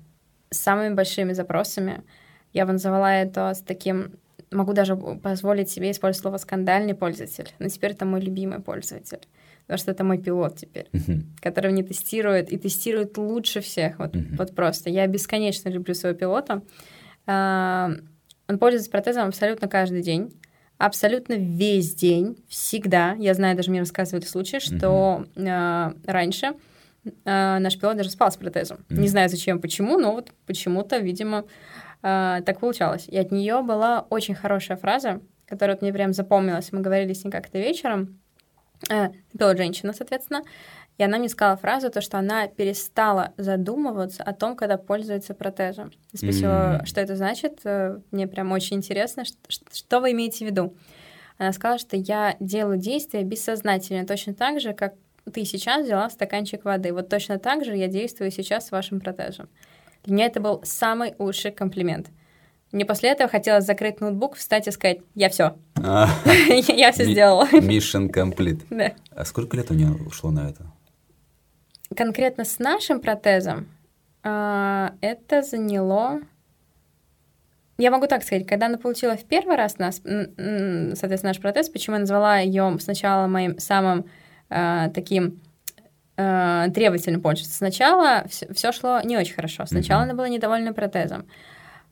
с 0.51 0.59
самыми 0.59 0.93
большими 0.93 1.33
запросами, 1.33 2.03
я 2.53 2.65
бы 2.65 2.73
назвала 2.73 3.15
это 3.15 3.53
с 3.53 3.61
таким... 3.61 4.13
Могу 4.51 4.73
даже 4.73 4.95
позволить 4.95 5.69
себе 5.69 5.89
использовать 5.89 6.21
слово 6.21 6.37
«скандальный 6.37 6.93
пользователь», 6.93 7.51
но 7.57 7.69
теперь 7.69 7.91
это 7.91 8.05
мой 8.05 8.21
любимый 8.21 8.59
пользователь 8.59 9.21
потому 9.65 9.77
что 9.77 9.91
это 9.91 10.03
мой 10.03 10.17
пилот 10.17 10.57
теперь, 10.57 10.87
uh-huh. 10.91 11.21
который 11.41 11.71
мне 11.71 11.83
тестирует 11.83 12.51
и 12.51 12.57
тестирует 12.57 13.17
лучше 13.17 13.61
всех. 13.61 13.99
Вот, 13.99 14.15
uh-huh. 14.15 14.35
вот 14.37 14.55
просто. 14.55 14.89
Я 14.89 15.07
бесконечно 15.07 15.69
люблю 15.69 15.93
своего 15.93 16.17
пилота. 16.17 16.61
А, 17.25 17.91
он 18.47 18.59
пользуется 18.59 18.91
протезом 18.91 19.27
абсолютно 19.27 19.67
каждый 19.67 20.01
день. 20.01 20.33
Абсолютно 20.77 21.35
весь 21.35 21.95
день, 21.95 22.37
всегда. 22.49 23.13
Я 23.13 23.33
знаю, 23.35 23.55
даже 23.55 23.69
мне 23.69 23.79
рассказывали 23.79 24.25
случаи, 24.25 24.59
что 24.59 25.25
uh-huh. 25.35 25.47
а, 25.47 25.93
раньше 26.05 26.53
а, 27.23 27.59
наш 27.59 27.79
пилот 27.79 27.95
даже 27.95 28.09
спал 28.09 28.31
с 28.31 28.37
протезом. 28.37 28.79
Uh-huh. 28.89 28.99
Не 28.99 29.07
знаю 29.07 29.29
зачем, 29.29 29.61
почему, 29.61 29.97
но 29.97 30.11
вот 30.11 30.31
почему-то, 30.45 30.97
видимо, 30.97 31.45
а, 32.03 32.41
так 32.41 32.59
получалось. 32.59 33.07
И 33.07 33.17
от 33.17 33.31
нее 33.31 33.61
была 33.61 34.05
очень 34.09 34.35
хорошая 34.35 34.77
фраза, 34.77 35.21
которая 35.47 35.77
вот 35.77 35.81
мне 35.81 35.93
прям 35.93 36.13
запомнилась. 36.13 36.71
Мы 36.71 36.81
говорили 36.81 37.13
с 37.13 37.23
ней 37.23 37.31
как-то 37.31 37.57
вечером. 37.57 38.19
Э, 38.89 39.07
была 39.33 39.55
женщина, 39.55 39.93
соответственно. 39.93 40.43
И 40.97 41.03
она 41.03 41.17
мне 41.17 41.29
сказала 41.29 41.57
фразу, 41.57 41.89
то, 41.89 42.01
что 42.01 42.19
она 42.19 42.47
перестала 42.47 43.33
задумываться 43.37 44.21
о 44.21 44.33
том, 44.33 44.55
когда 44.55 44.77
пользуется 44.77 45.33
протезом. 45.33 45.91
Я 46.11 46.17
спросила, 46.17 46.81
mm. 46.81 46.85
что 46.85 47.01
это 47.01 47.15
значит. 47.15 47.61
Э, 47.63 47.99
мне 48.11 48.27
прям 48.27 48.51
очень 48.51 48.77
интересно, 48.77 49.23
что, 49.23 49.37
что 49.71 49.99
вы 50.01 50.11
имеете 50.11 50.45
в 50.45 50.49
виду. 50.49 50.75
Она 51.37 51.53
сказала, 51.53 51.79
что 51.79 51.95
я 51.95 52.35
делаю 52.39 52.77
действия 52.77 53.23
бессознательно, 53.23 54.05
точно 54.05 54.33
так 54.33 54.59
же, 54.59 54.73
как 54.73 54.93
ты 55.31 55.45
сейчас 55.45 55.85
взяла 55.85 56.09
стаканчик 56.09 56.65
воды. 56.65 56.93
Вот 56.93 57.09
точно 57.09 57.39
так 57.39 57.63
же 57.63 57.75
я 57.75 57.87
действую 57.87 58.29
сейчас 58.29 58.67
с 58.67 58.71
вашим 58.71 58.99
протезом. 58.99 59.47
Для 60.03 60.15
меня 60.15 60.25
это 60.25 60.39
был 60.39 60.61
самый 60.63 61.15
лучший 61.17 61.51
комплимент. 61.51 62.09
Мне 62.73 62.85
после 62.85 63.11
этого 63.11 63.29
хотелось 63.29 63.65
закрыть 63.65 64.01
ноутбук, 64.01 64.35
встать 64.35 64.67
и 64.67 64.71
сказать, 64.71 64.99
я 65.13 65.29
все. 65.29 65.55
А. 65.75 66.09
Я 66.49 66.91
все 66.91 67.05
сделала. 67.05 67.47
Mission 67.51 68.09
complete. 68.11 68.61
Да. 68.69 68.93
А 69.11 69.25
сколько 69.25 69.55
лет 69.55 69.69
у 69.69 69.75
нее 69.75 69.91
ушло 70.07 70.31
на 70.31 70.49
это? 70.49 70.65
Конкретно 71.95 72.45
с 72.45 72.57
нашим 72.57 72.99
протезом 72.99 73.67
а, 74.23 74.93
это 75.01 75.43
заняло... 75.43 76.21
Я 77.77 77.91
могу 77.91 78.07
так 78.07 78.23
сказать, 78.23 78.47
когда 78.47 78.67
она 78.67 78.77
получила 78.77 79.17
в 79.17 79.25
первый 79.25 79.55
раз 79.55 79.77
нас, 79.77 79.97
соответственно, 79.97 81.29
наш 81.29 81.39
протез, 81.39 81.69
почему 81.69 81.95
я 81.95 82.01
назвала 82.01 82.39
ее 82.39 82.77
сначала 82.79 83.27
моим 83.27 83.59
самым 83.59 84.05
а, 84.49 84.89
таким 84.89 85.39
э, 86.17 86.67
требовательно 86.73 87.19
пользоваться. 87.19 87.57
Сначала 87.57 88.25
все 88.27 88.71
шло 88.71 89.01
не 89.01 89.17
очень 89.17 89.35
хорошо. 89.35 89.65
Сначала 89.65 90.01
mm-hmm. 90.01 90.05
она 90.05 90.13
была 90.13 90.29
недовольна 90.29 90.73
протезом. 90.73 91.25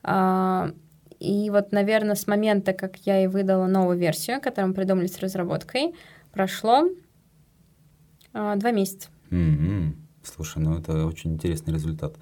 Э, 0.04 0.72
и 1.20 1.50
вот, 1.52 1.72
наверное, 1.72 2.16
с 2.16 2.28
момента, 2.28 2.74
как 2.74 2.98
я 3.06 3.20
ей 3.20 3.28
выдала 3.28 3.68
новую 3.68 3.98
версию, 3.98 4.42
которую 4.42 4.70
мы 4.70 4.74
придумали 4.74 5.08
с 5.08 5.20
разработкой, 5.20 5.94
прошло 6.32 6.88
э, 8.34 8.54
два 8.56 8.72
месяца. 8.72 9.10
Mm-hmm. 9.30 9.96
Слушай, 10.24 10.64
ну 10.64 10.78
это 10.78 11.06
очень 11.06 11.34
интересный 11.34 11.74
результат. 11.74 12.16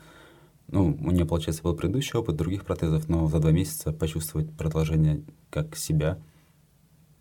Ну, 0.72 0.96
у 1.02 1.12
нее, 1.12 1.26
получается, 1.26 1.64
был 1.64 1.76
предыдущий 1.76 2.18
опыт 2.20 2.36
других 2.36 2.64
протезов, 2.64 3.10
но 3.10 3.28
за 3.28 3.40
два 3.40 3.52
месяца 3.52 3.92
почувствовать 3.92 4.56
продолжение 4.56 5.24
как 5.50 5.76
себя, 5.76 6.20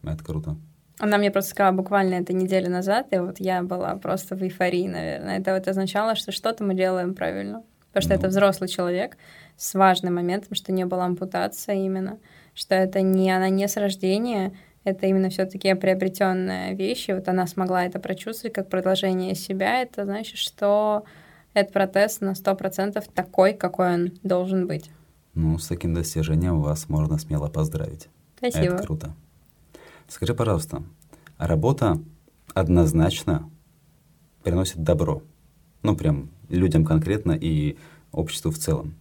это 0.03 0.23
круто. 0.23 0.57
Она 0.99 1.19
мне 1.19 1.31
просто 1.31 1.51
сказала 1.51 1.75
буквально 1.75 2.15
это 2.15 2.33
неделю 2.33 2.71
назад, 2.71 3.09
и 3.13 3.19
вот 3.19 3.39
я 3.39 3.63
была 3.63 3.95
просто 3.97 4.35
в 4.35 4.43
эйфории, 4.43 4.89
наверное. 4.89 5.39
Это 5.39 5.55
вот 5.55 5.69
означало, 5.69 6.17
что 6.17 6.33
что-то 6.33 6.65
мы 6.65 6.75
делаем 6.75 7.15
правильно. 7.15 7.63
Потому 7.93 8.03
что 8.03 8.15
ну. 8.15 8.19
это 8.19 8.29
взрослый 8.29 8.69
человек 8.69 9.17
с 9.57 9.75
важным 9.75 10.17
моментом, 10.17 10.55
что 10.55 10.73
не 10.73 10.85
была 10.85 11.05
ампутация 11.05 11.77
именно, 11.77 12.19
что 12.55 12.75
это 12.75 13.01
не 13.01 13.31
она 13.31 13.49
не 13.49 13.69
с 13.69 13.77
рождения, 13.77 14.53
это 14.85 15.07
именно 15.07 15.31
все-таки 15.31 15.75
приобретенная 15.75 16.75
вещь, 16.75 17.09
и 17.09 17.13
вот 17.13 17.29
она 17.29 17.47
смогла 17.47 17.85
это 17.85 17.99
прочувствовать 17.99 18.55
как 18.55 18.69
продолжение 18.69 19.35
себя, 19.35 19.83
это 19.83 20.05
значит, 20.05 20.39
что 20.39 21.05
этот 21.55 21.73
протез 21.73 22.21
на 22.21 22.33
100% 22.33 23.05
такой, 23.15 23.55
какой 23.55 23.95
он 23.95 24.13
должен 24.23 24.67
быть. 24.67 24.91
Ну, 25.35 25.59
с 25.59 25.69
таким 25.69 25.95
достижением 25.95 26.61
вас 26.61 26.89
можно 26.89 27.19
смело 27.19 27.49
поздравить. 27.49 28.09
Спасибо. 28.39 28.75
Это 28.75 28.83
круто. 28.83 29.15
Скажи, 30.09 30.35
пожалуйста, 30.35 30.83
работа 31.37 32.01
однозначно 32.55 33.51
приносит 34.43 34.83
добро? 34.83 35.23
Ну, 35.83 35.95
прям 35.95 36.31
людям 36.49 36.85
конкретно 36.87 37.33
и 37.33 37.77
обществу 38.11 38.51
в 38.51 38.57
целом. 38.59 38.95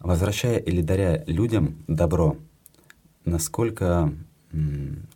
Возвращая 0.00 0.58
или 0.58 0.82
даря 0.82 1.24
людям 1.26 1.82
добро, 1.88 2.36
насколько 3.24 4.12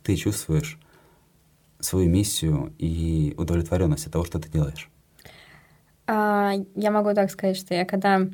ты 0.03 0.15
чувствуешь 0.15 0.79
свою 1.79 2.09
миссию 2.09 2.73
и 2.79 3.35
удовлетворенность 3.37 4.07
от 4.07 4.13
того, 4.13 4.25
что 4.25 4.39
ты 4.39 4.49
делаешь? 4.49 4.89
А, 6.07 6.53
я 6.75 6.89
могу 6.89 7.13
так 7.13 7.29
сказать, 7.29 7.57
что 7.57 7.75
я 7.75 7.85
когда 7.85 8.27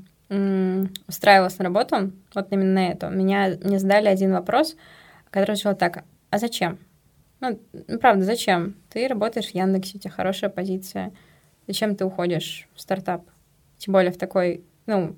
устраивалась 1.08 1.58
на 1.60 1.66
работу, 1.66 2.14
вот 2.34 2.48
именно 2.50 2.74
на 2.74 2.88
эту, 2.92 3.10
меня 3.10 3.58
мне 3.62 3.78
задали 3.78 4.08
один 4.08 4.32
вопрос, 4.32 4.76
который 5.30 5.56
звучал 5.56 5.76
так, 5.76 6.04
а 6.36 6.38
зачем? 6.38 6.80
Ну, 7.40 7.58
правда, 8.02 8.26
зачем? 8.26 8.76
Ты 8.90 9.08
работаешь 9.08 9.48
в 9.48 9.56
Яндексе, 9.56 9.98
у 9.98 10.00
тебя 10.02 10.12
хорошая 10.12 10.50
позиция. 10.50 11.14
Зачем 11.66 11.96
ты 11.96 12.04
уходишь 12.04 12.68
в 12.76 12.82
стартап? 12.82 13.24
Тем 13.78 13.94
более 13.94 14.12
в 14.12 14.18
такой, 14.18 14.66
ну, 14.86 15.16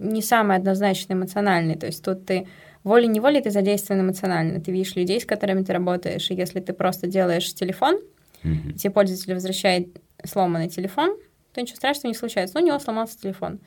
не 0.00 0.22
самый 0.22 0.56
однозначно 0.56 1.12
эмоциональный. 1.12 1.76
То 1.76 1.86
есть 1.86 2.04
тут 2.04 2.26
ты 2.26 2.48
волей-неволей 2.82 3.40
ты 3.42 3.50
задействован 3.50 4.00
эмоционально. 4.00 4.60
Ты 4.60 4.72
видишь 4.72 4.96
людей, 4.96 5.20
с 5.20 5.24
которыми 5.24 5.62
ты 5.62 5.72
работаешь, 5.72 6.32
и 6.32 6.34
если 6.34 6.58
ты 6.58 6.72
просто 6.72 7.06
делаешь 7.06 7.54
телефон, 7.54 8.00
mm-hmm. 8.42 8.72
тебе 8.72 8.90
пользователь 8.90 9.34
возвращает 9.34 10.00
сломанный 10.24 10.68
телефон, 10.68 11.16
то 11.52 11.60
ничего 11.60 11.76
страшного 11.76 12.08
не 12.08 12.18
случается. 12.18 12.56
Ну, 12.56 12.64
у 12.64 12.66
него 12.66 12.78
сломался 12.80 13.20
телефон. 13.20 13.60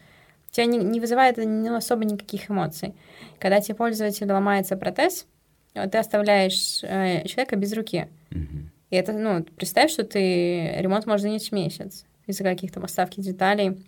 Тебя 0.51 0.65
не, 0.65 0.79
не 0.79 0.99
вызывает 0.99 1.37
ну, 1.37 1.75
особо 1.75 2.03
никаких 2.03 2.51
эмоций. 2.51 2.93
Когда 3.39 3.61
тебе 3.61 3.75
пользователь 3.75 4.29
ломается 4.29 4.75
протез, 4.75 5.25
ты 5.73 5.97
оставляешь 5.97 6.83
э, 6.83 7.25
человека 7.27 7.55
без 7.55 7.73
руки. 7.73 8.07
Mm-hmm. 8.31 8.65
И 8.89 8.95
это, 8.95 9.13
ну, 9.13 9.43
представь, 9.43 9.91
что 9.91 10.03
ты 10.03 10.73
ремонт 10.77 11.05
может 11.05 11.21
занять 11.21 11.51
месяц 11.51 12.05
из-за 12.25 12.43
каких-то 12.43 12.79
поставки 12.79 13.21
деталей. 13.21 13.85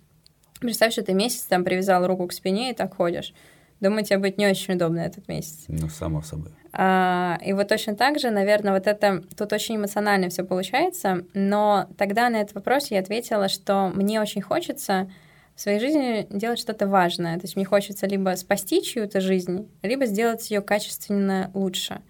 Представь, 0.60 0.92
что 0.92 1.02
ты 1.02 1.12
месяц 1.12 1.42
там 1.42 1.64
привязал 1.64 2.06
руку 2.06 2.26
к 2.28 2.32
спине 2.32 2.70
и 2.70 2.74
так 2.74 2.94
ходишь. 2.94 3.34
Думаю, 3.80 4.04
тебе 4.04 4.18
будет 4.18 4.38
не 4.38 4.46
очень 4.46 4.74
удобно 4.74 5.00
этот 5.00 5.26
месяц. 5.26 5.64
Ну, 5.66 5.88
само 5.88 6.22
собой. 6.22 6.52
А, 6.72 7.38
и 7.44 7.52
вот 7.52 7.66
точно 7.66 7.96
так 7.96 8.20
же, 8.20 8.30
наверное, 8.30 8.72
вот 8.72 8.86
это 8.86 9.22
тут 9.36 9.52
очень 9.52 9.76
эмоционально 9.76 10.28
все 10.28 10.44
получается, 10.44 11.24
но 11.34 11.88
тогда 11.98 12.30
на 12.30 12.40
этот 12.40 12.54
вопрос 12.54 12.92
я 12.92 13.00
ответила, 13.00 13.48
что 13.48 13.90
мне 13.92 14.20
очень 14.20 14.40
хочется 14.40 15.10
в 15.54 15.60
своей 15.60 15.80
жизни 15.80 16.26
делать 16.30 16.58
что-то 16.58 16.86
важное. 16.86 17.36
То 17.36 17.44
есть 17.44 17.56
мне 17.56 17.64
хочется 17.64 18.06
либо 18.06 18.34
спасти 18.36 18.82
чью-то 18.82 19.20
жизнь, 19.20 19.68
либо 19.82 20.06
сделать 20.06 20.50
ее 20.50 20.60
качественно 20.60 21.50
лучше. 21.54 22.00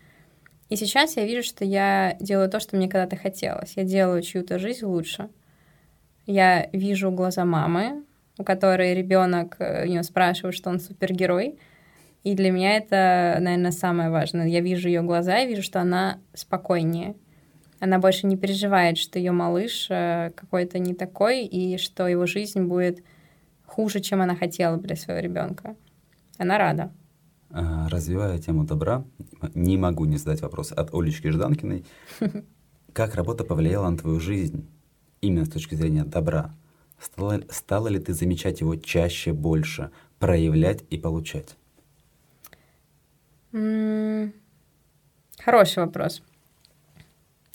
И 0.68 0.76
сейчас 0.76 1.16
я 1.16 1.26
вижу, 1.26 1.42
что 1.42 1.64
я 1.64 2.16
делаю 2.18 2.48
то, 2.48 2.58
что 2.58 2.76
мне 2.76 2.88
когда-то 2.88 3.16
хотелось. 3.16 3.74
Я 3.76 3.84
делаю 3.84 4.22
чью-то 4.22 4.58
жизнь 4.58 4.86
лучше. 4.86 5.28
Я 6.26 6.68
вижу 6.72 7.10
глаза 7.10 7.44
мамы, 7.44 8.04
у 8.38 8.44
которой 8.44 8.94
ребенок, 8.94 9.56
э, 9.58 9.84
у 9.84 9.88
нее 9.88 10.02
спрашивают, 10.02 10.56
что 10.56 10.70
он 10.70 10.80
супергерой. 10.80 11.58
И 12.22 12.34
для 12.34 12.52
меня 12.52 12.76
это, 12.76 13.36
наверное, 13.40 13.72
самое 13.72 14.10
важное. 14.10 14.46
Я 14.46 14.60
вижу 14.60 14.88
ее 14.88 15.02
глаза 15.02 15.40
и 15.40 15.48
вижу, 15.48 15.62
что 15.62 15.80
она 15.80 16.20
спокойнее. 16.32 17.16
Она 17.80 17.98
больше 17.98 18.26
не 18.26 18.36
переживает, 18.36 18.96
что 18.96 19.18
ее 19.18 19.32
малыш 19.32 19.88
э, 19.90 20.30
какой-то 20.36 20.78
не 20.78 20.94
такой, 20.94 21.44
и 21.44 21.76
что 21.78 22.06
его 22.06 22.26
жизнь 22.26 22.62
будет 22.62 23.02
хуже, 23.72 24.00
чем 24.00 24.20
она 24.20 24.36
хотела 24.36 24.76
для 24.76 24.96
своего 24.96 25.20
ребенка. 25.20 25.76
Она 26.38 26.58
рада. 26.58 26.92
А, 27.50 27.88
развивая 27.88 28.38
тему 28.38 28.64
добра, 28.64 29.04
не 29.54 29.76
могу 29.76 30.04
не 30.04 30.18
задать 30.18 30.42
вопрос 30.42 30.72
от 30.72 30.94
Олечки 30.94 31.30
Жданкиной. 31.30 31.84
Как 32.92 33.14
работа 33.14 33.44
повлияла 33.44 33.88
на 33.90 33.96
твою 33.96 34.20
жизнь 34.20 34.68
именно 35.22 35.46
с 35.46 35.50
точки 35.50 35.74
зрения 35.74 36.04
добра? 36.04 36.54
Стала, 37.00 37.40
стала 37.48 37.88
ли 37.88 37.98
ты 37.98 38.12
замечать 38.12 38.60
его 38.60 38.76
чаще, 38.76 39.32
больше, 39.32 39.90
проявлять 40.18 40.84
и 40.90 40.98
получать? 40.98 41.56
Хороший 45.38 45.84
вопрос. 45.84 46.22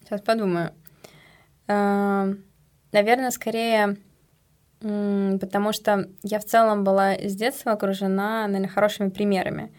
Сейчас 0.04 0.22
подумаю. 0.22 0.72
Наверное, 1.68 3.32
скорее, 3.32 3.98
потому 4.80 5.72
что 5.74 6.10
я 6.24 6.40
в 6.40 6.46
целом 6.46 6.84
была 6.84 7.14
с 7.14 7.36
детства 7.36 7.72
окружена, 7.72 8.46
наверное, 8.48 8.70
хорошими 8.70 9.10
примерами. 9.10 9.72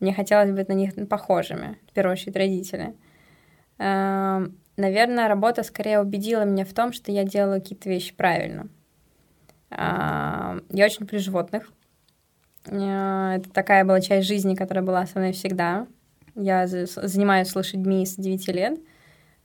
Мне 0.00 0.12
хотелось 0.12 0.50
быть 0.50 0.68
на 0.68 0.72
них 0.72 0.92
похожими, 1.08 1.78
в 1.88 1.92
первую 1.92 2.12
очередь 2.12 2.36
родители. 2.36 2.94
Наверное, 3.78 5.28
работа 5.28 5.62
скорее 5.62 6.00
убедила 6.00 6.44
меня 6.44 6.64
в 6.64 6.72
том, 6.72 6.92
что 6.92 7.12
я 7.12 7.24
делаю 7.24 7.60
какие-то 7.60 7.88
вещи 7.88 8.14
правильно. 8.14 8.68
Я 9.70 10.60
очень 10.70 11.00
люблю 11.00 11.18
животных. 11.18 11.70
Э, 12.66 13.36
это 13.36 13.50
такая 13.50 13.84
была 13.84 14.00
часть 14.00 14.26
жизни, 14.26 14.54
которая 14.54 14.84
была 14.84 15.06
со 15.06 15.18
мной 15.18 15.32
всегда. 15.32 15.86
Я 16.34 16.66
занимаюсь 16.66 17.54
лошадьми 17.54 18.06
с 18.06 18.16
9 18.16 18.48
лет. 18.48 18.80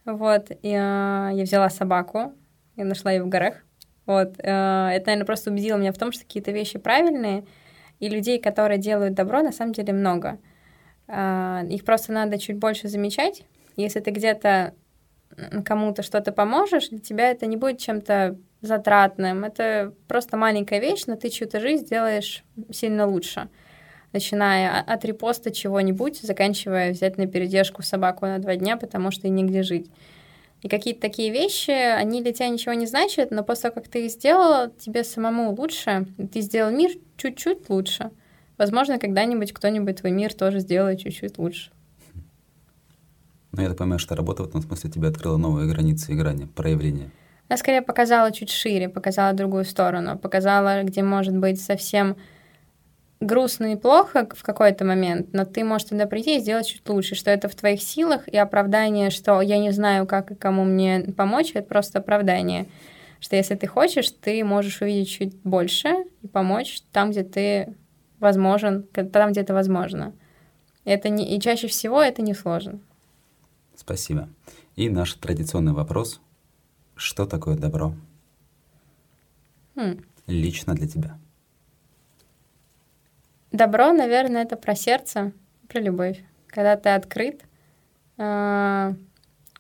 Вот, 0.05 0.51
и, 0.51 0.70
э, 0.70 1.30
я 1.34 1.43
взяла 1.43 1.70
собаку, 1.70 2.34
и 2.76 2.84
нашла 2.84 3.12
ее 3.12 3.24
в 3.24 3.30
горах. 3.30 3.64
Вот, 4.08 4.39
э, 4.39 4.41
это, 4.41 5.05
наверное, 5.05 5.26
просто 5.26 5.51
убедило 5.51 5.78
меня 5.78 5.91
в 5.91 5.97
том, 5.99 6.12
что 6.12 6.24
какие-то 6.24 6.51
вещи 6.51 6.80
правильные, 6.80 7.45
и 7.99 8.10
людей, 8.10 8.39
которые 8.39 8.80
делают 8.80 9.14
добро, 9.14 9.43
на 9.43 9.51
самом 9.51 9.74
деле 9.74 9.93
много. 9.93 10.39
Их 11.08 11.84
просто 11.86 12.12
надо 12.12 12.38
чуть 12.38 12.58
больше 12.58 12.89
замечать. 12.89 13.43
Если 13.76 13.99
ты 14.01 14.12
где-то 14.12 14.74
кому-то 15.66 16.03
что-то 16.03 16.32
поможешь, 16.32 16.89
для 16.89 16.99
тебя 16.99 17.32
это 17.32 17.45
не 17.45 17.58
будет 17.58 17.80
чем-то 17.80 18.38
затратным. 18.62 19.43
Это 19.43 19.93
просто 20.08 20.38
маленькая 20.38 20.80
вещь, 20.80 21.03
но 21.08 21.16
ты 21.16 21.30
чью-то 21.30 21.60
жизнь 21.60 21.86
делаешь 21.86 22.43
сильно 22.72 23.08
лучше. 23.08 23.49
Начиная 24.14 24.82
от 24.82 25.05
репоста 25.05 25.51
чего-нибудь, 25.51 26.22
заканчивая 26.22 26.91
взять 26.91 27.18
на 27.18 27.28
передержку 27.28 27.84
собаку 27.84 28.26
на 28.26 28.39
два 28.39 28.55
дня, 28.55 28.78
потому 28.78 29.12
что 29.12 29.28
и 29.28 29.30
негде 29.30 29.64
жить. 29.64 29.89
И 30.64 30.70
какие-то 30.70 31.01
такие 31.01 31.32
вещи, 31.32 31.72
они 31.72 32.24
для 32.24 32.34
тебя 32.34 32.49
ничего 32.49 32.74
не 32.74 32.88
значат, 32.88 33.30
но 33.32 33.43
после 33.43 33.70
того, 33.70 33.76
как 33.76 33.88
ты 33.88 34.05
их 34.05 34.12
сделала, 34.12 34.72
тебе 34.80 35.03
самому 35.03 35.53
лучше, 35.53 36.08
ты 36.32 36.41
сделал 36.41 36.72
мир 36.72 36.91
чуть-чуть 37.16 37.70
лучше. 37.70 38.12
Возможно, 38.58 38.97
когда-нибудь 38.97 39.53
кто-нибудь 39.53 39.97
твой 39.97 40.12
мир 40.12 40.34
тоже 40.34 40.60
сделает 40.60 40.99
чуть-чуть 40.99 41.38
лучше. 41.38 41.72
Ну, 43.51 43.62
я 43.62 43.70
так 43.70 43.78
понимаю, 43.78 43.99
что 43.99 44.16
работа 44.16 44.43
в 44.43 44.49
этом 44.49 44.62
смысле 44.62 44.89
тебе 44.89 45.08
открыла 45.08 45.38
новые 45.38 45.72
границы 45.72 46.12
и 46.12 46.16
грани 46.16 46.45
проявления. 46.45 47.12
Она 47.49 47.58
скорее 47.58 47.82
показала 47.82 48.32
чуть 48.32 48.49
шире, 48.49 48.89
показала 48.89 49.34
другую 49.34 49.64
сторону, 49.64 50.18
показала, 50.18 50.84
где 50.84 51.01
может 51.01 51.36
быть 51.36 51.62
совсем 51.62 52.18
грустно 53.20 53.74
и 53.74 53.76
плохо 53.76 54.28
в 54.34 54.43
какой-то 54.43 54.86
момент, 54.86 55.34
но 55.34 55.45
ты 55.45 55.63
можешь 55.63 55.89
туда 55.89 56.05
прийти 56.05 56.38
и 56.38 56.39
сделать 56.39 56.68
чуть 56.68 56.88
лучше, 56.88 57.15
что 57.15 57.32
это 57.32 57.49
в 57.49 57.55
твоих 57.55 57.82
силах, 57.82 58.28
и 58.28 58.38
оправдание, 58.38 59.09
что 59.09 59.41
я 59.41 59.57
не 59.57 59.72
знаю, 59.72 60.05
как 60.05 60.32
и 60.32 60.36
кому 60.36 60.63
мне 60.63 61.01
помочь, 61.15 61.51
это 61.53 61.68
просто 61.68 61.99
оправдание. 61.99 62.68
Что 63.20 63.36
если 63.36 63.55
ты 63.55 63.65
хочешь, 63.65 64.11
ты 64.11 64.43
можешь 64.43 64.82
увидеть 64.82 65.09
чуть 65.09 65.36
больше 65.43 66.05
и 66.22 66.28
помочь 66.28 66.82
там, 66.91 67.09
где 67.09 67.24
ты 67.24 67.76
возможен, 68.20 68.84
там, 68.84 69.32
где 69.32 69.41
это 69.41 69.53
возможно. 69.53 70.13
Это 70.86 71.09
не, 71.09 71.36
и 71.36 71.41
чаще 71.41 71.68
всего 71.68 72.01
это 72.01 72.22
не 72.22 72.34
сложно. 72.34 72.80
Спасибо. 73.76 74.30
И 74.76 74.89
наш 74.89 75.13
традиционный 75.15 75.74
вопрос. 75.74 76.22
Что 76.95 77.26
такое 77.26 77.57
добро? 77.57 77.93
Хм. 79.76 80.03
Лично 80.28 80.76
для 80.76 80.88
тебя. 80.88 81.20
Добро, 83.52 83.91
наверное, 83.91 84.43
это 84.43 84.58
про 84.58 84.76
сердце, 84.76 85.32
про 85.68 85.80
любовь. 85.80 86.24
Когда 86.48 86.76
ты 86.76 86.89
открыт, 86.89 87.43
э, 88.18 88.93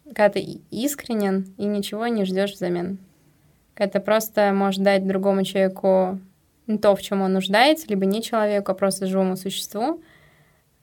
когда 0.05 0.29
ты 0.29 0.39
искренен 0.71 1.53
и 1.57 1.65
ничего 1.65 2.07
не 2.07 2.25
ждешь 2.25 2.53
взамен. 2.53 2.97
Это 3.75 3.99
просто 3.99 4.51
может 4.53 4.81
дать 4.81 5.05
другому 5.07 5.43
человеку 5.43 6.19
то, 6.81 6.95
в 6.95 7.01
чем 7.01 7.21
он 7.21 7.33
нуждается, 7.33 7.87
либо 7.87 8.05
не 8.05 8.21
человеку, 8.21 8.71
а 8.71 8.75
просто 8.75 9.07
живому 9.07 9.37
существу. 9.37 10.01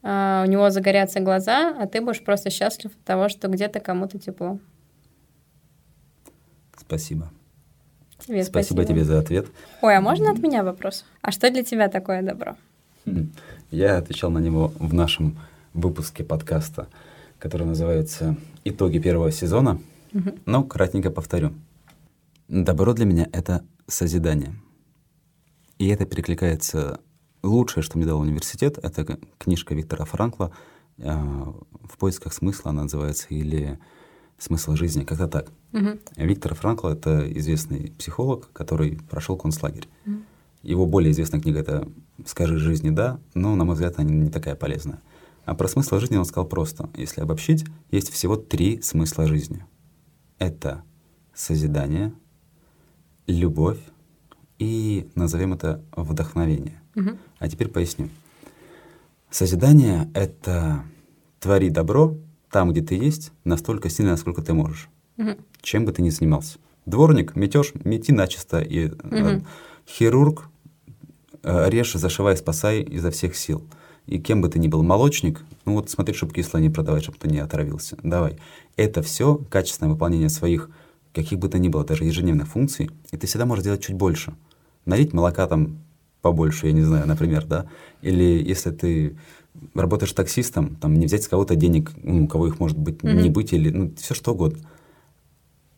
А, 0.02 0.44
у 0.46 0.50
него 0.50 0.70
загорятся 0.70 1.20
глаза, 1.20 1.74
а 1.78 1.86
ты 1.86 2.00
будешь 2.00 2.22
просто 2.22 2.50
счастлив 2.50 2.92
от 2.92 3.04
того, 3.04 3.28
что 3.28 3.48
где-то 3.48 3.80
кому-то 3.80 4.18
тепло. 4.18 4.58
Спасибо. 6.76 7.30
Тебе 8.18 8.44
спасибо. 8.44 8.74
Спасибо 8.74 8.84
тебе 8.84 9.04
за 9.04 9.18
ответ. 9.18 9.46
Ой, 9.82 9.96
а 9.96 10.00
можно 10.00 10.30
от 10.30 10.38
меня 10.38 10.62
вопрос? 10.62 11.04
А 11.20 11.32
что 11.32 11.50
для 11.50 11.64
тебя 11.64 11.88
такое 11.88 12.22
добро? 12.22 12.56
Я 13.70 13.98
отвечал 13.98 14.30
на 14.30 14.38
него 14.38 14.72
в 14.78 14.94
нашем 14.94 15.38
выпуске 15.72 16.24
подкаста, 16.24 16.88
который 17.38 17.66
называется 17.66 18.36
«Итоги 18.64 18.98
первого 18.98 19.30
сезона», 19.32 19.80
угу. 20.12 20.30
но 20.46 20.64
кратенько 20.64 21.10
повторю. 21.10 21.52
Добро 22.48 22.92
для 22.92 23.04
меня— 23.04 23.28
это 23.32 23.64
созидание. 23.86 24.54
И 25.78 25.88
это 25.88 26.06
перекликается... 26.06 27.00
Лучшее, 27.42 27.82
что 27.82 27.98
мне 27.98 28.06
дал 28.06 28.20
университет, 28.20 28.78
это 28.82 29.18
книжка 29.36 29.74
Виктора 29.74 30.06
Франкла 30.06 30.50
«В 30.96 31.98
поисках 31.98 32.32
смысла» 32.32 32.70
она 32.70 32.84
называется, 32.84 33.26
или 33.28 33.78
«Смысл 34.38 34.76
жизни», 34.76 35.04
как-то 35.04 35.28
так. 35.28 35.52
Угу. 35.74 35.98
Виктор 36.16 36.54
Франкл— 36.54 36.86
это 36.88 37.30
известный 37.38 37.92
психолог, 37.98 38.50
который 38.54 38.98
прошел 39.10 39.36
концлагерь. 39.36 39.88
Угу. 40.06 40.16
Его 40.64 40.86
более 40.86 41.12
известная 41.12 41.40
книга— 41.40 41.58
это 41.60 41.86
«Скажи 42.26 42.58
жизни 42.58 42.90
да», 42.90 43.20
но, 43.34 43.54
на 43.54 43.64
мой 43.64 43.74
взгляд, 43.74 43.98
она 43.98 44.10
не 44.10 44.30
такая 44.30 44.54
полезная. 44.54 45.00
А 45.44 45.54
про 45.54 45.68
смысл 45.68 45.98
жизни 45.98 46.16
он 46.16 46.24
сказал 46.24 46.46
просто. 46.46 46.88
Если 46.96 47.20
обобщить, 47.20 47.66
есть 47.90 48.10
всего 48.10 48.36
три 48.36 48.80
смысла 48.80 49.26
жизни. 49.26 49.64
Это 50.38 50.82
созидание, 51.34 52.14
любовь 53.26 53.78
и, 54.58 55.06
назовем 55.14 55.52
это, 55.52 55.82
вдохновение. 55.94 56.80
Угу. 56.96 57.10
А 57.38 57.48
теперь 57.48 57.68
поясню. 57.68 58.08
Созидание— 59.30 60.10
это 60.14 60.82
твори 61.40 61.68
добро 61.68 62.16
там, 62.50 62.70
где 62.70 62.82
ты 62.82 62.94
есть, 62.94 63.32
настолько 63.44 63.90
сильно, 63.90 64.12
насколько 64.12 64.40
ты 64.40 64.54
можешь. 64.54 64.88
Угу. 65.18 65.30
Чем 65.60 65.84
бы 65.84 65.92
ты 65.92 66.02
ни 66.02 66.10
занимался. 66.10 66.58
Дворник, 66.86 67.34
метешь, 67.36 67.72
мети 67.84 68.12
начисто. 68.12 68.60
И, 68.60 68.86
угу. 68.86 68.96
э, 69.10 69.40
хирург, 69.86 70.48
режь, 71.44 71.92
зашивай, 71.92 72.36
спасай 72.36 72.82
изо 72.82 73.10
всех 73.10 73.36
сил. 73.36 73.62
И 74.06 74.18
кем 74.18 74.42
бы 74.42 74.48
ты 74.48 74.58
ни 74.58 74.68
был, 74.68 74.82
молочник, 74.82 75.42
ну 75.64 75.74
вот 75.74 75.88
смотри, 75.88 76.14
чтобы 76.14 76.34
кислое 76.34 76.62
не 76.62 76.70
продавать, 76.70 77.04
чтобы 77.04 77.18
ты 77.18 77.28
не 77.28 77.38
отравился. 77.38 77.96
Давай. 78.02 78.38
Это 78.76 79.02
все 79.02 79.36
качественное 79.48 79.92
выполнение 79.92 80.28
своих, 80.28 80.68
каких 81.14 81.38
бы 81.38 81.48
то 81.48 81.58
ни 81.58 81.68
было, 81.68 81.84
даже 81.84 82.04
ежедневных 82.04 82.48
функций, 82.48 82.90
и 83.12 83.16
ты 83.16 83.26
всегда 83.26 83.46
можешь 83.46 83.62
сделать 83.62 83.82
чуть 83.82 83.96
больше. 83.96 84.34
Налить 84.84 85.12
молока 85.14 85.46
там 85.46 85.78
побольше, 86.20 86.66
я 86.66 86.72
не 86.72 86.82
знаю, 86.82 87.06
например, 87.06 87.46
да? 87.46 87.66
Или 88.02 88.42
если 88.42 88.70
ты 88.70 89.16
работаешь 89.74 90.12
таксистом, 90.12 90.76
там 90.76 90.94
не 90.94 91.06
взять 91.06 91.22
с 91.22 91.28
кого-то 91.28 91.54
денег, 91.54 91.92
ну, 92.02 92.24
у 92.24 92.28
кого 92.28 92.46
их 92.48 92.60
может 92.60 92.78
быть 92.78 92.96
mm-hmm. 92.96 93.22
не 93.22 93.30
быть, 93.30 93.52
или 93.52 93.70
ну, 93.70 93.94
все 93.96 94.14
что 94.14 94.32
угодно. 94.32 94.68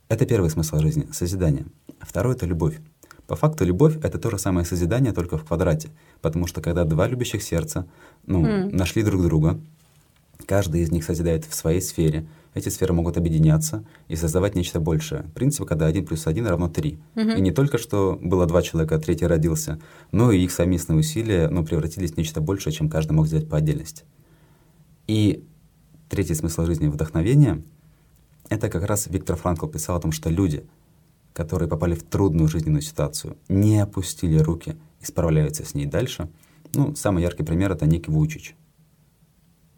Это 0.09 0.25
первый 0.25 0.51
смысл 0.51 0.79
жизни— 0.79 1.09
созидание. 1.13 1.67
Второй— 2.01 2.35
это 2.37 2.47
любовь. 2.47 2.79
По 3.27 3.35
факту 3.35 3.65
любовь— 3.65 3.97
это 4.03 4.19
то 4.19 4.31
же 4.31 4.39
самое 4.39 4.65
созидание, 4.65 5.13
только 5.13 5.37
в 5.37 5.45
квадрате. 5.45 5.91
Потому 6.21 6.47
что 6.47 6.61
когда 6.61 6.85
два 6.85 7.09
любящих 7.09 7.43
сердца 7.43 7.87
ну, 8.25 8.45
mm. 8.45 8.75
нашли 8.75 9.03
друг 9.03 9.23
друга, 9.23 9.61
каждый 10.47 10.83
из 10.83 10.93
них 10.93 11.05
созидает 11.05 11.45
в 11.45 11.55
своей 11.55 11.81
сфере, 11.81 12.27
эти 12.55 12.69
сферы 12.71 12.95
могут 12.95 13.17
объединяться 13.17 13.85
и 14.09 14.17
создавать 14.17 14.55
нечто 14.55 14.81
большее. 14.81 15.25
Принцип, 15.35 15.67
когда 15.67 15.87
один 15.87 16.07
плюс 16.07 16.27
один 16.27 16.47
равно 16.47 16.69
три. 16.69 16.99
Mm-hmm. 17.15 17.37
И 17.37 17.41
не 17.41 17.51
только 17.51 17.77
что 17.77 18.19
было 18.23 18.47
два 18.47 18.63
человека, 18.63 18.95
а 18.95 18.99
третий 18.99 19.27
родился, 19.27 19.79
но 20.13 20.33
и 20.33 20.43
их 20.43 20.53
совместные 20.53 20.99
усилия 20.99 21.49
ну, 21.49 21.67
превратились 21.67 22.13
в 22.13 22.17
нечто 22.17 22.41
большее, 22.41 22.73
чем 22.73 22.89
каждый 22.89 23.13
мог 23.13 23.27
сделать 23.27 23.49
по 23.49 23.59
отдельности. 23.59 24.05
И 25.07 25.45
третий 26.09 26.35
смысл 26.35 26.65
жизни— 26.65 26.87
вдохновение— 26.89 27.63
это 28.49 28.69
как 28.69 28.85
раз 28.85 29.07
Виктор 29.09 29.37
Франкл 29.37 29.67
писал 29.67 29.97
о 29.97 30.01
том, 30.01 30.13
что 30.13 30.31
люди, 30.31 30.65
которые 31.37 31.69
попали 31.69 31.95
в 31.95 32.03
трудную 32.03 32.49
жизненную 32.49 32.81
ситуацию, 32.81 33.37
не 33.49 33.79
опустили 33.79 34.39
руки 34.39 34.75
и 35.03 35.05
справляются 35.05 35.67
с 35.67 35.75
ней 35.75 35.85
дальше. 35.85 36.31
Ну, 36.75 36.97
самый 36.97 37.23
яркий 37.23 37.45
пример— 37.45 37.73
это 37.73 37.85
Ник 37.87 38.09
Вучич. 38.09 38.57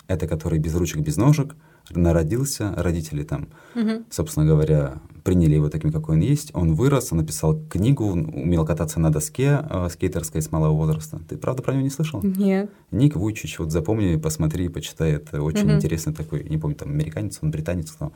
Это 0.06 0.28
который 0.28 0.60
без 0.60 0.74
ручек, 0.76 1.00
без 1.00 1.16
ножек, 1.16 1.56
народился, 1.90 2.72
родители 2.76 3.24
там, 3.24 3.48
угу. 3.74 4.04
собственно 4.08 4.46
говоря, 4.46 5.00
приняли 5.24 5.56
его 5.56 5.68
таким, 5.68 5.90
какой 5.90 6.14
он 6.14 6.22
есть. 6.22 6.50
Он 6.54 6.74
вырос, 6.74 7.10
он 7.10 7.18
написал 7.18 7.60
книгу, 7.68 8.04
умел 8.04 8.64
кататься 8.64 9.00
на 9.00 9.10
доске 9.10 9.64
э, 9.68 9.88
скейтерской 9.90 10.40
с 10.40 10.52
малого 10.52 10.74
возраста. 10.74 11.20
Ты 11.28 11.36
правда 11.36 11.62
про 11.62 11.72
него 11.72 11.82
не 11.82 11.90
слышал? 11.90 12.22
Нет. 12.22 12.70
Ник 12.92 13.16
Вучич, 13.16 13.58
вот 13.58 13.72
запомни, 13.72 14.16
посмотри, 14.16 14.68
почитай. 14.68 15.12
Это 15.12 15.42
очень 15.42 15.66
угу. 15.66 15.72
интересный 15.72 16.14
такой, 16.14 16.48
не 16.48 16.56
помню, 16.56 16.76
там 16.76 16.90
американец, 16.90 17.38
он 17.42 17.50
британец, 17.50 17.96
но 17.98 18.12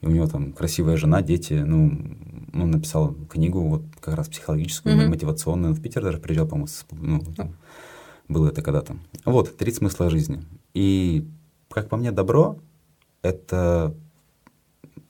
и 0.00 0.06
у 0.06 0.10
него 0.10 0.26
там 0.26 0.52
красивая 0.52 0.96
жена, 0.96 1.22
дети, 1.22 1.54
ну, 1.54 1.86
он 2.52 2.70
написал 2.70 3.14
книгу 3.30 3.60
вот 3.60 3.82
как 4.00 4.14
раз 4.14 4.28
психологическую, 4.28 4.96
mm-hmm. 4.96 5.08
мотивационную, 5.08 5.74
в 5.74 5.80
Питер 5.80 6.02
даже 6.02 6.18
приезжал, 6.18 6.46
по-моему, 6.46 6.68
ну, 6.92 7.20
там, 7.34 7.56
было 8.28 8.48
это 8.48 8.62
когда-то. 8.62 8.96
Вот, 9.24 9.56
три 9.56 9.72
смысла 9.72 10.10
жизни. 10.10 10.42
И, 10.74 11.26
как 11.70 11.88
по 11.88 11.96
мне, 11.96 12.12
добро— 12.12 12.58
это 13.22 13.94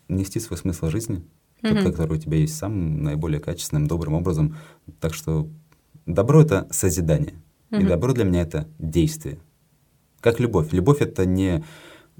нести 0.08 0.38
свой 0.40 0.58
смысл 0.58 0.88
жизни, 0.88 1.22
mm-hmm. 1.62 1.82
тот, 1.82 1.92
который 1.92 2.18
у 2.18 2.20
тебя 2.20 2.38
есть, 2.38 2.56
самым 2.56 3.02
наиболее 3.02 3.40
качественным, 3.40 3.86
добрым 3.86 4.14
образом. 4.14 4.56
Так 5.00 5.14
что 5.14 5.48
добро— 6.06 6.40
это 6.42 6.68
созидание. 6.70 7.34
Mm-hmm. 7.70 7.82
И 7.82 7.86
добро 7.86 8.12
для 8.12 8.24
меня— 8.24 8.40
это 8.42 8.68
действие. 8.78 9.38
Как 10.20 10.40
любовь. 10.40 10.72
Любовь— 10.72 10.98
это 11.00 11.26
не 11.26 11.64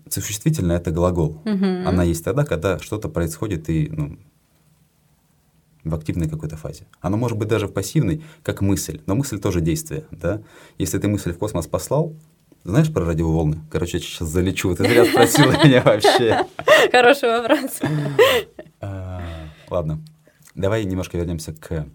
Существительное— 0.08 0.76
это 0.78 0.90
глагол. 0.90 1.42
Угу. 1.44 1.88
Она 1.88 2.04
есть 2.04 2.24
тогда, 2.24 2.44
когда 2.44 2.78
что-то 2.78 3.08
происходит 3.08 3.68
и 3.68 3.88
ну, 3.90 4.18
в 5.84 5.94
активной 5.94 6.28
какой-то 6.28 6.56
фазе. 6.56 6.86
Оно 7.00 7.16
может 7.16 7.38
быть 7.38 7.48
даже 7.48 7.66
в 7.66 7.72
пассивной, 7.72 8.22
как 8.42 8.60
мысль, 8.60 9.00
но 9.06 9.14
мысль 9.14 9.38
тоже 9.38 9.60
действие. 9.60 10.04
Да? 10.10 10.42
Если 10.78 10.98
ты 10.98 11.08
мысль 11.08 11.32
в 11.32 11.38
космос 11.38 11.66
послал, 11.66 12.14
знаешь 12.64 12.92
про 12.92 13.04
радиоволны? 13.04 13.60
Короче, 13.70 13.98
я 13.98 14.02
сейчас 14.02 14.28
залечу. 14.28 14.74
Ты 14.74 14.82
зря 14.82 15.04
спросила 15.04 15.52
меня 15.64 15.82
вообще. 15.82 16.44
Хороший 16.90 17.28
вопрос. 17.28 17.80
А, 18.80 19.22
ладно. 19.70 20.00
Давай 20.56 20.84
немножко 20.84 21.16
вернемся 21.16 21.52
к 21.52 21.86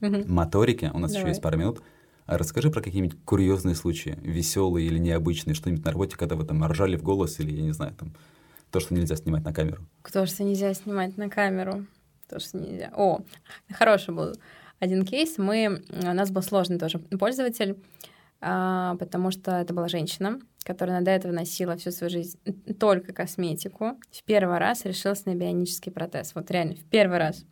моторике. 0.00 0.90
У 0.94 0.98
нас 0.98 1.14
еще 1.14 1.26
есть 1.26 1.42
пара 1.42 1.56
минут. 1.56 1.82
А 2.30 2.38
расскажи 2.38 2.70
про 2.70 2.80
какие-нибудь 2.80 3.18
курьезные 3.24 3.74
случаи, 3.74 4.16
веселые 4.22 4.86
или 4.86 4.98
необычные, 4.98 5.54
что-нибудь 5.54 5.84
на 5.84 5.90
работе, 5.90 6.16
когда 6.16 6.36
вы 6.36 6.44
там 6.44 6.64
ржали 6.64 6.94
в 6.94 7.02
голос 7.02 7.40
или, 7.40 7.52
я 7.52 7.62
не 7.62 7.72
знаю, 7.72 7.92
там, 7.98 8.12
то, 8.70 8.78
что 8.78 8.94
нельзя 8.94 9.16
снимать 9.16 9.42
на 9.42 9.52
камеру. 9.52 9.84
То, 10.12 10.24
что 10.26 10.44
нельзя 10.44 10.72
снимать 10.74 11.16
на 11.16 11.28
камеру. 11.28 11.86
То, 12.28 12.38
что 12.38 12.58
нельзя. 12.58 12.92
О, 12.94 13.22
хороший 13.72 14.14
был 14.14 14.34
один 14.78 15.04
кейс. 15.04 15.38
Мы, 15.38 15.82
у 15.88 16.12
нас 16.12 16.30
был 16.30 16.42
сложный 16.42 16.78
тоже 16.78 17.00
пользователь, 17.00 17.76
а, 18.40 18.94
потому 19.00 19.32
что 19.32 19.50
это 19.50 19.74
была 19.74 19.88
женщина, 19.88 20.38
которая 20.62 21.00
до 21.00 21.10
этого 21.10 21.32
носила 21.32 21.76
всю 21.78 21.90
свою 21.90 22.12
жизнь 22.12 22.38
только 22.78 23.12
косметику. 23.12 23.98
В 24.12 24.22
первый 24.22 24.58
раз 24.58 24.84
решилась 24.84 25.26
на 25.26 25.34
бионический 25.34 25.90
протез. 25.90 26.36
Вот 26.36 26.48
реально, 26.52 26.76
в 26.76 26.84
первый 26.84 27.18
раз. 27.18 27.44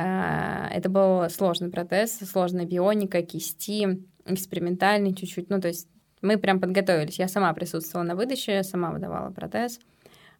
А, 0.00 0.68
это 0.70 0.88
был 0.88 1.28
сложный 1.28 1.70
протез, 1.70 2.18
сложная 2.18 2.64
бионика, 2.64 3.20
кисти, 3.22 4.00
экспериментальный 4.26 5.12
чуть-чуть. 5.12 5.50
Ну, 5.50 5.60
то 5.60 5.66
есть 5.66 5.88
мы 6.22 6.38
прям 6.38 6.60
подготовились. 6.60 7.18
Я 7.18 7.26
сама 7.26 7.52
присутствовала 7.52 8.06
на 8.06 8.14
выдаче, 8.14 8.62
сама 8.62 8.92
выдавала 8.92 9.32
протез 9.32 9.80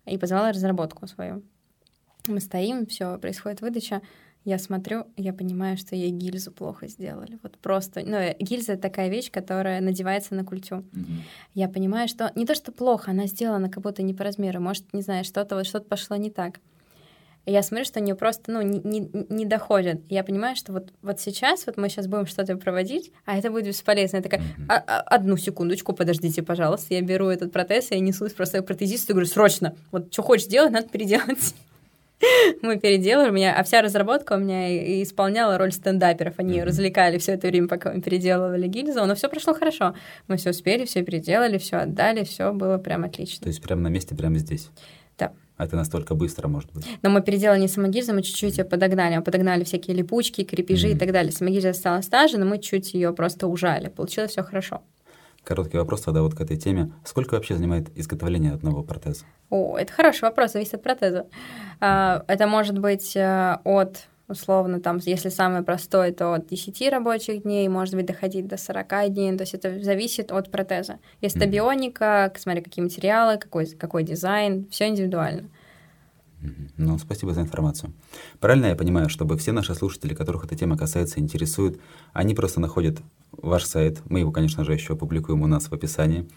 и 0.07 0.17
позвала 0.17 0.53
разработку 0.53 1.09
свою. 1.09 1.43
Мы 2.29 2.39
стоим, 2.39 2.87
все, 2.87 3.19
происходит 3.19 3.61
выдача. 3.61 4.01
Я 4.45 4.59
смотрю, 4.59 5.07
я 5.17 5.33
понимаю, 5.33 5.77
что 5.77 5.97
ей 5.97 6.11
гильзу 6.11 6.53
плохо 6.53 6.87
сделали. 6.87 7.41
Вот 7.43 7.59
просто. 7.59 8.03
Ну, 8.07 8.17
э, 8.17 8.37
гильза— 8.39 8.73
это 8.75 8.83
такая 8.83 9.09
вещь, 9.09 9.33
которая 9.33 9.81
надевается 9.81 10.37
на 10.37 10.45
культю. 10.45 10.77
Mm-hmm. 10.77 11.21
Я 11.55 11.69
понимаю, 11.69 12.07
что 12.07 12.31
не 12.37 12.47
то, 12.47 12.55
что 12.55 12.71
плохо, 12.71 13.11
она 13.11 13.27
сделана 13.27 13.69
как 13.69 13.83
будто 13.83 14.03
не 14.03 14.15
по 14.15 14.23
размеру. 14.23 14.61
Может, 14.61 14.93
не 14.93 15.03
знаю, 15.03 15.25
что-то 15.25 15.57
вот 15.57 15.67
что-то 15.67 15.89
пошло 15.89 16.17
не 16.17 16.31
так. 16.31 16.61
И 17.49 17.51
я 17.51 17.63
смотрю, 17.63 17.87
что 17.87 18.01
они 18.01 18.13
просто, 18.13 18.53
ну, 18.53 18.61
не, 18.61 18.79
не, 18.81 19.11
не 19.31 19.47
доходят. 19.47 20.03
И 20.11 20.15
я 20.15 20.23
понимаю, 20.23 20.55
что 20.55 20.71
вот, 20.71 20.93
вот 21.01 21.19
сейчас, 21.19 21.65
вот 21.65 21.79
мы 21.79 21.89
сейчас 21.89 22.07
будем 22.07 22.27
что-то 22.27 22.59
проводить, 22.59 23.11
а 23.25 23.39
это 23.39 23.51
будет 23.51 23.69
бесполезно. 23.69 24.19
Я 24.19 24.23
такая, 24.23 24.43
а, 24.69 24.85
а, 24.87 25.01
одну 25.01 25.39
секундочку, 25.39 25.95
подождите, 25.95 26.43
пожалуйста. 26.43 26.93
Я 26.93 27.01
беру 27.01 27.29
этот 27.29 27.51
протез, 27.51 27.91
и 27.91 27.95
я 27.95 28.01
несусь 28.01 28.35
просто 28.35 28.61
к 28.61 28.67
протезисту 28.67 29.13
и 29.13 29.15
говорю, 29.15 29.29
срочно, 29.29 29.75
вот 29.93 30.13
что 30.13 30.23
хочешь 30.23 30.47
делать, 30.47 30.73
надо 30.73 30.89
переделать. 30.89 31.55
Мы 32.63 32.79
переделали, 32.79 33.31
у 33.31 33.33
меня, 33.33 33.55
а 33.57 33.65
вся 33.65 33.81
разработка 33.81 34.35
у 34.35 34.39
меня 34.39 34.69
и 34.69 35.03
исполняла 35.03 35.57
роль 35.57 35.73
стендаперов. 35.73 36.35
Они 36.37 36.59
mm-hmm. 36.59 36.65
развлекали 36.65 37.17
все 37.17 37.33
это 37.33 37.47
время, 37.47 37.69
пока 37.69 37.95
мы 37.95 38.03
переделывали 38.03 38.67
гильзу, 38.67 39.07
но 39.07 39.15
все 39.15 39.31
прошло 39.31 39.55
хорошо. 39.55 39.95
Мы 40.27 40.37
все 40.37 40.51
успели, 40.51 40.85
все 40.85 41.03
переделали, 41.03 41.57
все 41.57 41.77
отдали, 41.77 42.25
все 42.25 42.53
было 42.53 42.77
прям 42.77 43.05
отлично. 43.05 43.45
То 43.45 43.49
есть 43.49 43.63
прямо 43.63 43.81
на 43.83 43.89
месте, 43.89 44.15
прямо 44.15 44.37
здесь? 44.37 44.69
А 45.59 45.65
это 45.65 45.77
настолько 45.77 46.15
быстро 46.15 46.47
может 46.49 46.73
быть? 46.73 46.87
Но 47.03 47.11
мы 47.11 47.21
переделали 47.21 47.61
не 47.61 47.69
самогильзу, 47.69 48.15
мы 48.15 48.23
чуть-чуть 48.23 48.59
ее 48.59 48.65
подогнали. 48.65 49.17
Мы 49.17 49.23
подогнали 49.23 49.65
всякие 49.65 49.97
липучки, 49.97 50.45
крепежи 50.45 50.89
mm-hmm. 50.89 50.97
и 50.97 50.99
так 50.99 51.13
далее. 51.13 51.33
Самогильза 51.33 51.73
стала 51.73 52.01
стажа, 52.01 52.39
но 52.39 52.47
мы 52.47 52.59
чуть 52.59 52.95
ее 52.95 53.13
просто 53.13 53.49
ужали. 53.49 53.89
Получилось 53.89 54.31
все 54.31 54.45
хорошо. 54.45 54.83
Короткий 55.43 55.77
вопрос 55.77 56.03
тогда 56.03 56.23
вот 56.23 56.35
к 56.35 56.41
этой 56.41 56.57
теме. 56.57 56.93
Сколько 57.05 57.35
вообще 57.35 57.57
занимает 57.57 57.89
изготовление 57.97 58.53
одного 58.53 58.83
протеза? 58.85 59.25
О, 59.51 59.77
это 59.77 59.93
хороший 59.93 60.23
вопрос, 60.23 60.53
зависит 60.53 60.75
от 60.75 60.83
протеза. 60.83 61.27
А, 61.81 62.23
это 62.29 62.47
может 62.47 62.79
быть 62.79 63.17
э, 63.17 63.59
от 63.65 64.07
условно, 64.29 64.81
там, 64.81 64.99
если 65.05 65.31
самый 65.31 65.63
простой, 65.63 66.13
то 66.13 66.35
от 66.35 66.47
10 66.47 66.91
рабочих 66.91 67.43
дней, 67.43 67.67
может 67.69 67.95
быть, 67.95 68.07
доходить 68.07 68.47
до 68.47 68.57
40 68.57 69.13
дней, 69.13 69.37
то 69.37 69.43
есть 69.43 69.55
это 69.55 69.83
зависит 69.83 70.31
от 70.31 70.51
протеза. 70.51 70.99
Если 71.21 71.41
это 71.41 71.51
бионика, 71.51 72.33
смотри, 72.37 72.63
какие 72.63 72.83
материалы, 72.83 73.39
какой, 73.39 73.67
какой 73.67 74.05
дизайн, 74.05 74.67
все 74.71 74.89
индивидуально. 74.89 75.49
Ну, 76.77 76.99
спасибо 76.99 77.35
за 77.35 77.41
информацию. 77.41 77.93
Правильно 78.39 78.67
я 78.67 78.77
понимаю, 78.77 79.09
чтобы 79.09 79.37
все 79.39 79.51
наши 79.51 79.75
слушатели, 79.75 80.15
которых 80.15 80.45
эта 80.45 80.55
тема 80.55 80.77
касается, 80.77 81.19
интересует, 81.19 81.81
они 82.13 82.35
просто 82.35 82.61
находят 82.61 82.99
ваш 83.33 83.65
сайт, 83.65 84.01
мы 84.09 84.21
его, 84.21 84.31
конечно 84.31 84.65
же, 84.65 84.73
еще 84.73 84.93
опубликуем 84.93 85.43
у 85.43 85.47
нас 85.47 85.69
в 85.69 85.73
описании, 85.73 86.29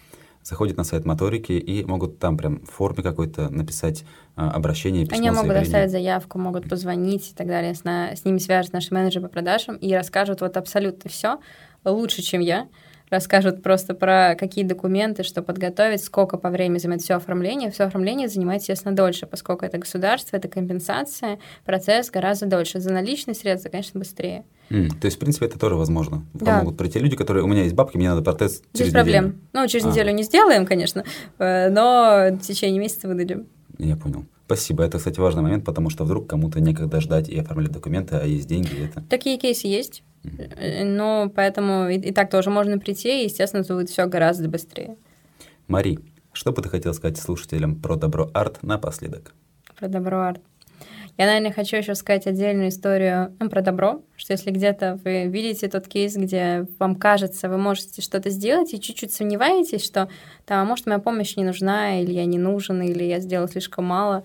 заходят 0.44 0.78
на 0.78 0.84
сайт 0.84 1.06
моторики 1.06 1.54
и 1.54 1.84
могут 1.86 2.20
там 2.20 2.38
прям 2.38 2.62
в 2.62 2.72
форме 2.72 3.04
какой-то 3.04 3.50
написать 3.50 4.04
а, 4.36 4.52
обращение, 4.52 5.06
письмо, 5.06 5.18
Они 5.18 5.30
могут 5.30 5.48
заявление. 5.48 5.68
оставить 5.68 5.92
заявку, 5.92 6.40
могут 6.40 6.70
позвонить 6.70 7.32
и 7.32 7.34
так 7.34 7.48
далее. 7.48 7.76
С, 7.76 7.84
на, 7.84 8.16
с 8.16 8.26
ними 8.26 8.38
свяжут 8.38 8.74
наши 8.74 8.94
менеджеры 8.94 9.28
по 9.28 9.32
продажам 9.32 9.76
и 9.76 9.94
расскажут 9.94 10.42
вот 10.42 10.58
абсолютно 10.58 11.10
все 11.10 11.40
лучше, 11.86 12.22
чем 12.22 12.42
я 12.42 12.68
расскажут 13.12 13.62
просто 13.62 13.94
про 13.94 14.36
какие 14.40 14.64
документы, 14.64 15.22
что 15.22 15.44
подготовить, 15.44 16.04
сколько 16.04 16.38
по 16.38 16.50
времени 16.50 16.80
займет 16.80 17.02
все 17.02 17.16
оформление. 17.16 17.70
Все 17.70 17.84
оформление 17.84 18.28
занимает, 18.28 18.62
естественно, 18.62 18.96
дольше, 18.96 19.28
поскольку 19.28 19.66
это 19.66 19.78
государство, 19.78 20.38
это 20.38 20.48
компенсация, 20.48 21.38
процесс 21.66 22.10
гораздо 22.10 22.48
дольше. 22.48 22.80
За 22.80 22.92
наличные 22.92 23.36
средства, 23.36 23.70
конечно, 23.70 24.00
быстрее. 24.00 24.46
Mm, 24.70 24.90
то 25.00 25.06
есть, 25.06 25.18
в 25.18 25.20
принципе, 25.20 25.46
это 25.48 25.60
тоже 25.60 25.76
возможно. 25.76 26.26
Да. 26.34 26.60
могут 26.60 26.78
прийти 26.78 26.98
люди, 26.98 27.16
которые... 27.16 27.44
У 27.44 27.48
меня 27.48 27.64
есть 27.64 27.76
бабки, 27.76 27.98
мне 27.98 28.10
надо 28.10 28.22
протез 28.22 28.64
через 28.74 28.88
Без 28.88 28.94
проблем. 28.94 29.26
Неделю. 29.26 29.42
Ну, 29.54 29.68
через 29.68 29.86
а. 29.86 29.90
неделю 29.90 30.12
не 30.14 30.24
сделаем, 30.24 30.66
конечно, 30.66 31.04
э, 31.38 31.70
но 31.70 32.30
в 32.32 32.40
течение 32.40 32.80
месяца 32.80 33.08
выдадим. 33.10 33.48
Я 33.78 33.98
понял. 33.98 34.26
Спасибо. 34.52 34.84
Это, 34.84 34.98
кстати, 34.98 35.18
важный 35.18 35.44
момент, 35.44 35.64
потому 35.64 35.90
что 35.90 36.04
вдруг 36.04 36.28
кому-то 36.28 36.60
некогда 36.60 37.00
ждать 37.00 37.30
и 37.30 37.40
оформлять 37.40 37.72
документы, 37.72 38.18
а 38.18 38.26
есть 38.26 38.50
деньги. 38.50 38.84
Это... 38.84 39.02
Такие 39.10 39.38
кейсы 39.38 39.68
есть. 39.68 40.04
Э, 40.26 40.84
ну, 40.84 41.32
поэтому 41.34 41.88
и, 41.88 41.96
и 41.96 42.12
так 42.12 42.30
тоже 42.30 42.50
можно 42.50 42.78
прийти, 42.78 43.22
и, 43.22 43.24
естественно, 43.24 43.62
это 43.62 43.74
будет 43.74 43.90
все 43.90 44.08
гораздо 44.08 44.50
быстрее. 44.50 44.98
Мари, 45.70 46.00
что 46.34 46.52
бы 46.52 46.62
ты 46.62 46.68
хотел 46.68 46.94
сказать 46.94 47.18
слушателям 47.18 47.80
про 47.80 47.96
добро 47.96 48.30
арт 48.34 48.62
напоследок? 48.62 49.34
Про 49.80 49.88
добро 49.88 50.20
арт. 50.20 50.42
Я, 51.22 51.28
наверное, 51.28 51.52
хочу 51.52 51.78
еще 51.78 51.94
сказать 51.94 52.26
отдельную 52.26 52.70
историю 52.70 53.38
ну, 53.40 53.48
про 53.48 53.62
добро, 53.62 54.02
что 54.16 54.34
если 54.34 54.50
где-то 54.50 55.00
вы 55.04 55.28
видите 55.28 55.70
тот 55.70 55.88
кейс, 55.88 56.16
где 56.16 56.66
вам 56.80 56.96
кажется, 56.96 57.48
вы 57.48 57.60
можете 57.60 58.02
что-то 58.02 58.32
сделать, 58.32 58.74
и 58.74 58.82
чуть-чуть 58.82 59.14
сомневаетесь, 59.14 59.86
что 59.86 60.10
там, 60.48 60.64
а 60.64 60.66
может, 60.68 60.88
моя 60.88 60.98
помощь 60.98 61.36
не 61.36 61.44
нужна, 61.44 62.02
или 62.02 62.14
я 62.14 62.26
не 62.26 62.40
нужен, 62.40 62.82
или 62.82 63.04
я 63.04 63.20
сделал 63.20 63.48
слишком 63.48 63.86
мало, 63.86 64.24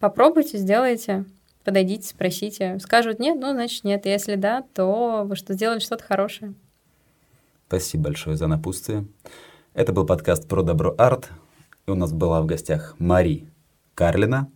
попробуйте, 0.00 0.58
сделайте 0.58 1.26
подойдите, 1.62 2.08
спросите. 2.08 2.80
Скажут 2.80 3.20
нет, 3.20 3.38
ну, 3.40 3.52
значит, 3.52 3.84
нет. 3.84 4.04
Если 4.04 4.34
да, 4.34 4.64
то 4.74 5.22
вы 5.24 5.36
что 5.36 5.54
сделали 5.54 5.78
что-то 5.78 6.02
хорошее. 6.02 6.54
Спасибо 7.68 8.06
большое 8.06 8.36
за 8.36 8.48
напутствие. 8.48 9.06
Это 9.74 9.92
был 9.92 10.04
подкаст 10.06 10.48
про 10.48 10.62
добро 10.62 10.92
арт. 10.98 11.30
И 11.86 11.92
у 11.92 11.94
нас 11.94 12.12
была 12.12 12.42
в 12.42 12.46
гостях 12.46 12.96
Мари 12.98 13.48
Карлина. 13.94 14.50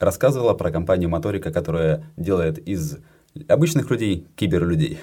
Рассказывала 0.00 0.54
про 0.54 0.70
компанию 0.70 1.10
Моторика, 1.10 1.52
которая 1.52 2.10
делает 2.16 2.58
из 2.66 2.96
обычных 3.48 3.90
людей 3.90 4.26
киберлюдей. 4.34 4.98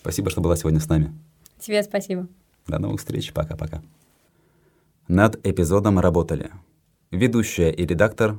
Спасибо, 0.00 0.28
что 0.28 0.42
была 0.42 0.54
сегодня 0.54 0.80
с 0.80 0.88
нами. 0.88 1.18
Тебе 1.58 1.82
спасибо. 1.82 2.28
До 2.66 2.78
новых 2.78 3.00
встреч. 3.00 3.32
Пока-пока. 3.32 3.82
Над 5.08 5.44
эпизодом 5.46 5.98
работали 5.98 6.50
ведущая 7.10 7.70
и 7.72 7.86
редактор 7.86 8.38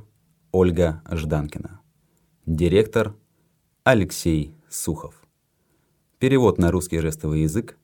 Ольга 0.52 1.02
Жданкина. 1.10 1.80
Директор 2.46 3.16
Алексей 3.82 4.54
Сухов. 4.70 5.26
Перевод 6.20 6.58
на 6.58 6.70
русский 6.70 7.00
жестовый 7.00 7.42
язык 7.42 7.76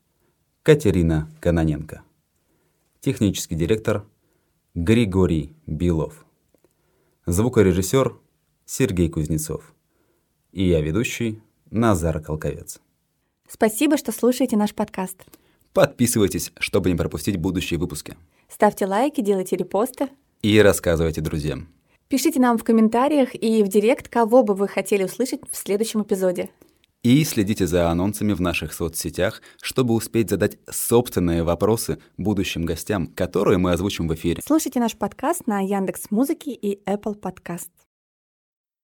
Катерина 0.63 1.29
Каноненко. 1.41 2.03
Технический 3.01 3.57
директор 3.57 4.05
Григорий 4.77 5.57
Белов. 5.67 6.25
Звукорежиссер 7.27 8.17
Сергей 8.65 9.11
Кузнецов. 9.11 9.75
И 10.53 10.67
я 10.67 10.81
ведущий 10.81 11.43
Назар 11.71 12.19
Колковец. 12.21 12.81
Спасибо, 13.47 13.99
что 13.99 14.11
слушаете 14.11 14.57
наш 14.57 14.75
подкаст. 14.75 15.19
Подписывайтесь, 15.75 16.51
чтобы 16.59 16.89
не 16.89 16.97
пропустить 16.97 17.37
будущие 17.37 17.79
выпуски. 17.79 18.17
Ставьте 18.49 18.87
лайки, 18.87 19.21
делайте 19.21 19.57
репосты. 19.57 20.09
И 20.41 20.59
рассказывайте 20.63 21.21
друзьям. 21.21 21.69
Пишите 22.09 22.41
нам 22.41 22.57
в 22.57 22.65
комментариях 22.65 23.35
и 23.35 23.63
в 23.63 23.69
директ, 23.69 24.09
кого 24.09 24.43
бы 24.43 24.55
вы 24.55 24.67
хотели 24.67 25.05
услышать 25.05 25.43
в 25.51 25.57
следующем 25.57 26.03
эпизоде. 26.03 26.49
И 27.03 27.25
следите 27.25 27.67
за 27.67 27.89
анонсами 27.89 28.35
в 28.35 28.43
наших 28.43 28.75
соцсетях, 28.75 29.41
чтобы 29.63 29.95
успеть 29.95 30.29
задать 30.29 30.59
собственные 30.71 31.43
вопросы 31.45 31.99
будущим 32.19 32.67
гостям, 32.67 33.07
которые 33.07 33.57
мы 33.57 33.73
озвучим 33.73 34.07
в 34.07 34.15
эфире. 34.15 34.43
Слушайте 34.45 34.81
наш 34.81 34.95
подкаст 34.95 35.47
на 35.47 35.61
Яндекс 35.61 36.11
Музыке 36.11 36.51
и 36.51 36.79
Apple 36.85 37.19
Podcast. 37.19 37.69